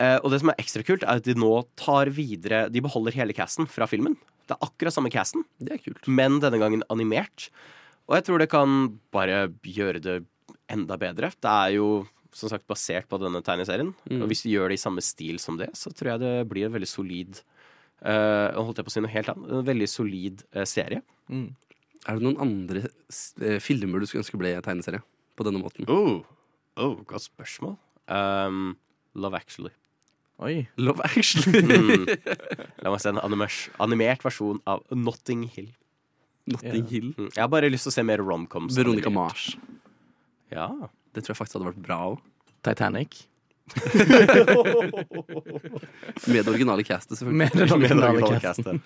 Eh, 0.00 0.16
og 0.22 0.32
det 0.32 0.40
som 0.42 0.52
er 0.52 0.60
ekstra 0.60 0.84
kult, 0.84 1.04
er 1.04 1.20
at 1.20 1.26
de 1.26 1.36
nå 1.36 1.50
tar 1.78 2.10
videre 2.12 2.66
De 2.72 2.82
beholder 2.84 3.16
hele 3.16 3.36
casten 3.36 3.68
fra 3.68 3.88
filmen. 3.88 4.16
Det 4.46 4.56
er 4.56 4.64
akkurat 4.64 4.94
samme 4.94 5.10
casten, 5.12 5.44
Det 5.58 5.76
er 5.76 5.82
kult. 5.82 6.06
men 6.08 6.40
denne 6.40 6.60
gangen 6.62 6.84
animert. 6.92 7.50
Og 8.06 8.16
jeg 8.16 8.26
tror 8.28 8.38
det 8.38 8.52
kan 8.52 8.98
bare 9.12 9.48
gjøre 9.66 10.00
det 10.00 10.20
enda 10.72 10.96
bedre. 10.96 11.32
Det 11.34 11.50
er 11.50 11.74
jo 11.76 12.06
som 12.36 12.52
sagt 12.52 12.66
basert 12.68 13.08
på 13.08 13.18
denne 13.18 13.42
tegneserien. 13.44 13.92
Mm. 14.08 14.22
Og 14.22 14.30
hvis 14.30 14.44
du 14.44 14.50
gjør 14.52 14.70
det 14.70 14.78
i 14.78 14.84
samme 14.84 15.02
stil 15.04 15.40
som 15.42 15.56
det, 15.58 15.70
så 15.74 15.90
tror 15.90 16.14
jeg 16.14 16.22
det 16.22 16.34
blir 16.48 16.68
en 16.68 16.74
veldig 16.76 16.88
solid 16.88 17.40
eh, 18.04 18.56
holdt 18.56 18.78
jeg 18.78 18.86
på 18.86 18.92
å 18.92 18.96
si 18.96 19.04
noe 19.04 19.12
helt 19.12 19.32
annet. 19.32 19.52
En 19.52 19.68
veldig 19.68 19.88
solid 19.90 20.44
eh, 20.52 20.68
serie. 20.68 21.02
Er 22.06 22.18
det 22.20 22.22
noen 22.22 22.40
andre 22.40 22.86
eh, 22.86 23.60
filmer 23.60 24.00
du 24.00 24.08
skulle 24.08 24.24
ønske 24.24 24.40
ble 24.40 24.54
tegneserie 24.64 25.02
på 25.36 25.46
denne 25.46 25.60
måten? 25.62 25.88
Oh, 25.92 26.22
oh 26.80 26.96
godt 27.08 27.26
spørsmål. 27.28 27.76
Um, 28.08 28.76
Love 29.16 29.36
Actually. 29.38 29.74
Oi. 30.38 30.66
Love 30.76 31.00
Actually. 31.04 31.62
mm. 31.62 32.06
La 32.84 32.92
meg 32.92 33.00
se 33.00 33.08
en 33.12 33.20
animers, 33.22 33.62
animert 33.80 34.24
versjon 34.26 34.60
av 34.68 34.84
Notting 34.92 35.46
Hill. 35.54 35.70
Notting 36.46 36.82
yeah. 36.82 36.90
Hill? 36.90 37.08
Mm. 37.16 37.30
Jeg 37.32 37.42
har 37.42 37.50
bare 37.52 37.70
lyst 37.72 37.88
til 37.88 37.94
å 37.94 37.96
se 37.96 38.04
mer 38.06 38.20
romcoms. 38.22 38.76
Veronica 38.76 39.10
Mars. 39.12 39.48
Ja. 40.52 40.68
Det 41.16 41.24
tror 41.24 41.32
jeg 41.32 41.40
faktisk 41.40 41.58
hadde 41.58 41.70
vært 41.70 41.86
bra 41.86 41.98
òg. 42.12 42.20
Titanic. 42.66 43.24
Med 46.30 46.44
det 46.44 46.50
originale 46.52 46.84
castet, 46.86 47.18
selvfølgelig. 47.18 47.38
Med 47.40 47.50
det 47.56 47.72
originale 47.72 48.20
castet. 48.44 48.76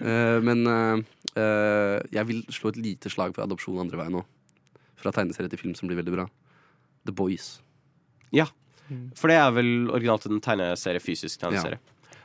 uh, 0.00 0.38
men 0.44 0.58
uh, 0.68 0.96
uh, 1.36 1.98
jeg 2.14 2.24
vil 2.30 2.40
slå 2.48 2.72
et 2.72 2.80
lite 2.80 3.12
slag 3.12 3.34
for 3.36 3.44
adopsjon 3.44 3.82
andre 3.82 3.98
veien 4.00 4.14
nå. 4.20 4.22
Fra 5.02 5.12
tegneserie 5.14 5.50
til 5.52 5.60
film 5.60 5.76
som 5.78 5.90
blir 5.90 5.98
veldig 6.00 6.14
bra. 6.14 6.28
The 7.06 7.14
Boys. 7.14 7.56
Ja. 8.32 8.48
For 9.18 9.30
det 9.30 9.38
er 9.40 9.50
vel 9.56 9.90
originalt 9.90 10.26
en 10.28 10.40
tegneserie, 10.42 11.02
fysisk 11.02 11.42
tegneserie. 11.42 11.80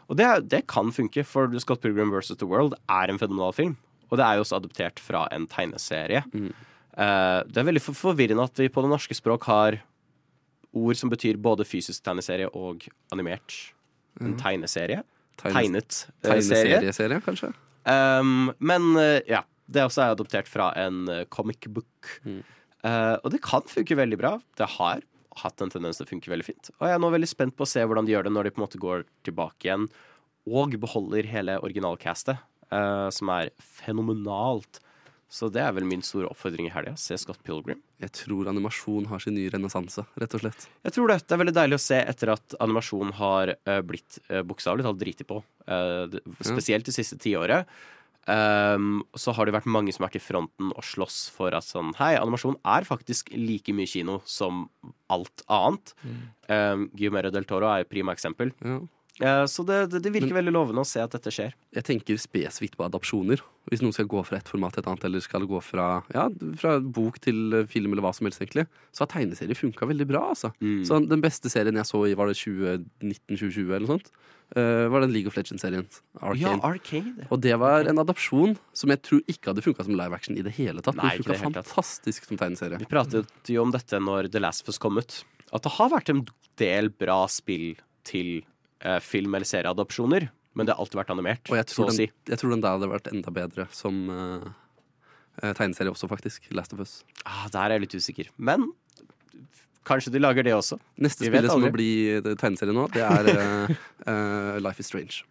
Og 0.08 0.16
det, 0.20 0.28
det 0.52 0.64
kan 0.72 0.92
funke, 0.96 1.24
for 1.28 1.52
Scott 1.60 1.84
Pilgrim 1.84 2.14
vs. 2.14 2.36
The 2.40 2.48
World 2.48 2.78
er 2.88 3.12
en 3.12 3.20
fenomenal 3.20 3.54
film. 3.56 3.76
Og 4.08 4.20
det 4.20 4.24
er 4.24 4.38
jo 4.38 4.46
også 4.46 4.62
adoptert 4.62 5.02
fra 5.04 5.26
en 5.36 5.48
tegneserie. 5.52 6.24
Eh, 6.32 7.40
det 7.48 7.60
er 7.60 7.68
veldig 7.68 7.84
forvirrende 7.84 8.46
at 8.48 8.62
vi 8.62 8.70
på 8.72 8.84
det 8.86 8.92
norske 8.94 9.18
språk 9.18 9.50
har 9.50 9.82
ord 10.78 11.00
som 11.00 11.12
betyr 11.12 11.40
både 11.42 11.66
fysisk 11.68 12.06
tegneserie 12.06 12.48
og 12.56 12.88
animert. 13.12 13.58
En 14.22 14.34
mm. 14.34 14.40
tegneserie. 14.42 15.04
Tegnes- 15.38 15.54
Tegnet 15.54 15.98
eh, 16.24 16.42
serie. 16.42 16.78
Tegneserieserie, 16.80 17.22
kanskje? 17.26 17.52
Um, 17.88 18.50
men 18.60 18.88
uh, 18.98 19.20
ja, 19.30 19.44
det 19.68 19.84
også 19.86 20.04
er 20.04 20.16
adoptert 20.16 20.50
fra 20.50 20.72
en 20.80 21.06
comic 21.32 21.68
book. 21.68 22.16
Mm. 22.24 22.42
Eh, 22.88 23.16
og 23.22 23.34
det 23.34 23.44
kan 23.46 23.66
funke 23.68 23.98
veldig 24.00 24.20
bra. 24.20 24.34
Det 24.60 24.70
har 24.78 25.04
hatt 25.44 25.62
en 25.62 25.74
tendens 25.74 26.00
til 26.00 26.08
å 26.08 26.12
funke 26.12 26.32
veldig 26.32 26.48
fint. 26.48 26.72
Og 26.80 26.88
jeg 26.88 26.98
er 26.98 27.02
nå 27.04 27.12
veldig 27.14 27.30
spent 27.30 27.58
på 27.58 27.66
å 27.66 27.70
se 27.70 27.84
hvordan 27.84 28.08
de 28.08 28.16
gjør 28.16 28.28
det 28.28 28.34
når 28.34 28.48
de 28.48 28.56
på 28.56 28.62
en 28.62 28.66
måte 28.66 28.82
går 28.82 29.06
tilbake 29.28 29.70
igjen 29.70 29.88
og 30.48 30.78
beholder 30.80 31.28
hele 31.28 31.58
originalcastet, 31.60 32.40
uh, 32.72 33.10
som 33.12 33.32
er 33.34 33.50
fenomenalt. 33.60 34.80
Så 35.28 35.50
det 35.52 35.60
er 35.60 35.74
vel 35.76 35.84
min 35.84 36.04
store 36.06 36.30
oppfordring 36.32 36.70
i 36.70 36.72
helga. 36.72 36.94
Se 36.96 37.18
Scott 37.20 37.42
Pilgrim. 37.44 37.82
Jeg 38.00 38.14
tror 38.16 38.48
animasjon 38.48 39.10
har 39.12 39.20
sin 39.20 39.36
nye 39.36 39.52
renessanse, 39.52 40.06
rett 40.16 40.38
og 40.38 40.46
slett. 40.46 40.70
Jeg 40.88 40.96
tror 40.96 41.12
det. 41.12 41.18
Det 41.28 41.36
er 41.36 41.42
veldig 41.44 41.56
deilig 41.58 41.80
å 41.80 41.84
se 41.84 42.00
etter 42.00 42.32
at 42.32 42.56
animasjon 42.64 43.12
har 43.20 43.52
uh, 43.58 43.82
blitt 43.84 44.22
uh, 44.32 44.40
bokstavelig 44.48 44.88
talt 44.88 45.02
driti 45.04 45.28
på. 45.28 45.42
eh, 45.68 46.18
spesielt 46.48 46.88
det 46.88 46.96
siste 46.96 47.20
tiåret. 47.20 47.68
Um, 48.28 49.06
så 49.16 49.32
har 49.32 49.48
det 49.48 49.54
vært 49.56 49.70
mange 49.72 49.94
som 49.96 50.04
har 50.04 50.10
vært 50.10 50.20
i 50.20 50.26
fronten 50.26 50.74
og 50.74 50.84
slåss 50.84 51.30
for 51.32 51.56
at 51.56 51.64
sånn 51.64 51.94
Hei, 51.96 52.18
animasjon 52.20 52.58
er 52.68 52.84
faktisk 52.88 53.32
like 53.32 53.72
mye 53.72 53.88
kino 53.88 54.18
som 54.28 54.66
alt 55.14 55.46
annet. 55.48 55.94
Um, 56.52 56.90
Guillermo 56.92 57.32
del 57.32 57.48
Toro 57.48 57.70
er 57.72 57.86
et 57.86 57.92
prima 57.92 58.16
eksempel. 58.16 58.52
Eh, 58.66 58.82
så 59.18 59.64
det, 59.66 59.78
det, 59.98 60.12
virker 60.14 60.36
veldig 60.36 60.54
lovende 60.54 60.84
å 60.84 60.88
se 60.88 61.02
at 61.02 61.14
dette 61.16 61.32
skjer. 61.34 61.56
Jeg 61.74 61.86
tenker 61.88 62.20
spesifikt 62.22 62.78
på 62.78 62.86
adopsjoner. 62.86 63.42
Hvis 63.68 63.82
noen 63.82 63.96
skal 63.96 64.08
gå 64.10 64.22
fra 64.24 64.38
et 64.38 64.48
format 64.48 64.76
til 64.76 64.84
et 64.84 64.90
annet, 64.92 65.06
eller 65.10 65.24
skal 65.26 65.48
gå 65.50 65.60
fra, 65.66 65.88
ja, 66.14 66.28
fra 66.62 66.78
bok 66.80 67.18
til 67.26 67.58
eh, 67.58 67.66
film, 67.68 67.92
eller 67.92 68.06
hva 68.06 68.14
som 68.16 68.30
helst, 68.30 68.40
egentlig, 68.44 68.68
så 68.96 69.04
har 69.04 69.12
tegneserier 69.16 69.58
funka 69.58 69.90
veldig 69.90 70.08
bra. 70.08 70.22
altså. 70.36 70.54
Mm. 70.62 70.84
Så 70.88 71.00
Den 71.10 71.24
beste 71.24 71.52
serien 71.52 71.80
jeg 71.82 71.90
så 71.90 72.04
i 72.08 72.14
var 72.18 72.30
det 72.30 72.38
2019-2020, 72.40 73.64
eller 73.66 73.88
noe 73.88 73.96
sånt, 73.98 74.12
eh, 74.56 74.86
var 74.94 75.04
den 75.04 75.16
League 75.16 75.32
of 75.32 75.40
Legends-serien. 75.40 75.90
Arcane. 76.22 76.44
Ja, 76.46 76.54
Arcade. 76.70 77.28
Og 77.28 77.42
det 77.44 77.56
var 77.60 77.90
en 77.90 78.04
adopsjon 78.04 78.54
som 78.78 78.94
jeg 78.94 79.04
tror 79.10 79.24
ikke 79.26 79.52
hadde 79.52 79.66
funka 79.66 79.88
som 79.88 79.98
live 79.98 80.16
action 80.16 80.38
i 80.38 80.46
det 80.46 80.54
hele 80.60 80.86
tatt. 80.86 81.00
Nei, 81.02 81.18
Den 81.18 81.26
funka 81.34 81.66
fantastisk 81.66 82.30
som 82.30 82.40
tegneserie. 82.40 82.80
Vi 82.86 82.92
pratet 82.92 83.52
jo 83.52 83.66
om 83.66 83.74
dette 83.74 84.00
når 84.00 84.32
The 84.32 84.46
Last 84.46 84.64
of 84.64 84.72
Us 84.72 84.80
kom 84.80 85.02
ut. 85.02 85.24
At 85.52 85.66
det 85.66 85.76
har 85.80 85.92
vært 85.92 86.14
en 86.14 86.24
del 86.62 86.94
bra 86.94 87.26
spill 87.32 87.74
til 88.08 88.46
eh, 88.82 89.00
film- 89.04 89.36
eller 89.36 89.46
serieadopsjoner. 89.48 90.30
Men 90.58 90.66
det 90.66 90.74
har 90.74 90.82
alltid 90.82 90.98
vært 90.98 91.12
animert, 91.14 91.50
Og 91.52 91.58
jeg 91.60 91.68
så 91.70 91.76
tror, 91.84 91.92
å 91.92 91.94
si. 91.94 92.06
den, 92.08 92.32
jeg 92.34 92.40
tror 92.42 92.50
den 92.56 92.62
der 92.66 92.78
hadde 92.78 92.88
vært 92.90 93.12
enda 93.12 93.32
bedre 93.36 93.68
som 93.72 94.00
eh, 94.10 94.48
eh, 95.44 95.54
tegneserie 95.54 95.92
også, 95.94 96.10
faktisk. 96.10 96.48
Last 96.58 96.74
of 96.74 96.82
Us. 96.82 97.04
Ah, 97.26 97.46
der 97.54 97.68
er 97.68 97.78
jeg 97.78 97.86
litt 97.86 97.98
usikker. 98.02 98.32
Men 98.38 98.72
kanskje 99.86 100.12
de 100.16 100.20
lager 100.24 100.44
det 100.44 100.56
også. 100.58 100.80
Neste 100.98 101.28
Vi 101.28 101.30
spillet 101.30 101.52
som 101.54 101.62
må 101.62 101.70
bli 101.72 101.92
tegneserie 102.42 102.74
nå, 102.74 102.88
det 102.96 103.06
er 103.06 103.30
eh, 103.36 103.76
eh, 104.10 104.58
Life 104.66 104.82
is 104.82 104.90
Strange. 104.90 105.22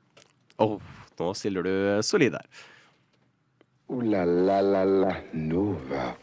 Åh, 0.62 0.78
nå 1.18 1.32
stiller 1.36 1.66
du 1.66 1.74
solid 2.06 2.38
der. 2.38 2.46
Uh, 3.90 4.02
la 4.02 4.24
la 4.24 4.60
la 4.60 4.84
la 4.84 5.12
Nova. 5.34 6.14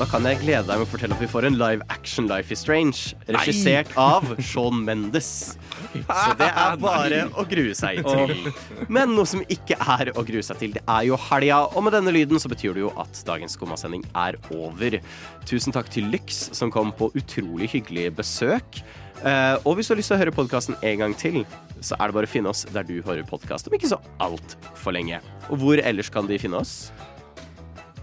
Da 0.00 0.06
kan 0.08 0.24
jeg 0.24 0.38
glede 0.40 0.64
deg 0.64 0.78
med 0.80 0.86
å 0.86 0.88
fortelle 0.88 1.12
at 1.12 1.20
vi 1.20 1.26
får 1.28 1.44
en 1.44 1.58
live 1.60 1.84
action 1.92 2.24
Life 2.24 2.48
is 2.54 2.62
Strange, 2.64 3.10
regissert 3.28 3.90
av 4.00 4.30
Sean 4.40 4.78
Mendes. 4.86 5.58
Så 5.92 6.30
det 6.40 6.46
er 6.48 6.78
bare 6.80 7.18
å 7.36 7.44
grue 7.44 7.74
seg 7.76 8.00
til. 8.06 8.48
Men 8.88 9.12
noe 9.12 9.28
som 9.28 9.42
ikke 9.52 9.76
er 9.76 10.12
å 10.16 10.24
grue 10.24 10.40
seg 10.46 10.56
til, 10.62 10.72
det 10.78 10.80
er 10.88 11.04
jo 11.10 11.18
helga. 11.26 11.58
Og 11.74 11.84
med 11.84 11.92
denne 11.98 12.14
lyden 12.16 12.40
så 12.40 12.48
betyr 12.48 12.78
det 12.78 12.86
jo 12.86 12.94
at 13.02 13.20
dagens 13.28 13.58
Skummasending 13.58 14.06
er 14.16 14.40
over. 14.56 14.96
Tusen 15.44 15.76
takk 15.76 15.92
til 15.92 16.08
Lyx, 16.08 16.46
som 16.56 16.72
kom 16.72 16.94
på 16.96 17.10
utrolig 17.20 17.68
hyggelig 17.74 18.08
besøk. 18.22 18.80
Uh, 19.20 19.60
og 19.68 19.76
hvis 19.76 19.90
du 19.90 19.92
har 19.92 20.00
lyst 20.00 20.14
til 20.14 20.16
å 20.16 20.22
høre 20.22 20.32
podkasten 20.32 20.80
en 20.80 21.04
gang 21.04 21.18
til, 21.20 21.42
så 21.84 22.00
er 22.00 22.08
det 22.08 22.16
bare 22.16 22.28
å 22.28 22.36
finne 22.38 22.56
oss 22.56 22.64
der 22.72 22.88
du 22.88 23.02
hører 23.04 23.28
podkast 23.28 23.68
om 23.68 23.76
ikke 23.76 23.92
så 23.92 24.00
altfor 24.24 24.96
lenge. 24.96 25.20
Og 25.52 25.60
hvor 25.60 25.84
ellers 25.84 26.08
kan 26.08 26.24
de 26.24 26.40
finne 26.40 26.64
oss? 26.64 26.88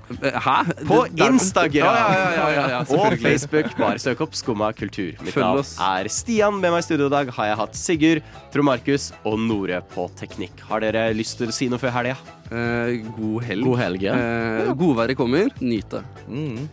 Hæ? 0.08 0.56
På 0.88 1.02
Instagram 1.12 1.76
Ja, 1.76 1.94
ja, 1.94 2.30
ja, 2.32 2.46
ja, 2.50 2.68
ja, 2.70 2.80
og. 2.80 3.18
Facebook. 3.20 3.74
Bare 3.78 4.00
søk 4.00 4.22
opp 4.24 4.36
Skumma 4.40 4.70
kultur. 4.76 5.18
Mitt 5.26 5.36
navn 5.36 5.60
er 5.64 6.08
Stian. 6.12 6.62
Med 6.62 6.72
meg 6.72 6.80
i 6.80 6.88
studio 6.88 7.10
i 7.10 7.14
dag 7.14 7.32
har 7.36 7.50
jeg 7.52 7.60
hatt 7.60 7.76
Sigurd, 7.76 8.22
Trond 8.54 8.70
Markus 8.70 9.10
og 9.28 9.40
Nore 9.44 9.82
på 9.94 10.08
teknikk. 10.20 10.64
Har 10.70 10.86
dere 10.86 11.10
lyst 11.18 11.38
til 11.42 11.52
å 11.52 11.56
si 11.56 11.68
noe 11.72 11.82
før 11.82 11.92
helga? 11.98 12.16
Eh, 12.48 13.04
god 13.18 13.44
helg. 13.50 13.68
God 13.68 13.82
helg, 13.82 14.06
ja. 14.08 14.16
Eh, 14.16 14.72
Godværet 14.80 15.20
kommer. 15.20 15.52
Nyt 15.60 15.90
det. 15.98 16.04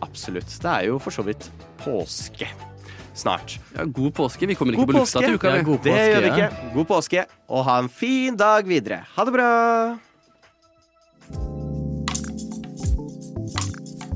Absolutt. 0.05 0.47
Det 0.61 0.71
er 0.71 0.87
jo 0.93 1.01
for 1.03 1.11
så 1.11 1.25
vidt 1.27 1.49
påske 1.83 2.47
snart. 3.15 3.57
Ja, 3.75 3.83
god 3.83 4.13
påske. 4.15 4.47
Vi 4.47 4.55
kommer 4.55 4.75
ikke 4.75 4.85
God 4.85 4.93
på 4.93 4.99
lufta 4.99 5.19
til 5.23 5.35
uka. 5.37 5.55
Ja, 5.55 5.61
god 5.63 5.79
påske, 5.79 5.91
Det 5.91 6.09
gjør 6.11 6.25
vi 6.25 6.33
ikke. 6.33 6.73
God 6.75 6.89
påske, 6.89 7.25
og 7.49 7.63
ha 7.67 7.77
en 7.83 7.89
fin 7.89 8.35
dag 8.39 8.67
videre. 8.67 9.03
Ha 9.15 9.27
det 9.27 9.33
bra! 9.35 9.49